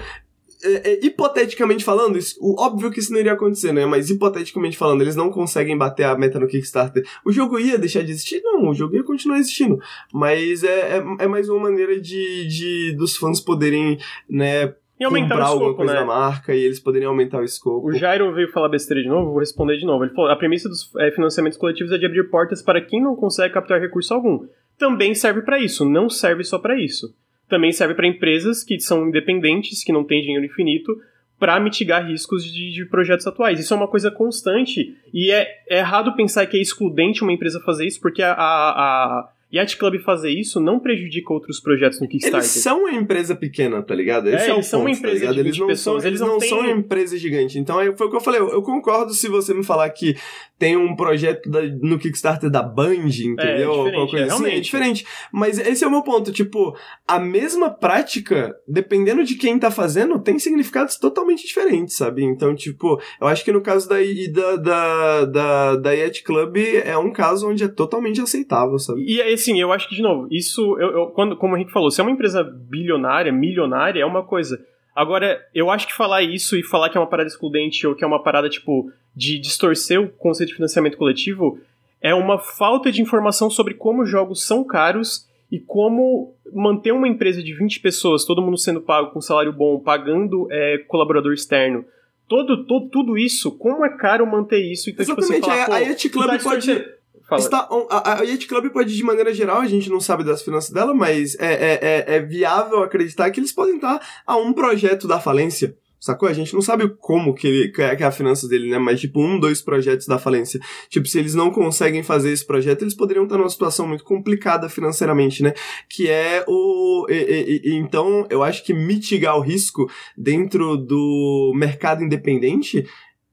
[0.64, 3.86] é, é, hipoteticamente falando, isso, o, óbvio que isso não iria acontecer, né?
[3.86, 7.06] Mas hipoteticamente falando, eles não conseguem bater a meta no Kickstarter.
[7.26, 8.42] O jogo ia deixar de existir?
[8.44, 9.80] Não, o jogo ia continuar existindo.
[10.14, 13.98] Mas é, é, é mais uma maneira de, de dos fãs poderem,
[14.30, 16.00] né, e aumentar comprar o escopo, alguma coisa né?
[16.00, 17.88] da marca e eles poderiam aumentar o escopo.
[17.88, 20.06] O Jairo veio falar besteira de novo, vou responder de novo.
[20.06, 23.16] Ele falou: a premissa dos é, financiamentos coletivos é de abrir portas para quem não
[23.16, 24.48] consegue captar recurso algum.
[24.78, 27.14] Também serve para isso, não serve só para isso.
[27.48, 30.96] Também serve para empresas que são independentes, que não têm dinheiro infinito,
[31.40, 33.60] para mitigar riscos de, de, projetos atuais.
[33.60, 37.60] Isso é uma coisa constante e é, é, errado pensar que é excludente uma empresa
[37.60, 42.08] fazer isso, porque a, a, a Yacht Club fazer isso não prejudica outros projetos no
[42.08, 42.40] Kickstarter.
[42.40, 44.28] Eles são uma empresa pequena, tá ligado?
[44.30, 45.36] Esse É, é, o eles são uma ponto, empresa tá ligado?
[45.36, 47.58] de 20 Eles não pessoas, são, eles não não têm- são uma empresa gigante.
[47.60, 48.40] Então foi o que eu falei.
[48.42, 50.16] Eu, eu concordo se você me falar que
[50.60, 53.36] tem um projeto da- no Kickstarter da Band, entendeu?
[53.36, 54.46] Diferente, alguma coisa é, assim.
[54.52, 55.06] É diferente.
[55.32, 56.32] Mas esse é o meu ponto.
[56.32, 56.76] Tipo,
[57.08, 62.24] a mesma prática, dependendo de quem tá fazendo, tem significados totalmente diferentes, sabe?
[62.24, 63.96] Então, tipo, eu acho que no caso da,
[64.32, 69.04] da, da, da, da Yacht Club é um caso onde é totalmente aceitável, sabe?
[69.06, 69.22] E
[69.52, 72.00] assim, eu acho que, de novo, isso, eu, eu- quando, como o Henrique falou, se
[72.02, 74.60] é uma empresa bilionária, milionária, é uma coisa.
[74.96, 78.04] Agora, eu acho que falar isso e falar que é uma parada excludente ou que
[78.04, 81.60] é uma parada, tipo, de distorcer o conceito de financiamento coletivo
[82.02, 87.42] é uma falta de informação sobre como jogos são caros e como manter uma empresa
[87.44, 91.84] de 20 pessoas, todo mundo sendo pago com salário bom, pagando é, colaborador externo.
[92.28, 94.90] Todo, todo, tudo isso, como é caro manter isso?
[94.90, 96.86] Então, tipo, você Exatamente, falar, a- a pô, Yacht tu Club tá pode-
[97.28, 97.42] Fala.
[97.42, 100.70] Está, a, a Yacht Club pode, de maneira geral, a gente não sabe das finanças
[100.70, 105.08] dela, mas é, é, é, é viável acreditar que eles podem estar a um projeto
[105.08, 105.76] da falência.
[106.00, 106.30] Sacou?
[106.30, 108.78] A gente não sabe como que, ele, é que é a finança dele, né?
[108.78, 110.60] Mas, tipo, um, dois projetos da falência.
[110.88, 114.70] Tipo, se eles não conseguem fazer esse projeto, eles poderiam estar numa situação muito complicada
[114.70, 115.54] financeiramente, né?
[115.90, 117.08] Que é o.
[117.10, 122.86] e- e- então, eu acho que mitigar o risco dentro do mercado independente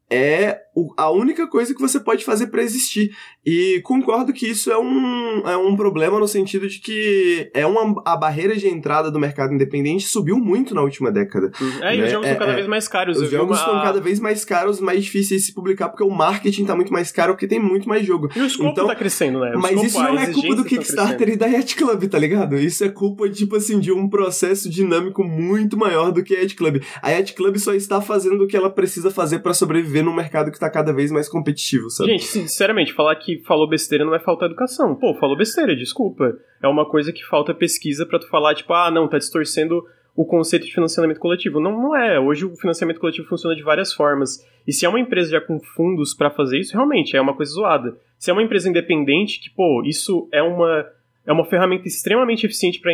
[0.09, 0.59] é
[0.97, 3.15] a única coisa que você pode fazer pra existir.
[3.45, 8.01] E concordo que isso é um, é um problema no sentido de que é uma,
[8.07, 11.51] a barreira de entrada do mercado independente subiu muito na última década.
[11.83, 12.05] É, e né?
[12.07, 12.55] os jogos É, são cada é.
[12.55, 13.21] vez mais caros.
[13.21, 16.11] Os jogos uma- estão cada vez mais caros, mais difíceis de se publicar, porque o
[16.11, 18.29] marketing tá muito mais caro, porque tem muito mais jogo.
[18.35, 19.53] E o escopo Então- tá crescendo, né?
[19.55, 21.35] O Mas escopo, isso não é culpa do tá Kickstarter crescendo.
[21.35, 22.57] e da Yacht Club, tá ligado?
[22.59, 26.55] Isso é culpa, tipo assim, de um processo dinâmico muito maior do que a Yacht
[26.57, 26.83] Club.
[27.03, 30.51] A Yacht Club só está fazendo o que ela precisa fazer pra sobreviver num mercado
[30.51, 32.11] que tá cada vez mais competitivo, sabe?
[32.11, 34.95] Gente, sinceramente, falar que falou besteira não é falta de educação.
[34.95, 36.37] Pô, falou besteira, desculpa.
[36.63, 39.83] É uma coisa que falta pesquisa pra tu falar, tipo, ah, não, tá distorcendo
[40.15, 41.59] o conceito de financiamento coletivo.
[41.59, 42.21] Não, não é.
[42.21, 44.47] Hoje o financiamento coletivo funciona de várias formas.
[44.67, 47.53] E se é uma empresa já com fundos pra fazer isso, realmente é uma coisa
[47.53, 47.97] zoada.
[48.19, 50.87] Se é uma empresa independente, que, pô, isso é uma,
[51.27, 52.93] é uma ferramenta extremamente eficiente para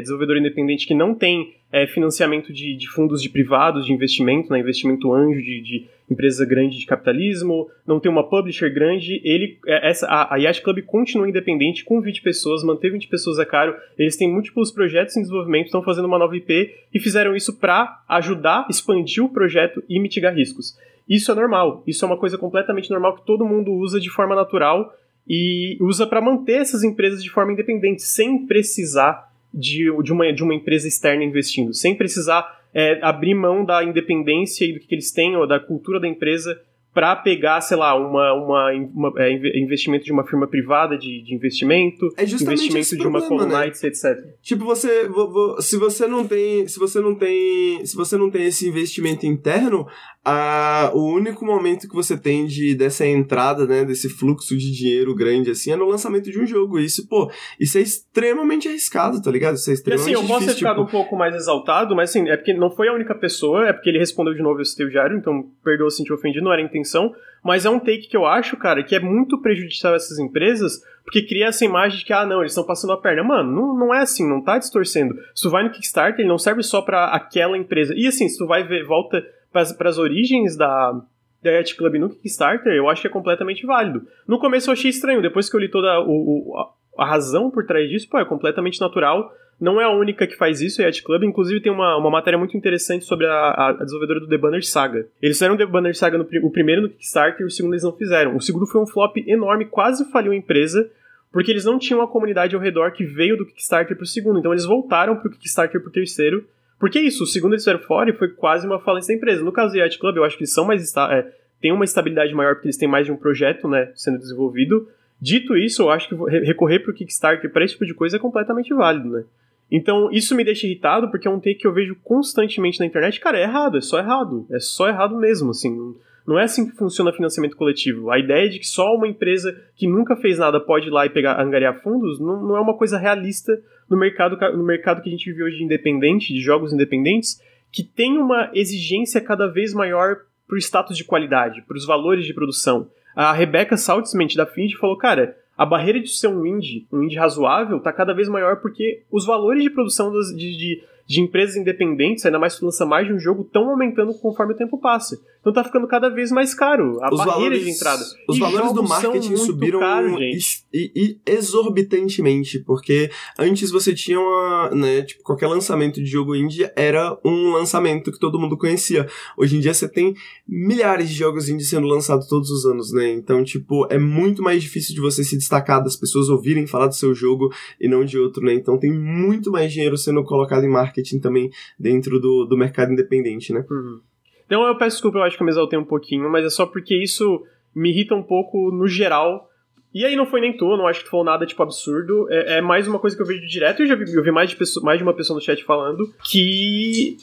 [0.00, 4.58] desenvolvedor independente que não tem é, financiamento de, de fundos de privados, de investimento, né,
[4.58, 9.90] investimento anjo de, de empresa grande de capitalismo, não tem uma publisher grande, ele é,
[9.90, 13.76] essa a, a Yacht Club continua independente com 20 pessoas, manter 20 pessoas é caro,
[13.98, 18.02] eles têm múltiplos projetos em desenvolvimento, estão fazendo uma nova IP e fizeram isso para
[18.08, 20.78] ajudar, expandir o projeto e mitigar riscos.
[21.08, 24.34] Isso é normal, isso é uma coisa completamente normal que todo mundo usa de forma
[24.34, 24.94] natural
[25.26, 30.42] e usa para manter essas empresas de forma independente, sem precisar de, de, uma, de
[30.42, 35.10] uma empresa externa investindo, sem precisar é, abrir mão da independência e do que, eles
[35.12, 36.56] têm, ou da cultura da empresa,
[36.94, 41.22] para pegar, sei lá, uma, uma, uma é, inve- investimento de uma firma privada de,
[41.22, 43.50] de investimento, É investimento de uma problema, né?
[43.52, 44.04] Colonites, etc.
[44.42, 48.30] Tipo, você, vo- vo- se você não tem, se você não tem, se você não
[48.30, 49.86] tem esse investimento interno,
[50.30, 55.14] a, o único momento que você tem de dessa entrada, né, desse fluxo de dinheiro
[55.14, 56.78] grande assim, é no lançamento de um jogo.
[56.78, 59.54] Isso, pô, isso é extremamente arriscado, tá ligado?
[59.54, 61.96] Isso é E extremamente assim, eu posso ter difícil, ficado tipo, um pouco mais exaltado,
[61.96, 64.60] mas assim, é porque não foi a única pessoa, é porque ele respondeu de novo,
[64.60, 67.10] eu citei o Jairo, então perdoa se sentir ofendido, não era a intenção,
[67.42, 70.82] mas é um take que eu acho, cara, que é muito prejudicial a essas empresas,
[71.04, 73.24] porque cria essa imagem de que, ah, não, eles estão passando a perna.
[73.24, 75.14] Mano, não, não é assim, não tá distorcendo.
[75.34, 77.94] Se tu vai no Kickstarter, ele não serve só pra aquela empresa.
[77.96, 81.00] E assim, se tu vai ver, volta pras, pras origens da,
[81.42, 84.06] da Yacht Club no Kickstarter, eu acho que é completamente válido.
[84.26, 86.68] No começo eu achei estranho, depois que eu li toda o, o-
[86.98, 89.32] a, razão por trás disso, pô, é completamente natural.
[89.60, 91.24] Não é a única que faz isso, a Yacht Club.
[91.24, 95.06] Inclusive tem uma, uma matéria muito interessante sobre a, a- desenvolvedora do The Banner Saga.
[95.20, 97.82] Eles fizeram o The Banner Saga no, o primeiro no Kickstarter e o segundo eles
[97.82, 98.36] não fizeram.
[98.36, 100.88] O segundo foi um flop enorme, quase faliu a empresa,
[101.32, 104.38] porque eles não tinham a comunidade ao redor que veio do Kickstarter pro segundo.
[104.38, 106.44] Então eles voltaram pro Kickstarter pro terceiro.
[106.78, 109.44] Porque isso, o segundo eles fizeram fora foi quase uma falência da empresa.
[109.44, 112.32] No caso do Yacht Club, eu acho que eles são mais esta- é, uma estabilidade
[112.34, 114.88] maior porque eles têm mais de um projeto, né, sendo desenvolvido.
[115.20, 118.20] Dito isso, eu acho que re- recorrer pro Kickstarter para esse tipo de coisa é
[118.20, 119.24] completamente válido, né?
[119.70, 123.20] Então, isso me deixa irritado porque é um take que eu vejo constantemente na internet.
[123.20, 124.46] Cara, é errado, é só errado.
[124.50, 125.94] É só errado mesmo, assim.
[126.28, 128.10] Não é assim que funciona financiamento coletivo.
[128.10, 131.08] A ideia de que só uma empresa que nunca fez nada pode ir lá e
[131.08, 135.10] pegar, angariar fundos não, não é uma coisa realista no mercado, no mercado que a
[135.10, 137.40] gente vive hoje de independente, de jogos independentes,
[137.72, 142.26] que tem uma exigência cada vez maior para o status de qualidade, para os valores
[142.26, 142.90] de produção.
[143.16, 147.16] A Rebecca Saltzman da Finge falou, cara, a barreira de ser um indie, um indie
[147.16, 151.56] razoável, está cada vez maior porque os valores de produção das, de, de, de, empresas
[151.56, 155.18] independentes, ainda mais que lança mais de um jogo, estão aumentando conforme o tempo passa.
[155.40, 158.04] Então tá ficando cada vez mais caro a os barreira valores, de entrada.
[158.28, 160.40] Os e valores do marketing subiram caro, e,
[160.74, 167.18] e, exorbitantemente, porque antes você tinha uma, né, tipo, qualquer lançamento de jogo indie era
[167.24, 169.08] um lançamento que todo mundo conhecia.
[169.36, 170.14] Hoje em dia você tem
[170.46, 173.10] milhares de jogos indie sendo lançados todos os anos, né?
[173.12, 176.94] Então, tipo, é muito mais difícil de você se destacar, das pessoas ouvirem falar do
[176.94, 178.52] seu jogo e não de outro, né?
[178.52, 183.52] Então tem muito mais dinheiro sendo colocado em marketing também dentro do, do mercado independente,
[183.52, 183.64] né?
[183.70, 184.00] Uhum.
[184.46, 186.64] Então eu peço desculpa, eu acho que eu me exaltei um pouquinho, mas é só
[186.64, 187.44] porque isso
[187.74, 189.46] me irrita um pouco no geral.
[189.94, 192.26] E aí não foi nem tu, não acho que tu falou nada, tipo, absurdo.
[192.30, 194.50] É, é mais uma coisa que eu vejo direto, eu já vi, eu vi mais,
[194.50, 197.16] de pessoa, mais de uma pessoa no chat falando, que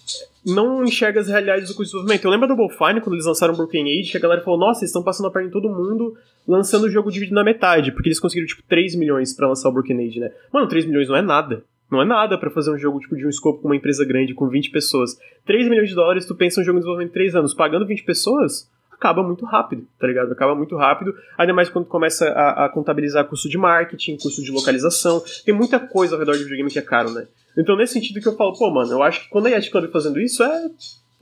[0.45, 2.25] não enxerga as realidades do desenvolvimento.
[2.25, 4.81] Eu lembro do Double Fine, quando eles lançaram Broken Age, que a galera falou, nossa,
[4.81, 6.15] eles estão passando a perna em todo mundo,
[6.47, 9.71] lançando o jogo dividido na metade, porque eles conseguiram, tipo, 3 milhões para lançar o
[9.71, 10.31] Broken Age, né?
[10.51, 11.63] Mano, 3 milhões não é nada.
[11.89, 14.33] Não é nada para fazer um jogo tipo de um escopo com uma empresa grande,
[14.33, 15.17] com 20 pessoas.
[15.45, 18.03] 3 milhões de dólares, tu pensa um jogo em desenvolvimento em 3 anos, pagando 20
[18.03, 20.31] pessoas, acaba muito rápido, tá ligado?
[20.31, 24.51] Acaba muito rápido, ainda mais quando começa a, a, contabilizar custo de marketing, custo de
[24.51, 25.23] localização.
[25.45, 27.27] Tem muita coisa ao redor de videogame que é caro, né?
[27.57, 29.91] Então, nesse sentido que eu falo, pô, mano, eu acho que quando a Yacht Club
[29.91, 30.69] fazendo isso é,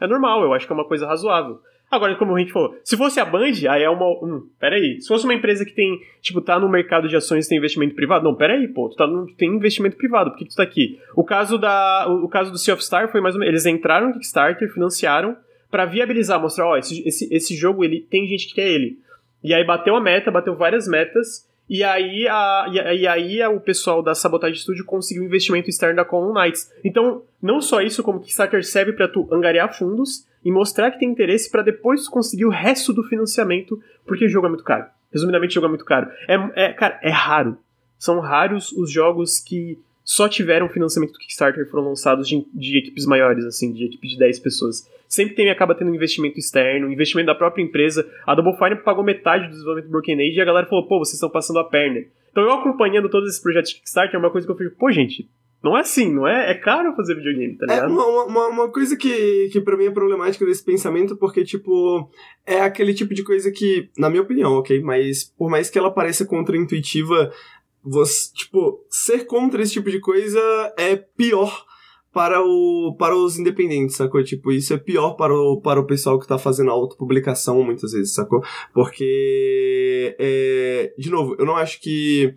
[0.01, 1.59] é normal, eu acho que é uma coisa razoável.
[1.93, 4.07] Agora, como a gente falou, se fosse a Band, aí é uma.
[4.23, 4.99] Hum, peraí.
[4.99, 8.23] Se fosse uma empresa que tem, tipo, tá no mercado de ações tem investimento privado,
[8.23, 10.99] não, peraí, pô, tu tá no, tem investimento privado, por que, tu tá aqui?
[11.15, 12.07] O caso da.
[12.09, 13.53] O, o caso do Sea of Star foi mais ou menos.
[13.53, 15.37] Eles entraram no Kickstarter, financiaram,
[15.69, 18.97] para viabilizar, mostrar, ó, esse, esse, esse jogo ele tem gente que quer ele.
[19.43, 21.47] E aí bateu a meta, bateu várias metas.
[21.69, 26.33] E aí, a, e, aí o pessoal da Sabotage Studio conseguiu investimento externo da Column
[26.33, 26.71] Knights.
[26.83, 31.09] Então, não só isso, como Kickstarter serve para tu angariar fundos e mostrar que tem
[31.09, 34.85] interesse para depois conseguir o resto do financiamento, porque o jogo é muito caro.
[35.11, 36.09] Resumidamente, o jogo é muito caro.
[36.27, 37.57] É, é, cara, é raro.
[37.97, 43.05] São raros os jogos que só tiveram financiamento do Kickstarter foram lançados de, de, equipes
[43.05, 44.89] maiores, assim, de equipe de 10 pessoas.
[45.07, 48.05] Sempre tem, acaba tendo investimento externo, investimento da própria empresa.
[48.25, 50.99] A Double Fine pagou metade do desenvolvimento do Broken Age e a galera falou, pô,
[50.99, 52.03] vocês estão passando a perna.
[52.31, 54.91] Então eu acompanhando todos esses projetos de Kickstarter é uma coisa que eu fico, pô,
[54.91, 55.29] gente,
[55.63, 56.51] não é assim, não é?
[56.51, 57.89] É caro fazer videogame, tá é, ligado?
[57.89, 62.09] É uma, uma, uma, coisa que, que pra mim é problemática desse pensamento, porque, tipo,
[62.45, 64.81] é aquele tipo de coisa que, na minha opinião, ok?
[64.81, 67.31] Mas por mais que ela pareça contraintuitiva,
[67.81, 70.41] você, tipo, ser contra esse tipo de coisa
[70.77, 71.65] é pior
[72.11, 74.21] para, o, para os independentes, sacou?
[74.21, 78.13] Tipo, isso é pior para o, para o pessoal que tá fazendo autopublicação muitas vezes,
[78.13, 78.43] sacou?
[78.73, 82.35] Porque, é, de novo, eu não acho que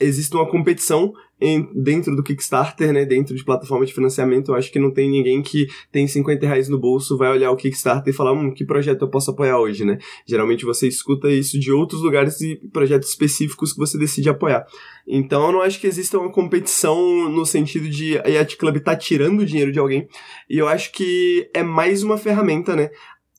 [0.00, 4.70] existe uma competição em, dentro do Kickstarter, né, dentro de plataforma de financiamento, eu acho
[4.70, 8.16] que não tem ninguém que tem 50 reais no bolso, vai olhar o Kickstarter e
[8.16, 9.98] falar, hum, que projeto eu posso apoiar hoje, né?
[10.26, 14.64] Geralmente você escuta isso de outros lugares e projetos específicos que você decide apoiar.
[15.06, 18.96] Então eu não acho que exista uma competição no sentido de a Yacht Club tá
[18.96, 20.08] tirando dinheiro de alguém,
[20.48, 22.90] e eu acho que é mais uma ferramenta, né?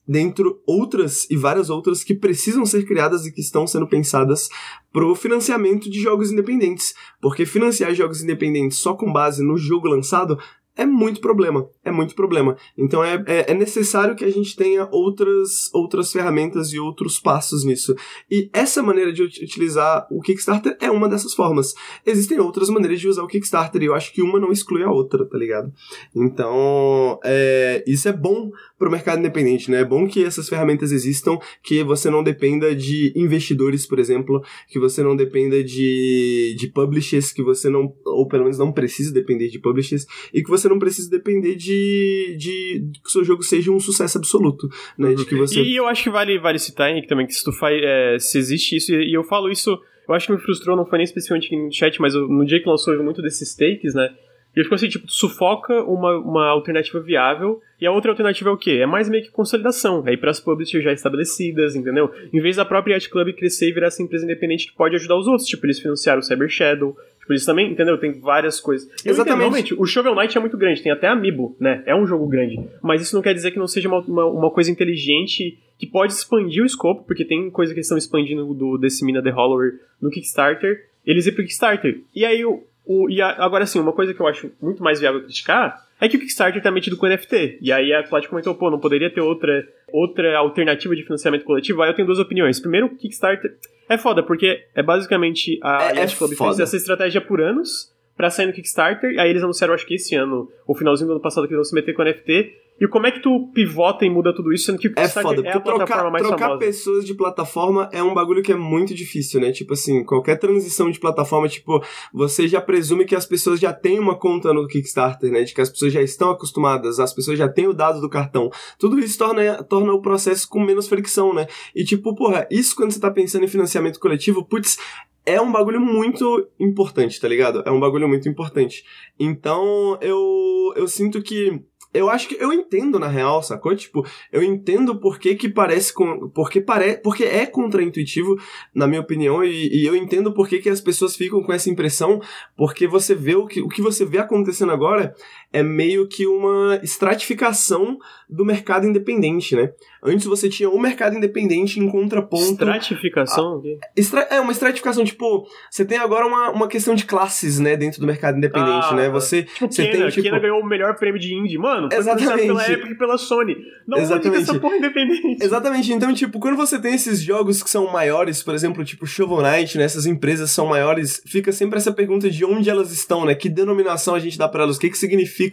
[0.07, 4.49] Dentro outras e várias outras que precisam ser criadas e que estão sendo pensadas
[4.93, 6.93] para o financiamento de jogos independentes.
[7.21, 10.37] Porque financiar jogos independentes só com base no jogo lançado
[10.75, 12.57] é muito problema, é muito problema.
[12.77, 17.63] Então é, é, é, necessário que a gente tenha outras, outras ferramentas e outros passos
[17.63, 17.95] nisso.
[18.29, 21.73] E essa maneira de utilizar o Kickstarter é uma dessas formas.
[22.05, 24.91] Existem outras maneiras de usar o Kickstarter e eu acho que uma não exclui a
[24.91, 25.71] outra, tá ligado?
[26.13, 29.81] Então, é, isso é bom para o mercado independente, né?
[29.81, 34.79] É bom que essas ferramentas existam, que você não dependa de investidores, por exemplo, que
[34.79, 39.47] você não dependa de, de publishers, que você não, ou pelo menos não precisa depender
[39.47, 43.43] de publishers, e que você você não precisa depender de, de que o seu jogo
[43.43, 44.67] seja um sucesso absoluto,
[44.97, 45.13] né?
[45.13, 45.61] De que você...
[45.61, 48.37] E eu acho que vale, vale citar Henrique, também que se tu faz, é, se
[48.37, 51.55] existe isso, e eu falo isso, eu acho que me frustrou, não foi nem especificamente
[51.55, 54.09] no chat, mas eu, no dia que lançou eu vi muito desses takes, né?
[54.55, 58.57] E ficou assim, tipo, sufoca uma, uma alternativa viável, e a outra alternativa é o
[58.57, 58.79] quê?
[58.81, 62.09] É mais meio que consolidação, aí para as publishers já estabelecidas, entendeu?
[62.33, 65.17] Em vez da própria Yacht Club crescer e virar essa empresa independente que pode ajudar
[65.17, 66.95] os outros, tipo, eles financiaram o Cyber Shadow,
[67.25, 67.97] Tipo, eles também, entendeu?
[67.97, 68.87] Tem várias coisas.
[69.03, 69.73] Eu Exatamente.
[69.73, 71.81] Entendo, o Shovel Knight é muito grande, tem até Amiibo, né?
[71.87, 72.63] É um jogo grande.
[72.83, 76.13] Mas isso não quer dizer que não seja uma, uma, uma coisa inteligente que pode
[76.13, 80.11] expandir o escopo, porque tem coisa que eles estão expandindo do Decimina The Hollower no
[80.11, 80.87] Kickstarter.
[81.03, 81.99] Eles ir pro Kickstarter.
[82.15, 82.43] E aí,
[82.85, 86.07] O, e a, agora, assim, uma coisa que eu acho muito mais viável criticar é
[86.09, 87.59] que o Kickstarter tá metido com NFT.
[87.61, 91.81] E aí a Plat comentou, pô, não poderia ter outra, outra alternativa de financiamento coletivo?
[91.81, 92.59] Aí eu tenho duas opiniões.
[92.59, 93.55] Primeiro, o Kickstarter
[93.89, 96.49] é foda, porque é basicamente a É- é Yacht Club foda.
[96.51, 99.19] fez essa estratégia por anos pra sair no Kickstarter.
[99.19, 101.63] Aí eles anunciaram, acho que esse ano, ou finalzinho do ano passado, que eles vão
[101.65, 102.53] se meter com NFT.
[102.79, 105.53] E como é que tu pivota e muda tudo isso, sendo que É foda, é,
[105.53, 106.59] a plataforma trocar, mais trocar famosa?
[106.59, 109.51] pessoas de plataforma é um bagulho que é muito difícil, né?
[109.51, 111.81] Tipo assim, qualquer transição de plataforma, tipo,
[112.13, 115.43] você já presume que as pessoas já têm uma conta no Kickstarter, né?
[115.43, 118.49] De que as pessoas já estão acostumadas, as pessoas já têm o dado do cartão.
[118.77, 121.47] Tudo isso torna, torna o processo com menos fricção, né?
[121.73, 124.77] E tipo, porra, isso quando você tá pensando em financiamento coletivo, putz,
[125.25, 127.63] é um bagulho muito importante, tá ligado?
[127.65, 128.83] É um bagulho muito importante.
[129.19, 131.61] Então, eu, eu sinto que.
[131.95, 133.75] Eu acho que eu entendo na real, sacou?
[133.75, 136.29] Tipo, eu entendo por que, que parece com.
[136.29, 138.35] Porque, pare, porque é contraintuitivo,
[138.73, 141.69] na minha opinião, e, e eu entendo por que, que as pessoas ficam com essa
[141.69, 142.21] impressão,
[142.55, 145.15] porque você vê o que, o que você vê acontecendo agora
[145.55, 147.97] é meio que uma estratificação
[148.29, 149.71] do mercado independente, né?
[150.03, 152.43] Antes você tinha o mercado independente em contraponto.
[152.51, 153.61] Estratificação?
[153.95, 157.99] Estra- é uma estratificação, tipo, você tem agora uma, uma questão de classes, né, dentro
[157.99, 159.09] do mercado independente, Ah, né?
[159.09, 161.57] Você, Tipo, você Kena, tem, tipo, Kena ganhou o melhor prêmio de indie.
[161.57, 162.47] Mano, Exatamente.
[162.47, 163.55] pela Epic e pela Sony.
[163.87, 164.41] Não Exatamente.
[164.43, 165.43] essa porra independente.
[165.43, 169.41] Exatamente, então, tipo, quando você tem esses jogos que são maiores, por exemplo, tipo Shovel
[169.41, 173.33] Knight, né, essas empresas são maiores, fica sempre essa pergunta de onde elas estão, né,
[173.35, 175.44] que denominação a gente dá pra elas, o que que significa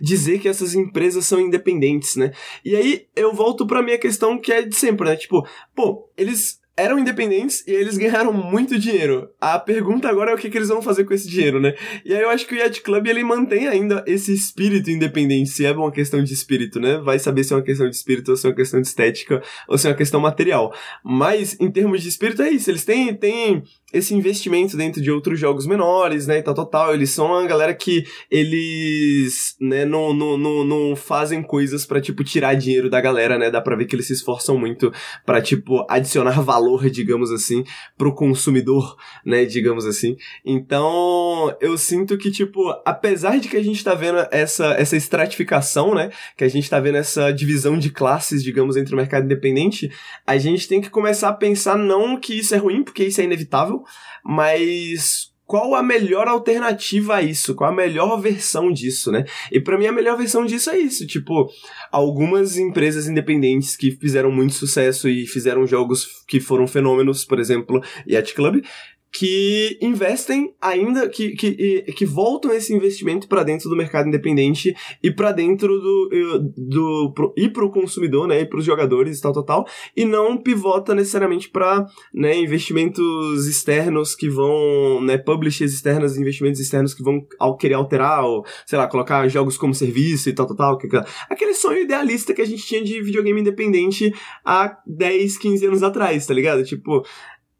[0.00, 2.32] dizer que essas empresas são independentes, né,
[2.64, 6.60] e aí eu volto pra minha questão que é de sempre, né, tipo, pô, eles
[6.80, 9.28] eram independentes e eles ganharam muito dinheiro.
[9.40, 11.74] A pergunta agora é o que, que eles vão fazer com esse dinheiro, né?
[12.04, 15.64] E aí eu acho que o Yacht Club ele mantém ainda esse espírito independente, se
[15.64, 16.98] é uma questão de espírito, né?
[16.98, 19.42] Vai saber se é uma questão de espírito ou se é uma questão de estética
[19.68, 20.74] ou se é uma questão material.
[21.04, 23.62] Mas em termos de espírito é isso, eles têm, têm
[23.92, 26.94] esse investimento dentro de outros jogos menores, né, e tal, tal, tal.
[26.94, 32.22] Eles são uma galera que eles, né, não, não, não, não fazem coisas pra, tipo,
[32.22, 34.92] tirar dinheiro da galera, né, dá pra ver que eles se esforçam muito
[35.26, 37.64] pra, tipo, adicionar valor, digamos assim,
[37.98, 40.16] pro consumidor, né, digamos assim.
[40.44, 45.94] Então, eu sinto que, tipo, apesar de que a gente tá vendo essa, essa estratificação,
[45.94, 49.90] né, que a gente tá vendo essa divisão de classes, digamos, entre o mercado independente,
[50.26, 53.24] a gente tem que começar a pensar não que isso é ruim, porque isso é
[53.24, 53.79] inevitável,
[54.24, 57.56] mas qual a melhor alternativa a isso?
[57.56, 59.24] Qual a melhor versão disso, né?
[59.50, 61.50] E pra mim a melhor versão disso é isso, tipo,
[61.90, 67.82] algumas empresas independentes que fizeram muito sucesso e fizeram jogos que foram fenômenos, por exemplo,
[68.08, 68.64] Yacht Club,
[69.12, 74.72] que investem ainda, que, que, que voltam esse investimento para dentro do mercado independente
[75.02, 79.32] e para dentro do, do pro, e pro consumidor, né, e pros jogadores e tal,
[79.32, 79.66] tal, tal,
[79.96, 86.94] e não pivota necessariamente para né, investimentos externos que vão, né, publishers externos, investimentos externos
[86.94, 90.56] que vão ao querer alterar ou, sei lá, colocar jogos como serviço e tal, tal,
[90.56, 90.88] tal, que-
[91.28, 94.12] aquele sonho idealista que a gente tinha de videogame independente
[94.44, 96.62] há 10, 15 anos atrás, tá ligado?
[96.64, 97.02] Tipo,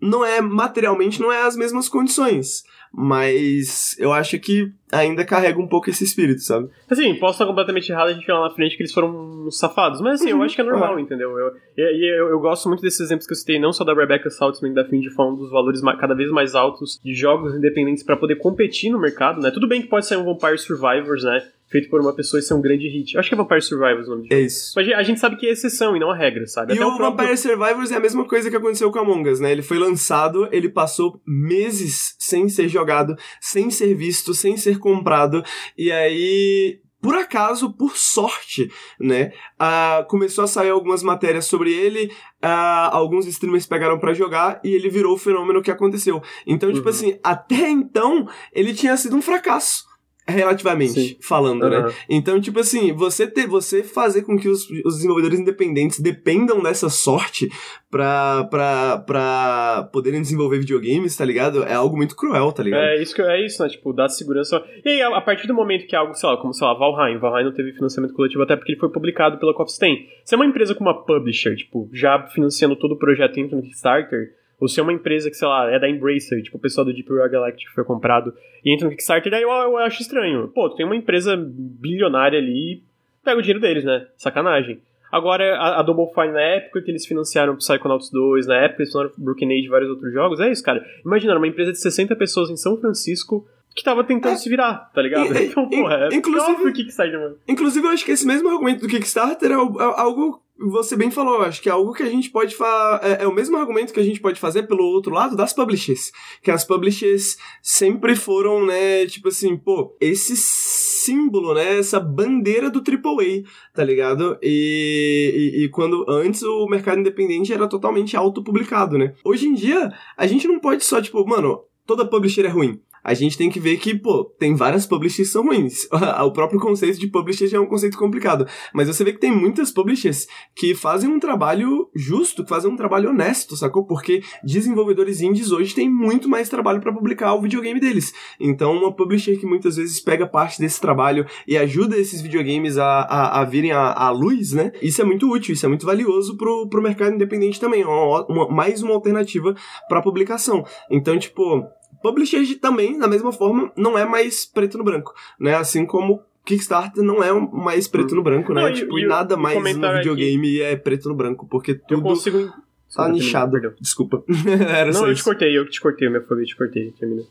[0.01, 5.67] não é materialmente não é as mesmas condições, mas eu acho que ainda carrega um
[5.69, 6.69] pouco esse espírito, sabe?
[6.89, 10.01] Assim, posso estar completamente errado, a gente lá na frente que eles foram safados.
[10.01, 11.31] Mas assim, eu Uhum, acho que é normal, entendeu?
[11.39, 14.31] Eu, e eu, eu gosto muito desses exemplos que eu citei, não só da Rebecca
[14.31, 18.17] Saltzman e da Find falando dos valores cada vez mais altos de jogos independentes pra
[18.17, 19.51] poder competir no mercado, né?
[19.51, 21.43] Tudo bem que pode sair um Vampire Survivors, né?
[21.69, 23.15] Feito por uma pessoa e ser um grande hit.
[23.15, 24.73] Eu acho que é Vampire Survivors o nome do É isso.
[24.75, 26.73] Mas a gente sabe que é exceção e não a regra, sabe?
[26.73, 29.39] E Até o próprio- Vampire Survivors é a mesma coisa que aconteceu com Among Us,
[29.39, 29.53] né?
[29.53, 35.45] Ele foi lançado, ele passou meses sem ser jogado, sem ser visto, sem ser comprado,
[35.79, 36.81] e aí.
[37.03, 38.71] Por acaso, por sorte,
[39.01, 39.33] né?
[39.59, 42.13] ah, começou a sair algumas matérias sobre ele,
[42.43, 46.23] ah, alguns streamers pegaram pra jogar e ele virou o fenômeno que aconteceu.
[46.47, 46.91] Então, tipo Uhum.
[46.91, 49.85] assim, até então, ele tinha sido um fracasso.
[50.31, 51.17] Relativamente, Sim.
[51.21, 51.79] falando, né?
[51.79, 51.93] Aham.
[52.09, 56.89] Então, tipo assim, você ter, você fazer com que os, os desenvolvedores independentes dependam dessa
[56.89, 57.49] sorte
[57.91, 61.65] pra, pra, pra poderem desenvolver videogames, tá ligado?
[61.65, 62.83] É algo muito cruel, tá ligado?
[62.83, 63.69] É isso, que, é isso, né?
[63.69, 64.63] Tipo, dar segurança.
[64.85, 66.75] E aí, a, a partir do momento que é algo, sei lá, como sei lá,
[66.75, 67.19] Valheim.
[67.19, 70.07] Valheim não teve financiamento coletivo até porque ele foi publicado pela Copstein.
[70.25, 74.40] Se é uma empresa com uma publisher, tipo, já financiando todo o projeto do Kickstarter,
[74.61, 76.93] ou se é uma empresa que, sei lá, é da Embracer, tipo o pessoal do
[76.93, 78.33] Deep Royal Galactic que foi comprado
[78.65, 80.49] e entra no Kickstarter, daí eu, eu acho estranho.
[80.49, 82.83] Pô, tu tem uma empresa bilionária ali,
[83.25, 84.07] pega o dinheiro deles, né?
[84.17, 84.81] Sacanagem.
[85.11, 88.93] Agora, a, a Double Fine, na época que eles financiaram Psychonauts 2, na época eles
[88.93, 90.85] financiaram Broken Age e vários outros jogos, é isso, cara.
[91.05, 94.37] Imagina, uma empresa de 60 pessoas em São Francisco que tava tentando É.
[94.37, 95.27] se virar, tá ligado?
[95.37, 97.37] Então, porra, é inclusive- que Kickstarter, mano.
[97.49, 101.11] Inclusive, eu acho que esse mesmo argumento do Kickstarter é, o- é algo você bem
[101.11, 103.07] falou, acho que é algo que a gente pode fazer.
[103.07, 106.13] É, é, o mesmo argumento que a gente pode fazer pelo outro lado das publishers.
[106.43, 112.81] Que as publishers sempre foram, né, tipo assim, pô, esse símbolo, né, essa bandeira do
[112.81, 114.39] AAA, tá ligado?
[114.43, 119.15] E, e, e quando antes o mercado independente era totalmente autopublicado, né?
[119.25, 123.15] Hoje em dia, a gente não pode só, tipo, mano, toda publisher é ruim a
[123.15, 125.89] gente tem que ver que, pô, tem várias publishers são ruins.
[126.25, 128.47] o próprio conceito de publisher já é um conceito complicado.
[128.75, 132.77] Mas você vê que tem muitas publishers que fazem um trabalho justo, que fazem um
[132.77, 133.87] trabalho honesto, sacou?
[133.87, 138.13] Porque desenvolvedores indies hoje têm muito mais trabalho para publicar o videogame deles.
[138.39, 142.85] Então, uma publisher que muitas vezes pega parte desse trabalho e ajuda esses videogames a,
[142.85, 144.73] a, a virem à, luz, né?
[144.83, 147.85] Isso é muito útil, isso é muito valioso pro, pro mercado independente também.
[147.85, 149.55] Uma, uma, mais uma alternativa
[149.89, 150.65] para publicação.
[150.91, 151.65] Então, tipo,
[152.03, 155.55] Publisher também, da mesma forma, não é mais preto no branco, né?
[155.55, 158.63] Assim como Kickstarter não é mais preto no branco, né?
[158.63, 162.03] Não, tipo, e, e nada mais no videogame é preto no branco, porque tudo eu
[162.03, 162.53] consigo...
[162.95, 163.57] tá nichado.
[163.81, 164.25] Desculpa.
[164.69, 167.23] Era não, eu te cortei, eu te cortei, minha família te cortei, termina.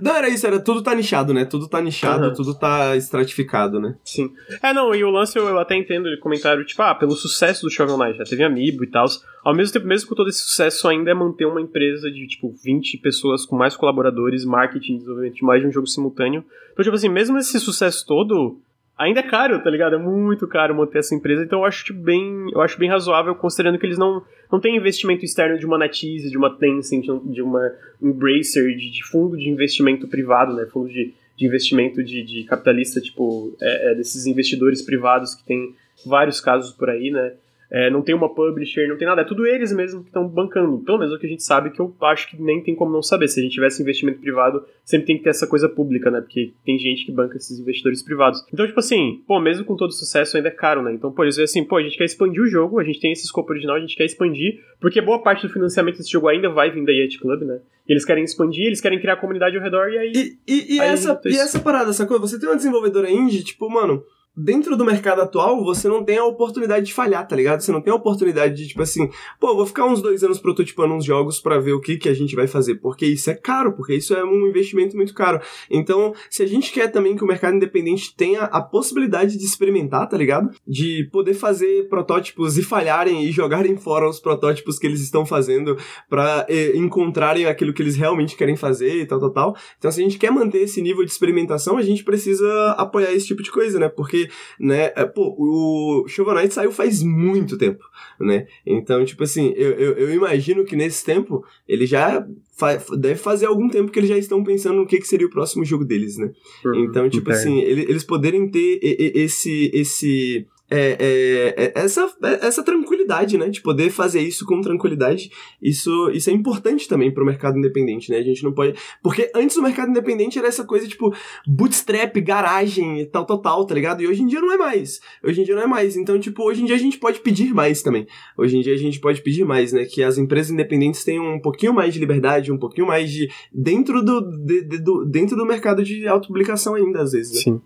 [0.00, 1.44] Não, era isso, era tudo tá nichado, né?
[1.44, 2.32] Tudo tá nichado, uhum.
[2.32, 3.96] tudo tá estratificado, né?
[4.04, 4.32] Sim.
[4.62, 7.62] É, não, e o lance eu, eu até entendo o comentário, tipo, ah, pelo sucesso
[7.62, 9.06] do Shovel Knight, já teve Amiibo e tal.
[9.44, 12.54] Ao mesmo tempo, mesmo com todo esse sucesso, ainda é manter uma empresa de, tipo,
[12.62, 16.44] 20 pessoas com mais colaboradores, marketing, desenvolvimento de mais de um jogo simultâneo.
[16.72, 18.58] Então, tipo assim, mesmo esse sucesso todo,
[18.96, 19.96] ainda é caro, tá ligado?
[19.96, 23.34] É muito caro manter essa empresa, então eu acho tipo, bem, eu acho bem razoável
[23.34, 27.42] considerando que eles não, não têm investimento externo de uma Natize, de uma Tencent, de
[27.42, 30.66] uma Embracer, de, de fundo de investimento privado, né?
[30.66, 35.74] Fundo de, de investimento de, de capitalista, tipo, é, é desses investidores privados que tem
[36.06, 37.32] vários casos por aí, né?
[37.76, 40.78] É, não tem uma publisher, não tem nada, é tudo eles mesmo que estão bancando.
[40.84, 42.92] Pelo menos é o que a gente sabe, que eu acho que nem tem como
[42.92, 43.26] não saber.
[43.26, 46.20] Se a gente tivesse investimento privado, sempre tem que ter essa coisa pública, né?
[46.20, 48.46] Porque tem gente que banca esses investidores privados.
[48.52, 50.92] Então, tipo assim, pô, mesmo com todo sucesso ainda é caro, né?
[50.92, 53.10] Então, por isso, é assim, pô, a gente quer expandir o jogo, a gente tem
[53.10, 56.48] esse escopo original, a gente quer expandir, porque boa parte do financiamento desse jogo ainda
[56.48, 57.58] vai vir da Yacht Club, né?
[57.88, 60.12] Eles querem expandir, eles querem criar comunidade ao redor, e aí.
[60.14, 62.20] E, e, e aí, essa, e essa parada, sacou?
[62.20, 64.04] Você tem uma desenvolvedora indie, tipo, mano
[64.36, 67.60] dentro do mercado atual, você não tem a oportunidade de falhar, tá ligado?
[67.60, 69.08] Você não tem a oportunidade de, tipo assim,
[69.38, 72.14] pô, vou ficar uns dois anos prototipando uns jogos para ver o que, que a
[72.14, 75.40] gente vai fazer, porque isso é caro, porque isso é um investimento muito caro.
[75.70, 80.08] Então, se a gente quer também que o mercado independente tenha a possibilidade de experimentar,
[80.08, 80.50] tá ligado?
[80.66, 85.76] De poder fazer protótipos e falharem e jogarem fora os protótipos que eles estão fazendo
[86.08, 89.56] para encontrarem aquilo que eles realmente querem fazer e tal, tal, tal.
[89.78, 93.26] Então, se a gente quer manter esse nível de experimentação, a gente precisa apoiar esse
[93.26, 93.88] tipo de coisa, né?
[93.88, 94.23] Porque
[94.58, 97.84] né, é, pô, o Shovel Knight saiu faz muito tempo,
[98.20, 98.46] né?
[98.66, 102.26] Então, tipo assim, eu, eu, eu imagino que nesse tempo ele já
[102.56, 105.30] fa deve fazer algum tempo que eles já estão pensando no que, que seria o
[105.30, 106.30] próximo jogo deles, né?
[106.64, 106.84] Uhum.
[106.84, 112.62] Então, tipo assim, ele, eles poderem ter esse, esse é, é, é, essa, é, essa
[112.64, 113.48] tranquilidade, né?
[113.48, 115.30] De poder fazer isso com tranquilidade.
[115.62, 118.18] Isso, isso é importante também pro mercado independente, né?
[118.18, 118.76] A gente não pode.
[119.00, 121.14] Porque antes o mercado independente era essa coisa, tipo,
[121.46, 124.02] bootstrap, garagem e tal, tal, tal, tá ligado?
[124.02, 125.00] E hoje em dia não é mais.
[125.22, 125.96] Hoje em dia não é mais.
[125.96, 128.06] Então, tipo, hoje em dia a gente pode pedir mais também.
[128.36, 129.84] Hoje em dia a gente pode pedir mais, né?
[129.84, 133.30] Que as empresas independentes tenham um pouquinho mais de liberdade, um pouquinho mais de.
[133.52, 137.34] dentro do, de, de, do, dentro do mercado de autopublicação ainda, às vezes.
[137.34, 137.40] Né?
[137.42, 137.60] Sim.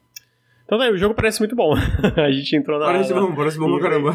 [0.69, 1.73] Então, daí, o jogo parece muito bom.
[2.15, 2.85] a gente entrou na.
[2.85, 4.13] Parece bom, parece bom pra caramba.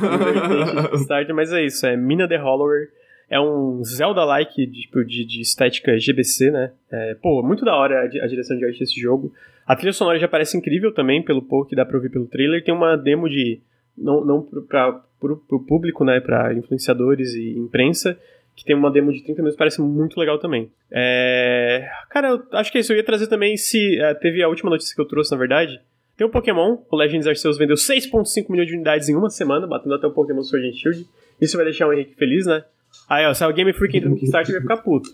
[1.02, 2.90] Start, mas é isso, é Mina the Hollower.
[3.28, 6.72] É um Zelda-like tipo, de, de, estética GBC, né?
[6.92, 9.34] É, pô, muito da hora a, a, direção de arte desse jogo.
[9.66, 12.64] A trilha sonora já parece incrível também, pelo pouco que dá pra ouvir pelo trailer.
[12.64, 13.60] Tem uma demo de.
[13.98, 16.20] Não, não pra, pro, pro público, né?
[16.20, 18.16] Pra influenciadores e imprensa
[18.56, 20.72] que tem uma demo de 30 minutos, parece muito legal também.
[20.92, 21.90] É...
[22.12, 22.94] Cara, eu acho que é isso.
[22.94, 24.00] Eu ia trazer também se.
[24.00, 25.82] É, teve a última notícia que eu trouxe, na verdade,
[26.18, 29.96] tem o Pokémon, o Legends Arceus vendeu 6.5 milhões de unidades em uma semana, batendo
[29.96, 31.08] até o Pokémon Sword and Shield.
[31.42, 32.64] Isso vai deixar o Henrique feliz, né?
[33.10, 35.10] Aí, ó, se o Game Freak entra no Kickstarter, vai ficar puto.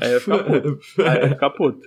[0.00, 0.78] Aí vai ficar puto.
[0.98, 1.80] Aí vai ficar puto.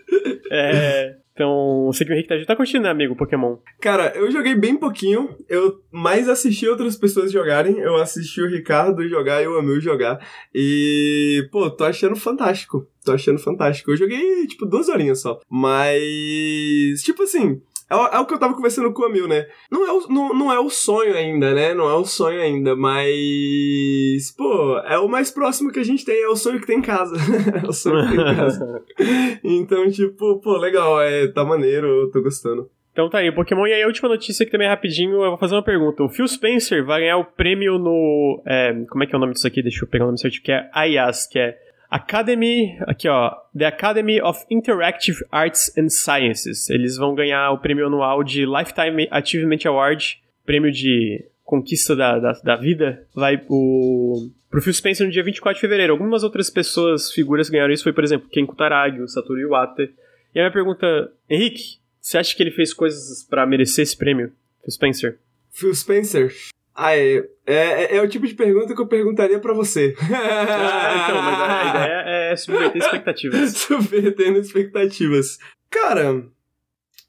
[0.52, 1.16] É...
[1.34, 3.58] Então, sei que o Henrique tá, tá curtindo, né, amigo, Pokémon?
[3.82, 5.36] Cara, eu joguei bem pouquinho.
[5.50, 7.78] Eu mais assisti outras pessoas jogarem.
[7.78, 10.26] Eu assisti o Ricardo jogar e o Amil jogar.
[10.54, 12.88] E, pô, tô achando fantástico.
[13.04, 13.92] Tô achando fantástico.
[13.92, 15.42] Eu joguei, tipo, duas horinhas só.
[15.50, 19.46] Mas, tipo assim, é, é, o que eu tava conversando com o Amil, né?
[19.72, 21.74] Não é o, não, não é o sonho ainda, né?
[21.74, 24.32] Não é o sonho ainda, mas.
[24.36, 26.82] Pô, é o mais próximo que a gente tem, é o sonho que tem em
[26.82, 27.16] casa.
[27.64, 28.84] é o sonho que tem em casa.
[29.44, 32.70] então, tipo, pô, legal, é, tá maneiro, eu tô gostando.
[32.92, 33.68] Então tá aí, o Pokémon.
[33.68, 36.02] E aí, a última notícia que também é rapidinho, eu vou fazer uma pergunta.
[36.02, 38.42] O Phil Spencer vai ganhar o prêmio no.
[38.48, 39.62] É, como é que é o nome disso aqui?
[39.62, 41.58] Deixa eu pegar o nome certo, que é IAS, que é
[41.96, 46.70] Academy, aqui ó, The Academy of Interactive Arts and Sciences.
[46.70, 52.34] Eles vão ganhar o prêmio anual de Lifetime Achievement Award, prêmio de conquista da, da,
[52.34, 54.30] da vida vai pro
[54.62, 55.94] Phil Spencer no dia 24 de fevereiro.
[55.94, 59.84] Algumas outras pessoas, figuras ganharam isso, foi, por exemplo, Ken Kutaragi, o Satoru Iwata.
[59.84, 64.34] E a minha pergunta, Henrique, você acha que ele fez coisas para merecer esse prêmio,
[64.64, 65.20] Phil Spencer?
[65.50, 66.34] Phil Spencer?
[66.76, 69.96] Ah, é, é, é, o tipo de pergunta que eu perguntaria para você.
[70.02, 73.52] ah, então, mas a ideia é subverter expectativas.
[73.58, 75.38] Subvertendo expectativas.
[75.70, 76.12] Cara,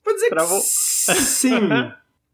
[0.05, 0.71] vou dizer que
[1.15, 1.69] sim.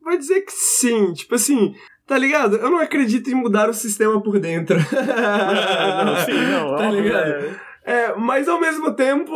[0.02, 1.12] vou dizer que sim.
[1.14, 1.74] Tipo assim,
[2.06, 2.56] Tá ligado?
[2.56, 4.76] Eu não acredito em mudar o sistema por dentro.
[4.92, 6.76] não, sim, não.
[6.76, 7.30] Tá ligado?
[7.30, 7.71] É.
[7.84, 9.32] É, mas ao mesmo tempo,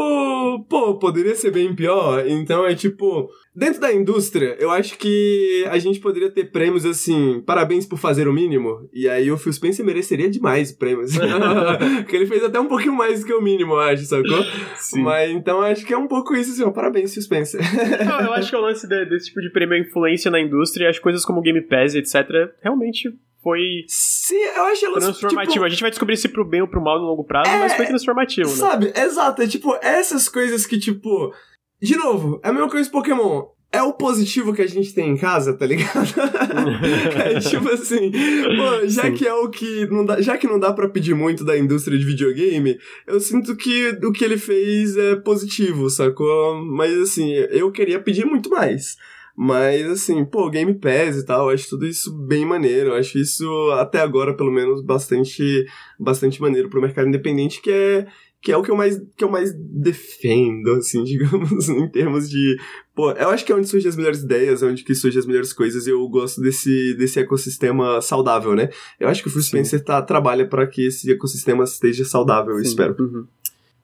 [0.69, 2.25] pô, poderia ser bem pior.
[2.27, 7.43] Então é tipo, dentro da indústria, eu acho que a gente poderia ter prêmios assim,
[7.45, 8.89] parabéns por fazer o mínimo.
[8.93, 11.13] E aí o Phil Spencer mereceria demais prêmios.
[11.99, 14.45] Porque ele fez até um pouquinho mais do que o mínimo, eu acho, sacou?
[14.77, 15.03] Sim.
[15.03, 17.61] Mas então acho que é um pouco isso, assim, ó, parabéns, Phil Spencer.
[18.05, 20.89] Não, eu acho que o lance de, desse tipo de prêmio é influência na indústria,
[20.89, 23.13] as coisas como Game Pass, etc., realmente
[23.47, 25.53] foi Sim, eu acho ela, transformativo.
[25.53, 27.61] Tipo, a gente vai descobrir se pro bem ou pro mal no longo prazo, é,
[27.61, 28.57] mas foi transformativo, né?
[28.57, 29.41] Sabe, exato.
[29.41, 31.33] É tipo, essas coisas que, tipo.
[31.81, 33.45] De novo, é a mesma coisa Pokémon.
[33.71, 36.13] É o positivo que a gente tem em casa, tá ligado?
[37.25, 39.15] é tipo assim, pô, já Sim.
[39.15, 41.99] que é o que não dá, já que não dá para pedir muito da indústria
[41.99, 46.65] de videogame, eu sinto que o que ele fez é positivo, sacou?
[46.65, 48.97] Mas assim, eu queria pedir muito mais.
[49.37, 52.95] Mas, assim, pô, Game Pass e tal, acho tudo isso bem maneiro.
[52.95, 55.67] Acho isso, até agora, pelo menos, bastante,
[56.01, 58.07] bastante maneiro pro mercado independente, que é,
[58.41, 62.57] que é o que eu mais, que eu mais defendo, assim, digamos, em termos de.
[62.95, 65.27] Pô, eu acho que é onde surgem as melhores ideias, é onde que surgem as
[65.27, 68.71] melhores coisas, e eu gosto desse, desse ecossistema saudável, né?
[68.99, 72.63] Eu acho que o Phil Spencer tá, trabalha para que esse ecossistema esteja saudável, eu
[72.63, 72.97] espero.
[72.99, 73.27] Uhum.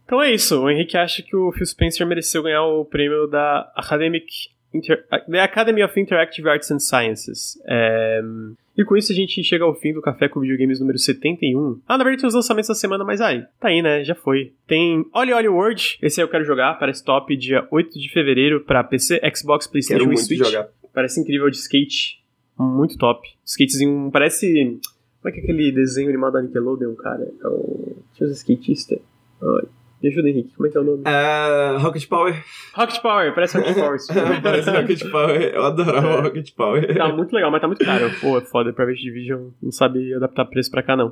[0.07, 3.71] Então é isso, o Henrique acha que o Phil Spencer mereceu ganhar o prêmio da
[3.77, 4.27] Academic
[4.75, 7.61] Inter The Academy of Interactive Arts and Sciences.
[7.67, 8.21] É...
[8.77, 11.81] E com isso a gente chega ao fim do Café com Videogames número 71.
[11.87, 14.03] Ah, na verdade tem os lançamentos da semana, mas aí, tá aí, né?
[14.03, 14.53] Já foi.
[14.67, 18.65] Tem Oli Oli World, esse aí eu quero jogar, parece top, dia 8 de fevereiro
[18.65, 20.39] pra PC, Xbox, Playstation quero e Switch.
[20.39, 20.69] Jogar.
[20.95, 22.23] Parece incrível de skate,
[22.59, 23.29] muito top.
[23.45, 24.81] Skatezinho, parece...
[25.21, 27.31] Como é que é aquele desenho animado da Nickelodeon, cara?
[27.43, 27.97] É o...
[28.15, 28.99] Tinha os skatistas.
[29.41, 29.69] Ai.
[30.03, 30.53] Me ajuda, Henrique.
[30.57, 31.03] Como é que é o nome?
[31.03, 32.45] Uh, Rocket Power.
[32.75, 33.99] Rocket Power, parece Rocket Power.
[34.43, 35.41] parece Rocket Power.
[35.55, 36.21] Eu adorava é.
[36.23, 36.97] Rocket Power.
[36.97, 38.11] Tá muito legal, mas tá muito caro.
[38.21, 38.73] Pô, é foda.
[38.73, 41.09] Private Division não sabe adaptar preço pra cá, não.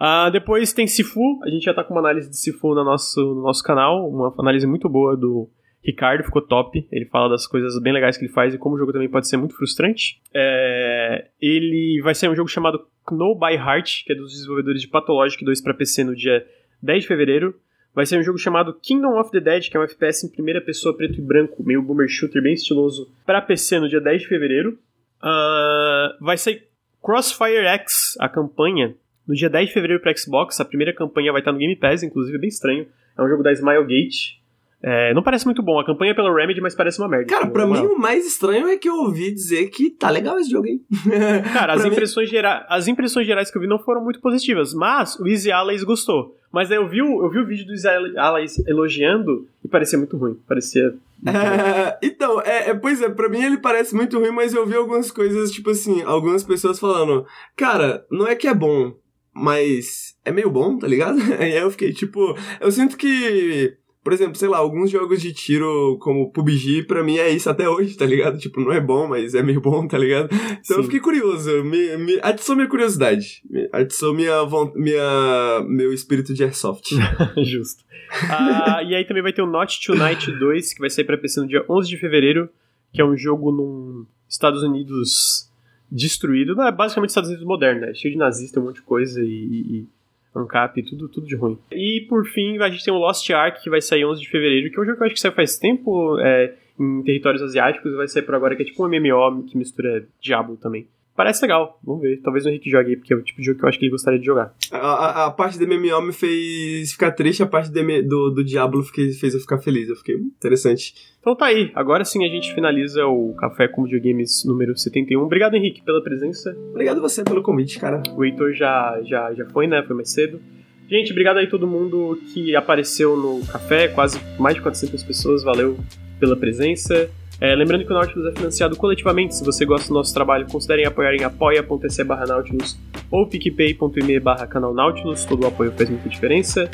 [0.00, 1.40] Uh, depois tem Sifu.
[1.42, 4.08] A gente já tá com uma análise de Sifu no nosso, no nosso canal.
[4.08, 5.50] Uma análise muito boa do
[5.84, 6.22] Ricardo.
[6.22, 6.86] Ficou top.
[6.92, 9.26] Ele fala das coisas bem legais que ele faz e como o jogo também pode
[9.26, 10.22] ser muito frustrante.
[10.32, 11.26] É...
[11.42, 15.44] Ele vai sair um jogo chamado Know by Heart, que é dos desenvolvedores de Pathologic
[15.44, 16.46] 2 para PC no dia
[16.80, 17.54] 10 de fevereiro
[17.98, 20.60] vai ser um jogo chamado Kingdom of the Dead, que é um FPS em primeira
[20.60, 24.28] pessoa preto e branco, meio boomer shooter, bem estiloso, para PC no dia 10 de
[24.28, 24.78] fevereiro.
[25.20, 26.68] Uh, vai sair
[27.02, 28.94] Crossfire X, a campanha,
[29.26, 30.60] no dia 10 de fevereiro para Xbox.
[30.60, 32.86] A primeira campanha vai estar no Game Pass, inclusive, é bem estranho.
[33.18, 34.40] É um jogo da Smilegate.
[34.82, 35.78] É, não parece muito bom.
[35.80, 37.26] A campanha é pela Remedy, mas parece uma merda.
[37.26, 40.50] Cara, pra mim o mais estranho é que eu ouvi dizer que tá legal esse
[40.50, 40.80] jogo aí.
[41.52, 42.64] Cara, as impressões, gera...
[42.68, 46.36] as impressões gerais que eu vi não foram muito positivas, mas o Easy Allies gostou.
[46.52, 49.98] Mas aí eu vi, o, eu vi o vídeo do Easy Allies elogiando e parecia
[49.98, 50.38] muito ruim.
[50.46, 50.94] Parecia.
[51.26, 54.76] É, então, é, é, pois é, pra mim ele parece muito ruim, mas eu vi
[54.76, 57.26] algumas coisas, tipo assim, algumas pessoas falando,
[57.56, 58.94] cara, não é que é bom,
[59.34, 61.18] mas é meio bom, tá ligado?
[61.38, 63.76] Aí eu fiquei, tipo, eu sinto que
[64.08, 67.68] por exemplo, sei lá, alguns jogos de tiro como PUBG, pra mim é isso até
[67.68, 68.38] hoje, tá ligado?
[68.40, 70.30] Tipo, não é bom, mas é meio bom, tá ligado?
[70.32, 70.74] Então Sim.
[70.76, 74.32] eu fiquei curioso, me, me atiçou minha curiosidade, me atiçou minha,
[74.74, 76.94] minha, meu espírito de airsoft.
[77.44, 77.84] Justo.
[78.30, 81.42] Ah, e aí também vai ter o Not Tonight 2, que vai sair pra PC
[81.42, 82.48] no dia 11 de fevereiro,
[82.90, 85.52] que é um jogo num Estados Unidos
[85.92, 87.92] destruído, não é basicamente Estados Unidos moderno, né?
[87.92, 89.86] Cheio de nazista, um monte de coisa e, e
[90.34, 91.58] ANCAP, tudo, tudo de ruim.
[91.72, 94.70] E por fim, a gente tem o Lost Ark, que vai sair 11 de fevereiro,
[94.70, 97.94] que é um jogo que eu acho que saiu faz tempo é, em territórios asiáticos,
[97.94, 100.86] vai sair por agora, que é tipo um MMO que mistura Diablo também.
[101.18, 102.20] Parece legal, vamos ver.
[102.22, 103.90] Talvez o Henrique jogue porque é o tipo de jogo que eu acho que ele
[103.90, 104.54] gostaria de jogar.
[104.70, 108.44] A, a, a parte do MMO me fez ficar triste, a parte do, do, do
[108.44, 109.88] Diablo fiquei, fez eu ficar feliz.
[109.88, 110.94] Eu fiquei hum, interessante.
[111.18, 115.20] Então tá aí, agora sim a gente finaliza o Café com Videogames número 71.
[115.20, 116.56] Obrigado, Henrique, pela presença.
[116.70, 118.00] Obrigado você pelo convite, cara.
[118.16, 119.82] O Heitor já, já, já foi, né?
[119.84, 120.40] Foi mais cedo.
[120.88, 125.76] Gente, obrigado aí todo mundo que apareceu no café, quase mais de 400 pessoas, valeu
[126.20, 127.10] pela presença.
[127.40, 129.36] É, lembrando que o Nautilus é financiado coletivamente.
[129.36, 132.76] Se você gosta do nosso trabalho, considerem apoiar em apoia.se barra Nautilus
[133.10, 135.24] ou picpay.me barra canal Nautilus.
[135.24, 136.68] Todo o apoio faz muita diferença.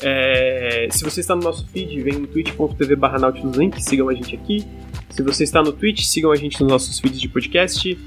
[0.00, 4.14] É, se você está no nosso feed, vem no twitch.tv barra Nautilus Link, sigam a
[4.14, 4.64] gente aqui.
[5.10, 7.98] Se você está no Twitch, sigam a gente nos nossos feeds de podcast.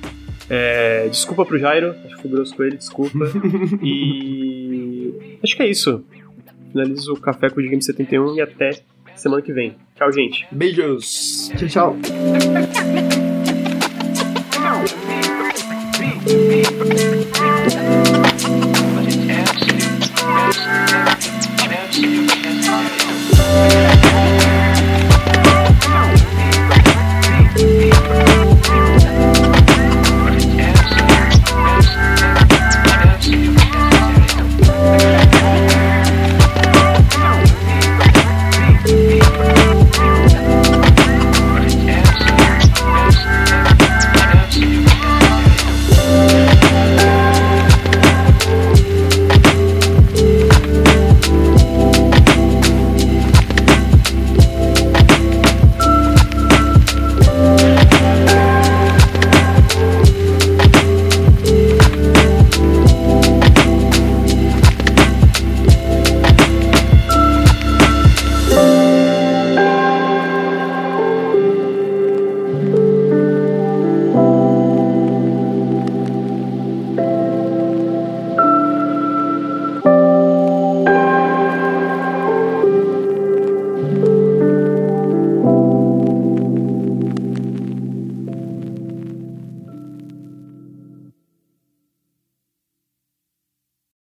[0.49, 3.19] É, desculpa pro Jairo, acho que fui grosso com ele, desculpa.
[3.81, 5.37] e.
[5.43, 6.03] Acho que é isso.
[6.71, 8.81] Finalizo o Café com o Game 71 e até
[9.21, 9.75] semana que vem.
[9.95, 10.47] Tchau, gente.
[10.51, 11.51] Beijos.
[11.57, 11.95] Tchau, tchau.